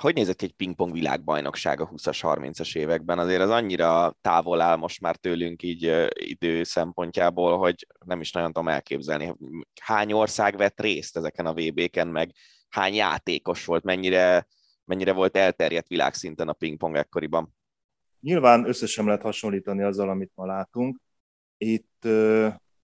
hogy 0.00 0.14
nézett 0.14 0.42
egy 0.42 0.52
pingpong 0.52 0.92
világbajnokság 0.92 1.80
a 1.80 1.88
20-as, 1.88 2.18
30-as 2.22 2.76
években? 2.76 3.18
Azért 3.18 3.40
az 3.40 3.50
annyira 3.50 4.16
távol 4.20 4.60
áll 4.60 4.76
most 4.76 5.00
már 5.00 5.16
tőlünk 5.16 5.62
így 5.62 6.08
idő 6.14 6.62
szempontjából, 6.62 7.58
hogy 7.58 7.86
nem 8.04 8.20
is 8.20 8.32
nagyon 8.32 8.52
tudom 8.52 8.68
elképzelni, 8.68 9.34
hány 9.80 10.12
ország 10.12 10.56
vett 10.56 10.80
részt 10.80 11.16
ezeken 11.16 11.46
a 11.46 11.52
VB-ken, 11.52 12.08
meg 12.08 12.32
hány 12.68 12.94
játékos 12.94 13.64
volt, 13.64 13.84
mennyire 13.84 14.46
mennyire 14.84 15.12
volt 15.12 15.36
elterjedt 15.36 15.88
világszinten 15.88 16.48
a 16.48 16.52
pingpong 16.52 16.96
ekkoriban? 16.96 17.54
Nyilván 18.20 18.66
össze 18.66 18.86
sem 18.86 19.06
lehet 19.06 19.22
hasonlítani 19.22 19.82
azzal, 19.82 20.08
amit 20.08 20.32
ma 20.34 20.46
látunk. 20.46 21.00
Itt 21.56 22.06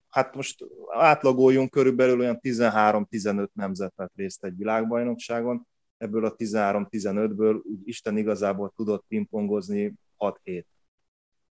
hát 0.08 0.34
most 0.34 0.64
átlagoljunk 0.88 1.70
körülbelül 1.70 2.20
olyan 2.20 2.38
13-15 2.42 3.48
nemzet 3.52 3.92
vett 3.96 4.12
részt 4.14 4.44
egy 4.44 4.56
világbajnokságon, 4.56 5.66
ebből 5.96 6.24
a 6.24 6.34
13-15-ből 6.34 7.60
Isten 7.84 8.16
igazából 8.16 8.72
tudott 8.76 9.04
pingpongozni 9.08 9.94
6-7. 10.18 10.64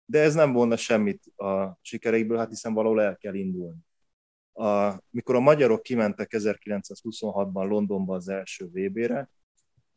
De 0.06 0.20
ez 0.20 0.34
nem 0.34 0.54
volna 0.54 0.78
semmit 0.78 1.24
a 1.36 1.78
sikereikből, 1.82 2.38
hát 2.38 2.50
hiszen 2.50 2.74
valahol 2.74 3.02
el 3.02 3.18
kell 3.18 3.34
indulni. 3.34 3.80
A, 4.54 4.94
mikor 5.10 5.36
a 5.36 5.40
magyarok 5.40 5.82
kimentek 5.82 6.30
1926-ban 6.38 7.68
Londonba 7.68 8.16
az 8.16 8.28
első 8.28 8.70
VB-re, 8.72 9.30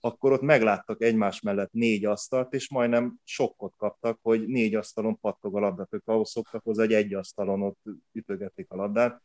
akkor 0.01 0.33
ott 0.33 0.41
megláttak 0.41 1.03
egymás 1.03 1.41
mellett 1.41 1.73
négy 1.73 2.05
asztalt, 2.05 2.53
és 2.53 2.71
majdnem 2.71 3.21
sokkot 3.25 3.75
kaptak, 3.77 4.19
hogy 4.23 4.47
négy 4.47 4.75
asztalon 4.75 5.21
pattog 5.21 5.57
a 5.57 5.61
labda. 5.61 5.87
Ők 5.91 6.09
ahhoz 6.09 6.31
szoktak 6.31 6.63
hozzá, 6.63 6.83
hogy 6.83 6.93
egy 6.93 7.15
asztalon 7.15 7.63
ott 7.63 7.81
ütögetik 8.13 8.71
a 8.71 8.77
labdát. 8.77 9.23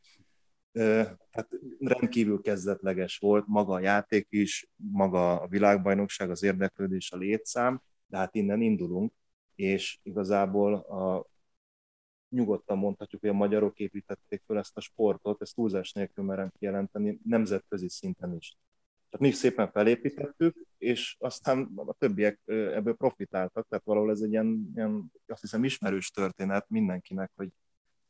Hát 1.32 1.50
rendkívül 1.80 2.42
kezdetleges 2.42 3.18
volt 3.18 3.48
maga 3.48 3.74
a 3.74 3.80
játék 3.80 4.28
is, 4.30 4.68
maga 4.76 5.42
a 5.42 5.48
világbajnokság, 5.48 6.30
az 6.30 6.44
érdeklődés, 6.44 7.12
a 7.12 7.18
létszám, 7.18 7.82
de 8.06 8.18
hát 8.18 8.36
innen 8.36 8.62
indulunk, 8.62 9.14
és 9.56 10.00
igazából 10.04 10.74
a, 10.74 11.26
nyugodtan 12.30 12.78
mondhatjuk, 12.78 13.22
hogy 13.22 13.30
a 13.30 13.34
magyarok 13.34 13.80
építették 13.80 14.42
fel 14.48 14.58
ezt 14.58 14.78
a 14.78 14.82
sportot, 14.82 15.42
ezt 15.42 15.56
túlzás 15.56 15.92
nélkül 15.92 16.24
merem 16.24 16.52
kijelenteni, 16.60 17.20
nemzetközi 17.24 17.90
szinten 17.90 18.36
is. 18.36 18.58
Tehát 19.10 19.28
mi 19.28 19.32
szépen 19.32 19.72
felépítettük, 19.72 20.66
és 20.78 21.16
aztán 21.20 21.72
a 21.76 21.94
többiek 21.94 22.40
ebből 22.46 22.96
profitáltak, 22.96 23.68
tehát 23.68 23.86
valahol 23.86 24.12
ez 24.12 24.22
egy 24.22 24.32
ilyen, 24.32 24.72
ilyen 24.76 25.12
azt 25.28 25.42
hiszem 25.42 25.64
ismerős 25.64 26.12
történet 26.12 26.70
mindenkinek, 26.70 27.32
hogy 27.36 27.50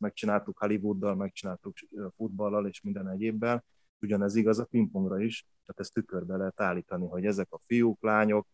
megcsináltuk 0.02 0.58
Hollywooddal, 0.60 1.16
megcsináltuk 1.16 1.78
futballal 2.16 2.68
és 2.68 2.82
minden 2.82 3.10
egyébbel, 3.10 3.66
ugyanez 4.02 4.36
igaz 4.36 4.60
a 4.60 4.66
pingpongra 4.66 5.22
is, 5.22 5.42
tehát 5.42 5.80
ezt 5.80 5.94
tükörbe 5.94 6.38
lehet 6.38 6.62
állítani, 6.62 7.08
hogy 7.08 7.26
ezek 7.26 7.48
a 7.52 7.60
fiúk, 7.66 8.04
lányok 8.04 8.48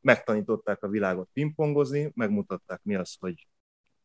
megtanították 0.00 0.82
a 0.82 0.88
világot 0.88 1.28
pingpongozni, 1.32 2.12
megmutatták 2.14 2.80
mi 2.82 2.94
az, 2.94 3.16
hogy 3.18 3.46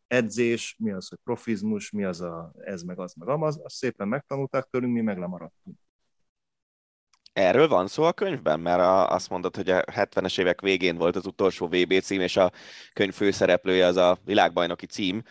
edzés, 0.08 0.76
mi 0.80 0.91
az, 0.91 1.08
hogy 1.08 1.20
profizmus, 1.24 1.91
mi 1.91 2.04
az 2.04 2.22
a 2.22 2.52
ez 2.60 2.82
meg 2.82 2.99
az 2.99 3.14
meg 3.14 3.28
amaz, 3.28 3.60
azt 3.64 3.76
szépen 3.76 4.08
megtanulták 4.08 4.64
tőlünk, 4.70 4.93
mi 4.93 5.02
meg 5.02 5.18
lemaradtunk. 5.18 5.78
Erről 7.34 7.68
van 7.68 7.88
szó 7.88 8.04
a 8.04 8.14
könyvben? 8.14 8.60
Mert 8.60 8.80
a, 8.80 9.12
azt 9.12 9.30
mondod, 9.30 9.56
hogy 9.56 9.70
a 9.70 9.84
70-es 9.84 10.39
évek 10.39 10.62
végén 10.62 10.97
volt 10.97 11.16
az 11.16 11.26
utolsó 11.26 11.68
VB 11.68 11.99
cím, 12.02 12.22
és 12.22 12.38
a 12.38 12.52
könyv 12.93 13.14
főszereplője 13.14 13.86
az 13.86 13.95
a 13.95 14.18
világbajnoki 14.26 14.86
cím. 14.86 15.24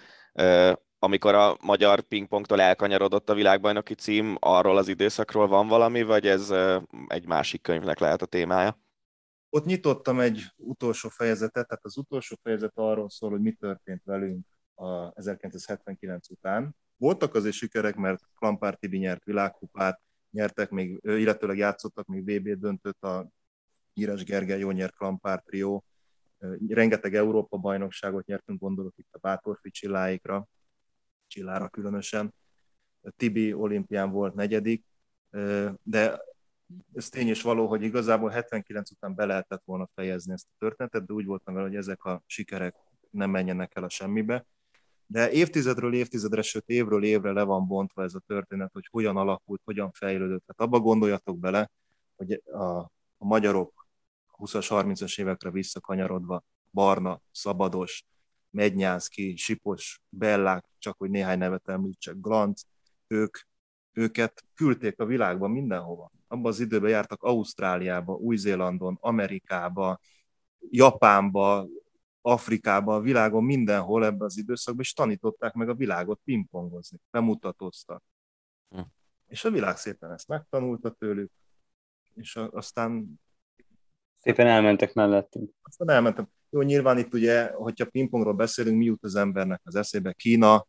Amikor 1.03 1.35
a 1.35 1.57
magyar 1.63 2.01
pingpongtól 2.01 2.61
elkanyarodott 2.61 3.31
a 3.31 3.35
világbajnoki 3.35 3.95
cím, 3.95 4.37
arról 4.41 4.77
az 4.77 4.89
időszakról 4.89 5.47
van 5.47 5.69
valami, 5.69 6.03
vagy 6.03 6.27
ez 6.27 6.53
egy 7.07 7.27
másik 7.27 7.63
könyvnek 7.63 7.99
lehet 7.99 8.23
a 8.23 8.27
témája? 8.27 8.79
Ott 9.51 9.65
nyitottam 9.65 10.21
egy 10.21 10.43
utolsó 10.57 11.09
fejezetet, 11.09 11.67
tehát 11.69 11.85
az 11.85 11.97
utolsó 11.97 12.37
fejezet 12.43 12.73
arról 12.75 13.11
szól, 13.11 13.31
hogy 13.31 13.41
mi 13.41 13.53
történt 13.53 14.03
velünk 14.05 14.47
a 14.75 15.13
1979 15.15 16.31
után. 16.31 16.77
Voltak 16.97 17.35
azért 17.35 17.55
sikerek, 17.55 17.97
mert 17.97 18.23
Klampár 18.35 18.75
Tibi 18.75 18.99
nyert 18.99 19.25
világkupát, 19.25 20.01
nyertek 20.31 20.71
még, 20.71 21.01
illetőleg 21.03 21.57
játszottak 21.57 22.07
még 22.07 22.23
VB 22.23 22.49
döntött 22.49 23.03
a 23.05 23.29
Híres 23.93 24.25
Gergely 24.25 24.59
jó 24.59 24.71
Klampár 24.97 25.43
trió, 25.43 25.85
rengeteg 26.69 27.15
Európa 27.15 27.57
bajnokságot 27.57 28.27
nyertünk, 28.27 28.61
gondolok 28.61 28.95
itt 28.97 29.15
a 29.15 29.19
Bátorfi 29.19 29.71
Csilláikra, 29.71 30.49
Csillára 31.31 31.69
különösen. 31.69 32.35
Tibi 33.17 33.53
olimpián 33.53 34.11
volt 34.11 34.35
negyedik, 34.35 34.85
de 35.83 36.21
ez 36.95 37.09
tény 37.09 37.29
és 37.29 37.43
való, 37.43 37.67
hogy 37.67 37.83
igazából 37.83 38.31
79 38.31 38.91
után 38.91 39.15
be 39.15 39.25
lehetett 39.25 39.63
volna 39.65 39.89
fejezni 39.95 40.33
ezt 40.33 40.47
a 40.51 40.57
történetet, 40.59 41.07
de 41.07 41.13
úgy 41.13 41.25
voltam 41.25 41.55
vele, 41.55 41.67
hogy 41.67 41.77
ezek 41.77 42.05
a 42.05 42.23
sikerek 42.27 42.77
nem 43.11 43.31
menjenek 43.31 43.77
el 43.77 43.85
a 43.85 43.89
semmibe. 43.89 44.47
De 45.07 45.31
évtizedről 45.31 45.95
évtizedre, 45.95 46.43
sőt 46.43 46.69
évről 46.69 47.05
évre 47.05 47.33
le 47.33 47.43
van 47.43 47.67
bontva 47.67 48.03
ez 48.03 48.15
a 48.15 48.23
történet, 48.27 48.73
hogy 48.73 48.87
hogyan 48.91 49.17
alakult, 49.17 49.61
hogyan 49.65 49.91
fejlődött. 49.93 50.45
Tehát 50.47 50.73
abba 50.73 50.85
gondoljatok 50.85 51.39
bele, 51.39 51.71
hogy 52.17 52.43
a, 52.45 52.79
a 53.19 53.25
magyarok 53.25 53.87
20-as, 54.39 54.67
30-as 54.69 55.21
évekre 55.21 55.51
visszakanyarodva, 55.51 56.45
Barna, 56.73 57.21
Szabados, 57.31 58.05
Mednyánszki, 58.51 59.37
Sipos, 59.37 60.01
Bellák, 60.09 60.65
csak 60.79 60.99
hogy 60.99 61.11
néhány 61.11 61.39
nevet 61.39 61.69
említsek, 61.69 62.21
Glanc, 62.21 62.63
ők, 63.07 63.39
őket 63.93 64.45
küldték 64.55 65.01
a 65.01 65.05
világban 65.05 65.51
mindenhova. 65.51 66.11
Abban 66.29 66.51
az 66.51 66.61
időben 66.61 66.91
jártak 66.91 67.23
Ausztráliába, 67.23 68.15
Új-Zélandon, 68.15 68.99
Amerikába, 69.01 70.01
Japánba, 70.71 71.67
Afrikában, 72.21 72.95
a 72.95 73.01
világon, 73.01 73.45
mindenhol 73.45 74.05
ebben 74.05 74.27
az 74.27 74.39
időszakban, 74.39 74.85
és 74.85 74.93
tanították 74.93 75.53
meg 75.53 75.69
a 75.69 75.75
világot 75.75 76.21
pingpongozni, 76.25 76.99
bemutatóztak. 77.11 78.03
Hm. 78.69 78.81
És 79.27 79.45
a 79.45 79.51
világ 79.51 79.77
szépen 79.77 80.13
ezt 80.13 80.29
megtanulta 80.29 80.91
tőlük, 80.91 81.31
és 82.15 82.37
aztán... 82.37 83.21
Szépen 84.19 84.47
elmentek 84.47 84.93
mellettünk. 84.93 85.53
Aztán 85.63 85.89
elmentem. 85.89 86.29
Jó, 86.51 86.63
nyilván 86.63 86.99
itt 86.99 87.15
ugye, 87.15 87.51
hogyha 87.53 87.85
pingpongról 87.85 88.35
beszélünk, 88.35 88.77
mi 88.79 88.85
jut 88.85 89.05
az 89.05 89.15
embernek 89.15 89.61
az 89.65 89.75
eszébe? 89.75 90.13
Kína, 90.13 90.67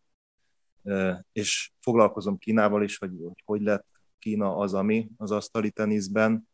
és 1.31 1.71
foglalkozom 1.79 2.37
Kínával 2.37 2.83
is, 2.83 2.97
hogy 2.97 3.11
hogy, 3.21 3.41
hogy 3.45 3.61
lett 3.61 3.85
Kína 4.19 4.55
az, 4.55 4.73
ami 4.73 5.09
az 5.17 5.31
asztali 5.31 5.71
teniszben. 5.71 6.49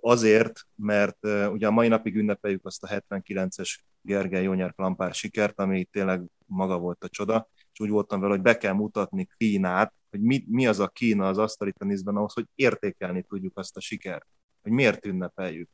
Azért, 0.00 0.60
mert 0.74 1.18
ugye 1.50 1.66
a 1.66 1.70
mai 1.70 1.88
napig 1.88 2.16
ünnepeljük 2.16 2.66
azt 2.66 2.82
a 2.82 2.88
79-es 2.88 3.78
Gergely 4.00 4.42
Jónyer 4.42 4.74
Klampár 4.74 5.14
sikert, 5.14 5.60
ami 5.60 5.84
tényleg 5.84 6.22
maga 6.46 6.78
volt 6.78 7.04
a 7.04 7.08
csoda, 7.08 7.48
és 7.72 7.80
úgy 7.80 7.88
voltam 7.88 8.20
vele, 8.20 8.32
hogy 8.32 8.42
be 8.42 8.56
kell 8.56 8.72
mutatni 8.72 9.28
Kínát, 9.36 9.94
hogy 10.10 10.20
mi, 10.20 10.44
mi 10.48 10.66
az 10.66 10.78
a 10.78 10.88
Kína 10.88 11.28
az 11.28 11.38
asztali 11.38 11.72
teniszben 11.72 12.16
ahhoz, 12.16 12.32
hogy 12.32 12.46
értékelni 12.54 13.22
tudjuk 13.22 13.58
azt 13.58 13.76
a 13.76 13.80
sikert, 13.80 14.26
hogy 14.62 14.72
miért 14.72 15.06
ünnepeljük, 15.06 15.68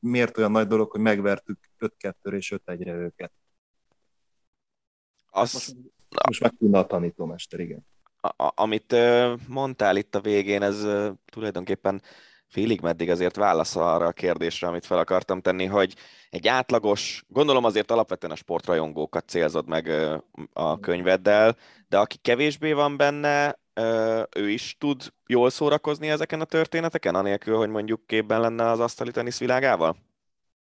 miért 0.00 0.38
olyan 0.38 0.50
nagy 0.50 0.66
dolog, 0.66 0.90
hogy 0.90 1.00
megvertük 1.00 1.58
5-2 1.78 2.32
és 2.32 2.54
5-1-re 2.66 2.92
őket. 2.92 3.32
Az... 5.26 5.52
Most, 5.52 5.74
most 6.26 6.40
meg 6.40 6.54
Kína 6.58 6.78
a 6.78 6.86
tanítómester, 6.86 7.60
igen. 7.60 7.86
A, 8.20 8.52
amit 8.54 8.96
mondtál 9.48 9.96
itt 9.96 10.14
a 10.14 10.20
végén, 10.20 10.62
ez 10.62 10.86
tulajdonképpen 11.24 12.02
félig 12.48 12.80
meddig 12.80 13.10
azért 13.10 13.36
válasz 13.36 13.76
arra 13.76 14.06
a 14.06 14.12
kérdésre, 14.12 14.66
amit 14.66 14.86
fel 14.86 14.98
akartam 14.98 15.40
tenni, 15.40 15.64
hogy 15.64 15.94
egy 16.30 16.48
átlagos, 16.48 17.24
gondolom 17.28 17.64
azért 17.64 17.90
alapvetően 17.90 18.32
a 18.32 18.36
sportrajongókat 18.36 19.28
célzod 19.28 19.68
meg 19.68 19.88
a 20.52 20.80
könyveddel, 20.80 21.56
de 21.88 21.98
aki 21.98 22.16
kevésbé 22.16 22.72
van 22.72 22.96
benne, 22.96 23.58
ő 24.36 24.50
is 24.50 24.76
tud 24.78 25.12
jól 25.26 25.50
szórakozni 25.50 26.08
ezeken 26.08 26.40
a 26.40 26.44
történeteken, 26.44 27.14
anélkül, 27.14 27.56
hogy 27.56 27.68
mondjuk 27.68 28.06
képben 28.06 28.40
lenne 28.40 28.70
az 28.70 28.80
asztali 28.80 29.10
tenisz 29.10 29.38
világával? 29.38 29.96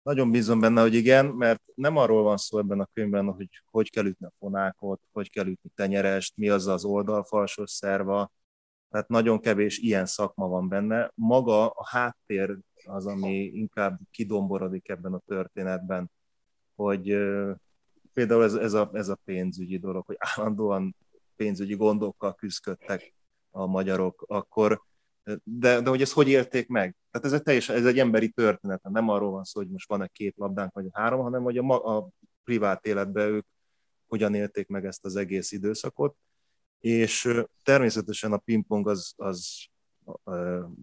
Nagyon 0.02 0.32
bízom 0.32 0.60
benne, 0.60 0.82
hogy 0.82 0.94
igen, 0.94 1.26
mert 1.26 1.62
nem 1.76 1.98
arról 1.98 2.24
van 2.24 2.38
szó 2.38 2.58
ebben 2.58 2.80
a 2.80 2.90
könyvben, 2.94 3.26
hogy 3.26 3.50
hogy 3.72 3.90
kell 3.90 4.06
ütni 4.06 4.26
a 4.26 4.34
fonákot, 4.40 5.02
hogy 5.12 5.32
kell 5.32 5.48
ütni 5.48 5.70
tenyerest, 5.76 6.38
mi 6.38 6.50
az 6.50 6.68
az 6.68 6.86
oldalfalsos 6.86 7.72
szerva, 7.72 8.32
tehát 8.90 9.08
nagyon 9.08 9.40
kevés 9.40 9.78
ilyen 9.78 10.06
szakma 10.06 10.48
van 10.48 10.68
benne. 10.68 11.12
Maga 11.16 11.70
a 11.70 11.88
háttér 11.88 12.58
az, 12.86 13.06
ami 13.06 13.44
inkább 13.44 14.00
kidomborodik 14.12 14.90
ebben 14.90 15.14
a 15.14 15.22
történetben, 15.26 16.12
hogy 16.76 17.18
például 18.14 18.44
ez, 18.44 18.54
ez, 18.54 18.74
a, 18.74 18.90
ez 18.94 19.08
a 19.10 19.20
pénzügyi 19.26 19.78
dolog, 19.78 20.06
hogy 20.06 20.18
állandóan 20.20 20.96
pénzügyi 21.40 21.76
gondokkal 21.76 22.36
küzdöttek 22.36 23.14
a 23.52 23.66
magyarok, 23.66 24.24
akkor. 24.28 24.82
De, 25.44 25.82
de 25.82 25.90
hogy 25.90 26.02
ezt 26.02 26.14
hogy 26.14 26.28
élték 26.28 26.68
meg? 26.68 26.96
Tehát 27.12 27.28
ez 27.28 27.34
egy 27.34 27.44
teljesen, 27.44 27.76
ez 27.76 27.86
egy 27.86 28.00
emberi 28.00 28.30
történet, 28.30 28.82
nem 28.84 29.10
arról 29.10 29.32
van 29.32 29.44
szó, 29.44 29.60
hogy 29.60 29.70
most 29.70 29.88
van-e 29.88 30.08
két 30.08 30.38
labdánk, 30.38 30.74
vagy 30.74 30.86
három, 30.92 31.22
hanem 31.22 31.44
hogy 31.44 31.58
a, 31.58 31.98
a 31.98 32.10
privát 32.44 32.86
életben 32.86 33.28
ők 33.28 33.46
hogyan 34.08 34.34
élték 34.34 34.68
meg 34.68 34.86
ezt 34.86 35.06
az 35.06 35.16
egész 35.16 35.52
időszakot, 35.52 36.16
és 36.80 37.42
természetesen 37.64 38.32
a 38.32 38.38
pingpong 38.38 38.88
az, 38.88 39.14
az 39.16 39.66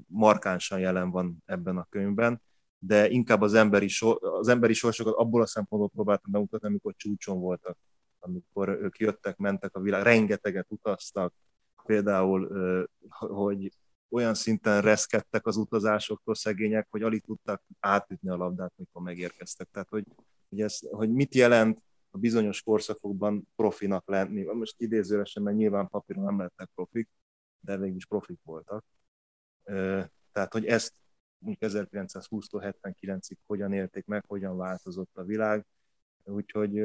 markánsan 0.06 0.78
jelen 0.78 1.10
van 1.10 1.42
ebben 1.44 1.76
a 1.76 1.86
könyvben, 1.90 2.42
de 2.78 3.08
inkább 3.08 3.40
az 3.40 3.54
emberi, 3.54 3.88
so, 3.88 4.38
az 4.38 4.48
emberi 4.48 4.72
sorsokat 4.72 5.14
abból 5.14 5.42
a 5.42 5.46
szempontból 5.46 5.90
próbáltam 5.90 6.32
bemutatni, 6.32 6.68
amikor 6.68 6.94
csúcson 6.96 7.40
voltak, 7.40 7.78
amikor 8.26 8.68
ők 8.68 8.98
jöttek, 8.98 9.36
mentek 9.36 9.76
a 9.76 9.80
világ, 9.80 10.02
rengeteget 10.02 10.66
utaztak, 10.68 11.34
például, 11.84 12.48
hogy 13.18 13.70
olyan 14.08 14.34
szinten 14.34 14.80
reszkedtek 14.80 15.46
az 15.46 15.56
utazásoktól 15.56 16.34
szegények, 16.34 16.86
hogy 16.90 17.02
alig 17.02 17.22
tudtak 17.24 17.62
átütni 17.80 18.28
a 18.30 18.36
labdát, 18.36 18.72
mikor 18.76 19.02
megérkeztek. 19.02 19.68
Tehát, 19.70 19.88
hogy, 19.88 20.04
hogy, 20.48 20.60
ez, 20.60 20.78
hogy 20.90 21.12
mit 21.12 21.34
jelent 21.34 21.82
a 22.10 22.18
bizonyos 22.18 22.62
korszakokban 22.62 23.48
profinak 23.56 24.08
lenni. 24.08 24.42
Most 24.42 24.74
idézőesen, 24.80 25.42
mert 25.42 25.56
nyilván 25.56 25.88
papíron 25.88 26.24
nem 26.24 26.38
lettek 26.38 26.70
profik, 26.74 27.08
de 27.60 27.76
végül 27.76 27.96
is 27.96 28.06
profik 28.06 28.40
voltak. 28.42 28.84
Tehát, 30.32 30.52
hogy 30.52 30.66
ezt 30.66 30.94
mondjuk 31.38 31.72
1920-tól 31.72 32.74
79-ig 32.82 33.36
hogyan 33.46 33.72
élték 33.72 34.04
meg, 34.04 34.24
hogyan 34.26 34.56
változott 34.56 35.16
a 35.16 35.24
világ. 35.24 35.66
Úgyhogy 36.24 36.84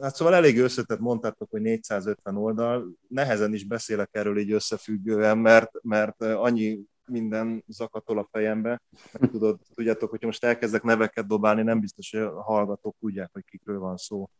Hát 0.00 0.14
szóval 0.14 0.34
elég 0.34 0.58
összetett, 0.58 0.98
mondtátok, 0.98 1.50
hogy 1.50 1.60
450 1.60 2.36
oldal. 2.36 2.88
Nehezen 3.08 3.54
is 3.54 3.64
beszélek 3.64 4.08
erről 4.12 4.38
így 4.38 4.52
összefüggően, 4.52 5.38
mert, 5.38 5.70
mert 5.82 6.22
annyi 6.22 6.80
minden 7.10 7.64
zakatol 7.66 8.18
a 8.18 8.28
fejembe. 8.30 8.82
Tudod, 9.30 9.58
tudjátok, 9.74 10.10
hogyha 10.10 10.26
most 10.26 10.44
elkezdek 10.44 10.82
neveket 10.82 11.26
dobálni, 11.26 11.62
nem 11.62 11.80
biztos, 11.80 12.10
hogy 12.10 12.20
a 12.20 12.42
hallgatók 12.42 12.96
tudják, 13.00 13.30
hogy 13.32 13.44
kikről 13.44 13.78
van 13.78 13.96
szó. 13.96 14.30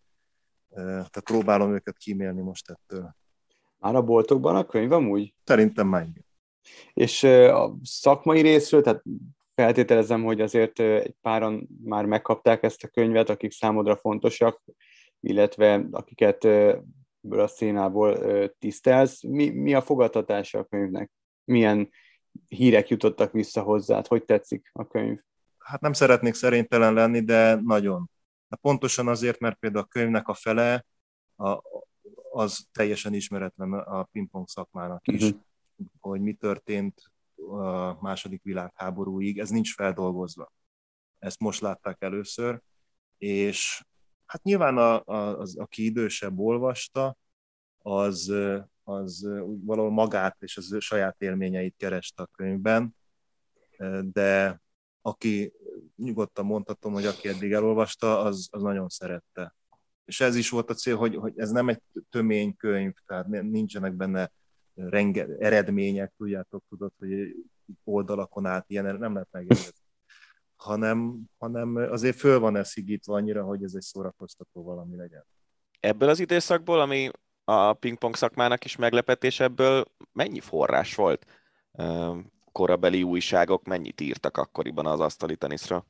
Tehát 0.75 1.21
próbálom 1.25 1.75
őket 1.75 1.97
kímélni 1.97 2.41
most 2.41 2.71
ettől. 2.71 3.17
Már 3.79 3.95
a 3.95 4.03
boltokban 4.03 4.57
a 4.57 4.67
könyv 4.67 4.93
amúgy? 4.93 5.35
Szerintem 5.45 5.87
már 5.87 6.03
igen. 6.03 6.25
És 6.93 7.23
a 7.23 7.77
szakmai 7.83 8.41
részről, 8.41 8.83
tehát 8.83 9.03
feltételezem, 9.55 10.25
hogy 10.25 10.41
azért 10.41 10.81
egy 10.81 11.15
páran 11.21 11.69
már 11.85 12.05
megkapták 12.05 12.63
ezt 12.63 12.85
a 12.85 12.89
könyvet, 12.89 13.29
akik 13.29 13.53
számodra 13.53 13.97
fontosak, 13.97 14.63
illetve 15.21 15.87
akiket 15.91 16.45
ebből 16.45 17.41
a 17.41 17.47
szénából 17.47 18.19
tisztelsz. 18.59 19.23
Mi, 19.23 19.49
mi 19.49 19.75
a 19.75 19.83
fogadtatása 19.83 20.59
a 20.59 20.65
könyvnek? 20.65 21.11
Milyen 21.45 21.91
hírek 22.49 22.89
jutottak 22.89 23.33
vissza 23.33 23.63
hozzád? 23.63 24.07
Hogy 24.07 24.25
tetszik 24.25 24.71
a 24.73 24.87
könyv? 24.87 25.19
Hát 25.59 25.81
nem 25.81 25.93
szeretnék 25.93 26.35
szerénytelen 26.35 26.95
lenni, 26.95 27.21
de 27.21 27.55
nagyon. 27.55 28.11
De 28.49 28.57
pontosan 28.57 29.09
azért, 29.09 29.39
mert 29.39 29.59
például 29.59 29.85
a 29.85 29.89
könyvnek 29.89 30.29
a 30.29 30.35
fele 30.35 30.85
a, 31.37 31.63
az 32.31 32.67
teljesen 32.73 33.15
ismeretlen 33.15 33.73
a 33.73 34.03
pingpong 34.03 34.49
szakmának 34.49 35.09
is, 35.09 35.23
uh-huh. 35.23 35.41
hogy 36.01 36.21
mi 36.21 36.33
történt 36.33 37.03
a 37.51 38.03
második 38.03 38.43
világháborúig, 38.43 39.39
ez 39.39 39.51
nincs 39.51 39.75
feldolgozva. 39.75 40.53
Ezt 41.19 41.41
most 41.41 41.61
látták 41.61 42.03
először, 42.03 42.61
és 43.19 43.85
Hát 44.29 44.43
nyilván 44.43 44.77
a, 44.79 45.03
a, 45.05 45.39
az, 45.39 45.57
aki 45.57 45.85
idősebb 45.85 46.39
olvasta, 46.39 47.17
az, 47.79 48.33
az 48.85 49.29
valahol 49.65 49.91
magát 49.91 50.37
és 50.43 50.57
az 50.57 50.77
saját 50.79 51.23
élményeit 51.23 51.75
kereste 51.77 52.23
a 52.23 52.27
könyvben, 52.27 52.97
de 54.03 54.61
aki 55.01 55.53
nyugodtan 55.97 56.45
mondhatom, 56.45 56.93
hogy 56.93 57.05
aki 57.07 57.29
eddig 57.29 57.53
elolvasta, 57.53 58.21
az, 58.21 58.49
az 58.51 58.63
nagyon 58.63 58.89
szerette. 58.89 59.55
És 60.05 60.21
ez 60.21 60.37
is 60.37 60.51
volt 60.51 60.71
a 60.71 60.75
cél, 60.75 60.97
hogy, 60.97 61.15
hogy 61.17 61.33
ez 61.37 61.51
nem 61.51 61.69
egy 61.69 61.83
tömény 62.11 62.57
könyv, 62.57 62.93
tehát 63.07 63.27
nincsenek 63.29 63.95
benne 63.95 64.33
renge, 64.75 65.27
eredmények, 65.39 66.13
tudjátok, 66.17 66.65
tudod, 66.69 66.93
hogy 66.99 67.35
oldalakon 67.85 68.47
át 68.47 68.65
ilyen 68.71 68.97
nem 68.97 69.13
lehet 69.13 69.29
megjegyezni 69.31 69.88
hanem, 70.59 71.21
hanem 71.39 71.77
azért 71.77 72.17
föl 72.17 72.39
van 72.39 72.57
ez 72.57 72.69
szigítva 72.69 73.15
annyira, 73.15 73.45
hogy 73.45 73.63
ez 73.63 73.73
egy 73.75 73.83
szórakoztató 73.83 74.63
valami 74.63 74.97
legyen. 74.97 75.25
Ebből 75.81 76.09
az 76.09 76.21
időszakból, 76.21 76.81
ami 76.81 77.11
a 77.45 77.73
pingpong 77.73 78.17
szakmának 78.17 78.65
is 78.65 78.77
meglepetés, 78.77 79.41
ebből 79.41 79.85
mennyi 80.13 80.41
forrás 80.41 80.95
volt? 80.95 81.27
Korabeli 82.53 83.03
újságok 83.03 83.65
mennyit 83.65 84.01
írtak 84.01 84.37
akkoriban 84.37 84.87
az 84.87 85.01
asztali 85.01 85.37
teniszről? 85.37 85.85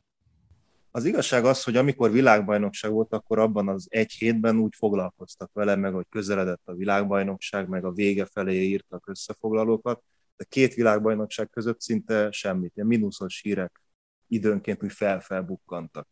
Az 0.90 1.04
igazság 1.04 1.44
az, 1.44 1.64
hogy 1.64 1.76
amikor 1.76 2.10
világbajnokság 2.10 2.90
volt, 2.90 3.12
akkor 3.12 3.38
abban 3.38 3.68
az 3.68 3.86
egy 3.90 4.12
hétben 4.12 4.58
úgy 4.58 4.74
foglalkoztak 4.76 5.50
vele, 5.52 5.76
meg 5.76 5.92
hogy 5.92 6.06
közeledett 6.10 6.62
a 6.64 6.74
világbajnokság, 6.74 7.68
meg 7.68 7.84
a 7.84 7.92
vége 7.92 8.24
felé 8.24 8.62
írtak 8.62 9.08
összefoglalókat, 9.08 10.02
de 10.36 10.44
két 10.44 10.74
világbajnokság 10.74 11.50
között 11.50 11.80
szinte 11.80 12.30
semmit, 12.30 12.72
ilyen 12.74 12.88
mínuszos 12.88 13.40
hírek 13.40 13.82
időnként 14.28 14.82
úgy 14.82 14.92
felfelbukkantak. 14.92 16.09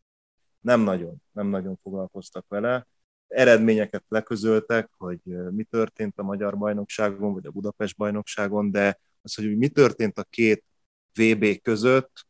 Nem 0.61 0.81
nagyon, 0.81 1.23
nem 1.33 1.47
nagyon 1.47 1.79
foglalkoztak 1.83 2.45
vele. 2.49 2.87
Eredményeket 3.29 4.05
leközöltek, 4.09 4.91
hogy 4.97 5.21
mi 5.51 5.65
történt 5.65 6.19
a 6.19 6.23
Magyar 6.23 6.59
Bajnokságon, 6.59 7.33
vagy 7.33 7.47
a 7.47 7.51
Budapest 7.51 7.97
Bajnokságon, 7.97 8.71
de 8.71 8.99
az, 9.23 9.35
hogy 9.35 9.57
mi 9.57 9.69
történt 9.69 10.19
a 10.19 10.25
két 10.31 10.65
VB 11.15 11.61
között, 11.63 12.27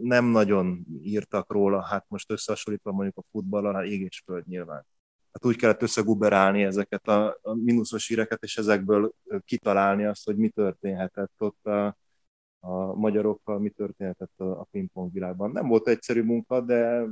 nem 0.00 0.24
nagyon 0.24 0.86
írtak 1.02 1.52
róla, 1.52 1.82
hát 1.82 2.04
most 2.08 2.30
összehasonlítva 2.30 2.92
mondjuk 2.92 3.16
a 3.16 3.24
futballal, 3.30 3.74
hát 3.74 3.84
ég 3.84 4.00
és 4.00 4.22
föld 4.24 4.46
nyilván. 4.46 4.86
Hát 5.32 5.44
úgy 5.44 5.56
kellett 5.56 5.82
összeguberálni 5.82 6.62
ezeket 6.62 7.08
a, 7.08 7.38
a 7.42 7.54
mínuszos 7.54 8.08
híreket, 8.08 8.42
és 8.42 8.56
ezekből 8.56 9.14
kitalálni 9.44 10.04
azt, 10.04 10.24
hogy 10.24 10.36
mi 10.36 10.48
történhetett 10.48 11.32
ott 11.38 11.66
a, 11.66 11.96
a 12.60 12.94
magyarokkal, 12.94 13.58
mi 13.58 13.70
történhetett 13.70 14.40
a, 14.40 14.60
a 14.60 14.66
pingpong 14.70 15.12
világban. 15.12 15.50
Nem 15.50 15.68
volt 15.68 15.88
egyszerű 15.88 16.22
munka, 16.22 16.60
de 16.60 17.04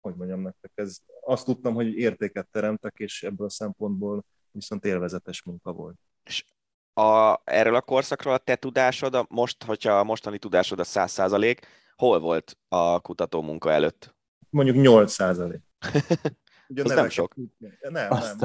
hogy 0.00 0.14
mondjam 0.14 0.40
nektek, 0.40 0.70
ez, 0.74 0.98
azt 1.24 1.44
tudtam, 1.44 1.74
hogy 1.74 1.94
értéket 1.94 2.48
teremtek, 2.50 2.94
és 2.96 3.22
ebből 3.22 3.46
a 3.46 3.50
szempontból 3.50 4.24
viszont 4.50 4.84
élvezetes 4.84 5.42
munka 5.42 5.72
volt. 5.72 5.96
És 6.24 6.44
a, 6.92 7.40
erről 7.44 7.74
a 7.74 7.80
korszakról 7.80 8.34
a 8.34 8.38
te 8.38 8.56
tudásod, 8.56 9.14
a 9.14 9.26
most, 9.28 9.64
hogyha 9.64 9.98
a 9.98 10.04
mostani 10.04 10.38
tudásod 10.38 10.78
a 10.78 10.84
száz 10.84 11.10
százalék, 11.10 11.66
hol 11.96 12.20
volt 12.20 12.58
a 12.68 13.00
kutató 13.00 13.42
munka 13.42 13.72
előtt? 13.72 14.14
Mondjuk 14.50 14.76
8 14.76 15.12
százalék. 15.12 15.60
Ugye 16.68 16.94
nem 16.94 17.08
sok. 17.08 17.34
Nem, 17.80 18.08
nem. 18.08 18.38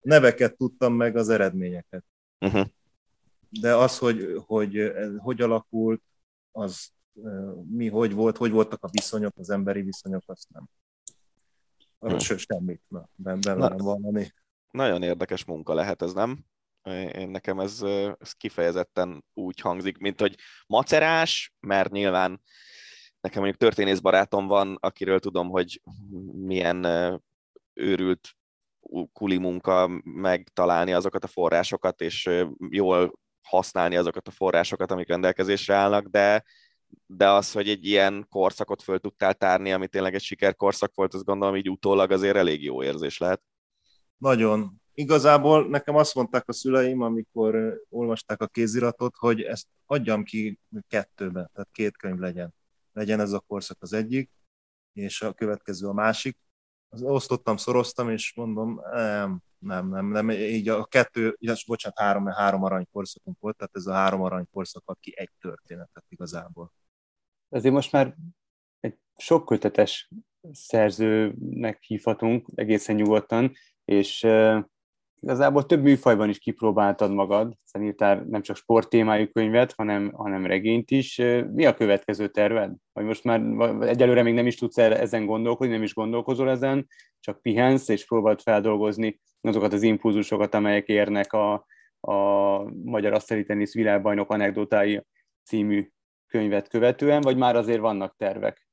Neveket 0.00 0.56
tudtam 0.56 0.94
meg, 0.94 1.16
az 1.16 1.28
eredményeket. 1.28 2.04
Uh-huh 2.40 2.66
de 3.60 3.74
az, 3.74 3.98
hogy, 3.98 4.42
hogy 4.46 4.92
hogy 5.18 5.40
alakult, 5.40 6.02
az 6.52 6.92
mi, 7.68 7.88
hogy 7.88 8.12
volt, 8.12 8.36
hogy 8.36 8.50
voltak 8.50 8.82
a 8.82 8.88
viszonyok, 8.88 9.32
az 9.36 9.50
emberi 9.50 9.82
viszonyok, 9.82 10.22
azt 10.26 10.46
nem. 10.52 10.68
Arra 11.98 12.16
hmm. 12.16 12.36
semmit, 12.36 12.82
na, 12.88 13.08
benne 13.14 13.54
nem 13.54 13.76
valami. 13.76 14.26
Nagyon 14.70 15.02
érdekes 15.02 15.44
munka 15.44 15.74
lehet 15.74 16.02
ez, 16.02 16.12
nem? 16.12 16.44
Én 17.12 17.28
nekem 17.28 17.60
ez, 17.60 17.82
ez 18.18 18.32
kifejezetten 18.32 19.24
úgy 19.34 19.60
hangzik, 19.60 19.98
mint 19.98 20.20
hogy 20.20 20.36
macerás, 20.66 21.54
mert 21.60 21.90
nyilván 21.90 22.42
nekem 23.20 23.40
mondjuk 23.40 23.60
történész 23.60 24.00
barátom 24.00 24.46
van, 24.46 24.76
akiről 24.80 25.20
tudom, 25.20 25.48
hogy 25.48 25.82
milyen 26.32 26.84
őrült 27.72 28.28
kuli 29.12 29.38
munka 29.38 30.00
megtalálni 30.04 30.92
azokat 30.92 31.24
a 31.24 31.28
forrásokat, 31.28 32.00
és 32.00 32.30
jól 32.68 33.12
használni 33.44 33.96
azokat 33.96 34.28
a 34.28 34.30
forrásokat, 34.30 34.90
amik 34.90 35.08
rendelkezésre 35.08 35.74
állnak, 35.74 36.06
de, 36.06 36.44
de 37.06 37.30
az, 37.30 37.52
hogy 37.52 37.68
egy 37.68 37.86
ilyen 37.86 38.26
korszakot 38.28 38.82
föl 38.82 38.98
tudtál 38.98 39.34
tárni, 39.34 39.72
ami 39.72 39.88
tényleg 39.88 40.14
egy 40.14 40.22
sikerkorszak 40.22 40.94
volt, 40.94 41.14
azt 41.14 41.24
gondolom 41.24 41.56
így 41.56 41.70
utólag 41.70 42.10
azért 42.10 42.36
elég 42.36 42.62
jó 42.62 42.82
érzés 42.82 43.18
lehet. 43.18 43.42
Nagyon. 44.16 44.82
Igazából 44.94 45.68
nekem 45.68 45.96
azt 45.96 46.14
mondták 46.14 46.48
a 46.48 46.52
szüleim, 46.52 47.00
amikor 47.00 47.80
olvasták 47.88 48.42
a 48.42 48.46
kéziratot, 48.46 49.14
hogy 49.16 49.40
ezt 49.40 49.66
adjam 49.86 50.24
ki 50.24 50.58
kettőbe, 50.88 51.50
tehát 51.52 51.68
két 51.72 51.96
könyv 51.96 52.18
legyen. 52.18 52.54
Legyen 52.92 53.20
ez 53.20 53.32
a 53.32 53.44
korszak 53.46 53.76
az 53.80 53.92
egyik, 53.92 54.30
és 54.92 55.22
a 55.22 55.32
következő 55.32 55.86
a 55.86 55.92
másik. 55.92 56.38
Osztottam, 57.02 57.56
szoroztam, 57.56 58.10
és 58.10 58.34
mondom, 58.34 58.80
nem, 58.92 59.42
nem, 59.58 59.88
nem, 59.88 60.06
nem, 60.06 60.30
így 60.30 60.68
a 60.68 60.84
kettő, 60.84 61.36
illetve 61.38 61.62
bocsánat, 61.66 61.98
három, 61.98 62.26
három 62.26 62.62
arany 62.62 62.86
korszakunk 62.92 63.36
volt, 63.40 63.56
tehát 63.56 63.76
ez 63.76 63.86
a 63.86 63.92
három 63.92 64.22
arany 64.22 64.46
korszak 64.52 64.82
ad 64.86 64.96
ki 65.00 65.12
egy 65.16 65.30
történetet 65.40 66.04
igazából. 66.08 66.72
Azért 67.48 67.74
most 67.74 67.92
már 67.92 68.16
egy 68.80 68.98
sok 69.16 69.44
kötetes 69.44 70.10
szerzőnek 70.52 71.82
hívhatunk 71.82 72.48
egészen 72.54 72.94
nyugodtan, 72.94 73.52
és 73.84 74.26
igazából 75.24 75.66
több 75.66 75.82
műfajban 75.82 76.28
is 76.28 76.38
kipróbáltad 76.38 77.12
magad, 77.12 77.52
hiszen 77.62 77.86
írtál 77.86 78.26
nem 78.28 78.42
csak 78.42 78.56
sporttémájú 78.56 79.28
könyvet, 79.32 79.72
hanem, 79.72 80.12
hanem 80.12 80.46
regényt 80.46 80.90
is. 80.90 81.16
Mi 81.52 81.64
a 81.64 81.74
következő 81.74 82.28
terved? 82.28 82.72
Vagy 82.92 83.04
most 83.04 83.24
már 83.24 83.40
egyelőre 83.80 84.22
még 84.22 84.34
nem 84.34 84.46
is 84.46 84.56
tudsz 84.56 84.78
ezen 84.78 85.26
gondolkodni, 85.26 85.72
nem 85.72 85.82
is 85.82 85.94
gondolkozol 85.94 86.50
ezen, 86.50 86.86
csak 87.20 87.42
pihensz 87.42 87.88
és 87.88 88.06
próbáld 88.06 88.40
feldolgozni 88.40 89.20
azokat 89.40 89.72
az 89.72 89.82
impulzusokat, 89.82 90.54
amelyek 90.54 90.88
érnek 90.88 91.32
a, 91.32 91.66
a 92.00 92.58
Magyar 92.84 93.12
Asztali 93.12 93.44
Tenisz 93.44 93.74
világbajnok 93.74 94.30
anekdotái 94.30 95.06
című 95.44 95.88
könyvet 96.26 96.68
követően, 96.68 97.20
vagy 97.20 97.36
már 97.36 97.56
azért 97.56 97.80
vannak 97.80 98.14
tervek? 98.16 98.68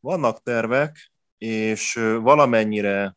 Vannak 0.00 0.42
tervek, 0.42 1.12
és 1.38 1.94
valamennyire 2.22 3.16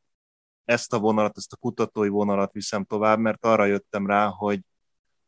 ezt 0.69 0.93
a 0.93 0.99
vonalat, 0.99 1.37
ezt 1.37 1.53
a 1.53 1.55
kutatói 1.55 2.07
vonalat 2.07 2.51
viszem 2.51 2.83
tovább, 2.83 3.19
mert 3.19 3.45
arra 3.45 3.65
jöttem 3.65 4.07
rá, 4.07 4.27
hogy, 4.27 4.61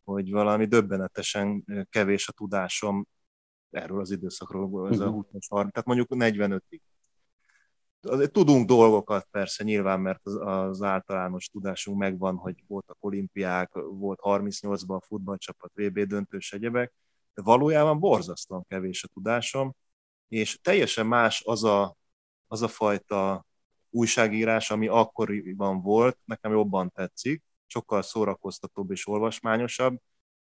hogy 0.03 0.31
valami 0.31 0.65
döbbenetesen 0.65 1.65
kevés 1.89 2.27
a 2.27 2.31
tudásom 2.31 3.07
erről 3.69 3.99
az 3.99 4.11
időszakról, 4.11 4.89
ez 4.91 4.99
a 4.99 5.09
20 5.09 5.25
mhm. 5.31 5.47
tehát 5.49 5.85
mondjuk 5.85 6.07
45-ig. 6.11 6.79
Azért 8.01 8.31
tudunk 8.31 8.67
dolgokat 8.67 9.27
persze 9.31 9.63
nyilván, 9.63 9.99
mert 9.99 10.19
az, 10.23 10.35
az 10.35 10.81
általános 10.81 11.47
tudásunk 11.47 11.97
megvan, 11.97 12.35
hogy 12.35 12.63
voltak 12.67 12.97
olimpiák, 12.99 13.71
volt 13.73 14.19
38-ban 14.23 14.97
a 14.97 15.05
futballcsapat, 15.05 15.71
VB 15.73 15.99
döntős 15.99 16.53
egyebek, 16.53 16.93
de 17.33 17.41
valójában 17.41 17.99
borzasztóan 17.99 18.65
kevés 18.67 19.03
a 19.03 19.07
tudásom, 19.07 19.75
és 20.27 20.59
teljesen 20.61 21.05
más 21.05 21.43
az 21.45 21.63
a, 21.63 21.95
az 22.47 22.61
a 22.61 22.67
fajta 22.67 23.45
újságírás, 23.91 24.71
ami 24.71 24.87
akkoriban 24.87 25.81
volt, 25.81 26.17
nekem 26.25 26.51
jobban 26.51 26.89
tetszik, 26.89 27.43
sokkal 27.65 28.01
szórakoztatóbb 28.01 28.91
és 28.91 29.07
olvasmányosabb, 29.07 30.01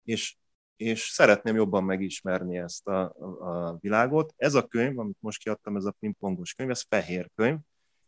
és, 0.04 0.36
és 0.76 1.00
szeretném 1.00 1.56
jobban 1.56 1.84
megismerni 1.84 2.58
ezt 2.58 2.88
a, 2.88 3.02
a, 3.40 3.78
világot. 3.80 4.34
Ez 4.38 4.54
a 4.54 4.68
könyv, 4.68 5.00
amit 5.00 5.18
most 5.20 5.44
kiadtam, 5.44 5.76
ez 5.76 5.86
a 5.86 5.96
pingpongos 6.00 6.54
könyv, 6.54 6.70
ez 6.70 6.84
fehér 6.90 7.30
könyv, 7.36 7.58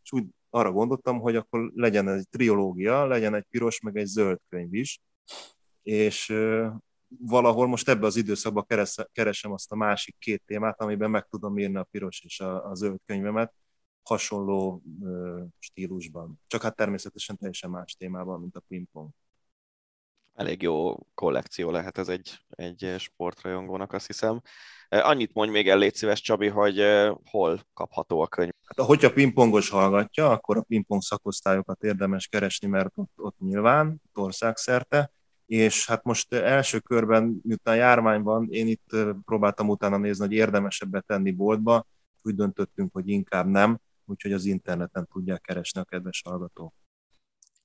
és 0.02 0.12
úgy 0.12 0.24
arra 0.50 0.72
gondoltam, 0.72 1.20
hogy 1.20 1.36
akkor 1.36 1.70
legyen 1.74 2.08
egy 2.08 2.28
triológia, 2.28 3.06
legyen 3.06 3.34
egy 3.34 3.46
piros, 3.50 3.80
meg 3.80 3.96
egy 3.96 4.06
zöld 4.06 4.38
könyv 4.48 4.74
is, 4.74 5.00
és 5.82 6.34
valahol 7.18 7.66
most 7.66 7.88
ebbe 7.88 8.06
az 8.06 8.16
időszakban 8.16 8.66
keresem 9.12 9.52
azt 9.52 9.72
a 9.72 9.76
másik 9.76 10.16
két 10.18 10.42
témát, 10.46 10.80
amiben 10.80 11.10
meg 11.10 11.26
tudom 11.30 11.58
írni 11.58 11.76
a 11.76 11.86
piros 11.90 12.20
és 12.24 12.40
a, 12.40 12.70
a 12.70 12.74
zöld 12.74 12.98
könyvemet, 13.06 13.52
hasonló 14.04 14.82
stílusban. 15.58 16.40
Csak 16.46 16.62
hát 16.62 16.76
természetesen 16.76 17.36
teljesen 17.36 17.70
más 17.70 17.94
témában, 17.94 18.40
mint 18.40 18.56
a 18.56 18.62
pingpong. 18.68 19.10
Elég 20.34 20.62
jó 20.62 20.96
kollekció 21.14 21.70
lehet 21.70 21.98
ez 21.98 22.08
egy, 22.08 22.44
egy 22.48 22.94
sportrajongónak, 22.98 23.92
azt 23.92 24.06
hiszem. 24.06 24.40
Annyit 24.88 25.34
mondj 25.34 25.52
még 25.52 25.68
el, 25.68 25.78
légy 25.78 25.94
szíves, 25.94 26.20
Csabi, 26.20 26.48
hogy 26.48 26.82
hol 27.24 27.60
kapható 27.74 28.20
a 28.20 28.26
könyv. 28.26 28.52
Hát, 28.64 28.86
hogyha 28.86 29.12
pingpongos 29.12 29.68
hallgatja, 29.68 30.30
akkor 30.30 30.56
a 30.56 30.62
pingpong 30.62 31.02
szakosztályokat 31.02 31.82
érdemes 31.82 32.26
keresni, 32.26 32.68
mert 32.68 32.92
ott, 32.94 33.12
ott 33.16 33.38
nyilván, 33.38 34.02
országszerte, 34.14 35.12
és 35.46 35.86
hát 35.86 36.04
most 36.04 36.32
első 36.32 36.78
körben, 36.78 37.40
miután 37.42 37.76
járvány 37.76 38.22
van, 38.22 38.46
én 38.50 38.66
itt 38.66 38.96
próbáltam 39.24 39.68
utána 39.68 39.96
nézni, 39.96 40.26
hogy 40.26 40.34
érdemesebbet 40.34 41.06
tenni 41.06 41.30
boltba, 41.30 41.86
úgy 42.22 42.34
döntöttünk, 42.34 42.92
hogy 42.92 43.08
inkább 43.08 43.46
nem, 43.46 43.78
úgyhogy 44.04 44.32
az 44.32 44.44
interneten 44.44 45.06
tudják 45.12 45.40
keresni 45.40 45.80
a 45.80 45.84
kedves 45.84 46.22
hallgatók. 46.24 46.74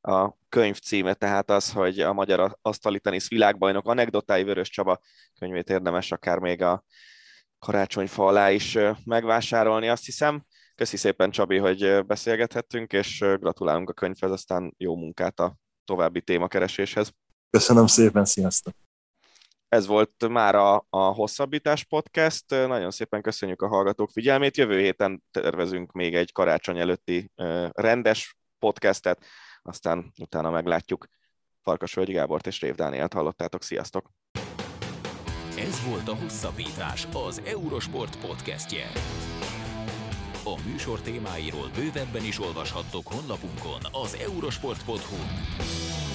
A 0.01 0.33
könyv 0.49 0.79
címe 0.79 1.13
tehát 1.13 1.49
az, 1.49 1.71
hogy 1.71 1.99
a 1.99 2.13
Magyar 2.13 2.57
Asztali 2.61 2.99
Tenisz 2.99 3.29
világbajnok 3.29 3.87
anekdotái 3.87 4.43
Vörös 4.43 4.69
Csaba 4.69 4.99
könyvét 5.39 5.69
érdemes 5.69 6.11
akár 6.11 6.39
még 6.39 6.61
a 6.61 6.83
karácsonyfa 7.59 8.25
alá 8.25 8.51
is 8.51 8.77
megvásárolni, 9.05 9.89
azt 9.89 10.05
hiszem. 10.05 10.45
Köszi 10.75 10.97
szépen, 10.97 11.31
Csabi, 11.31 11.57
hogy 11.57 12.05
beszélgethettünk, 12.05 12.93
és 12.93 13.19
gratulálunk 13.19 13.89
a 13.89 13.93
könyvhez, 13.93 14.31
aztán 14.31 14.73
jó 14.77 14.95
munkát 14.95 15.39
a 15.39 15.55
további 15.85 16.21
témakereséshez. 16.21 17.11
Köszönöm 17.49 17.87
szépen, 17.87 18.25
sziasztok! 18.25 18.88
Ez 19.69 19.87
volt 19.87 20.27
már 20.27 20.55
a, 20.55 20.85
a 20.89 20.99
Hosszabbítás 20.99 21.83
Podcast. 21.83 22.49
Nagyon 22.49 22.91
szépen 22.91 23.21
köszönjük 23.21 23.61
a 23.61 23.67
hallgatók 23.67 24.09
figyelmét. 24.11 24.57
Jövő 24.57 24.79
héten 24.79 25.23
tervezünk 25.31 25.91
még 25.91 26.15
egy 26.15 26.31
karácsony 26.31 26.79
előtti 26.79 27.31
rendes 27.73 28.37
podcastet, 28.59 29.25
aztán 29.61 30.11
utána 30.19 30.49
meglátjuk. 30.49 31.07
Farkas 31.61 31.93
Völgyi 31.93 32.11
Gábort 32.11 32.47
és 32.47 32.61
Rév 32.61 32.75
Dánielt 32.75 33.13
hallottátok. 33.13 33.63
Sziasztok! 33.63 34.09
Ez 35.57 35.85
volt 35.89 36.07
a 36.07 36.15
Hosszabbítás, 36.15 37.07
az 37.13 37.41
Eurosport 37.45 38.19
podcastje. 38.19 38.91
A 40.43 40.61
műsor 40.65 41.01
témáiról 41.01 41.69
bővebben 41.75 42.23
is 42.23 42.39
olvashattok 42.39 43.07
honlapunkon 43.07 43.81
az 43.91 44.17
eurosport.hu. 44.21 46.08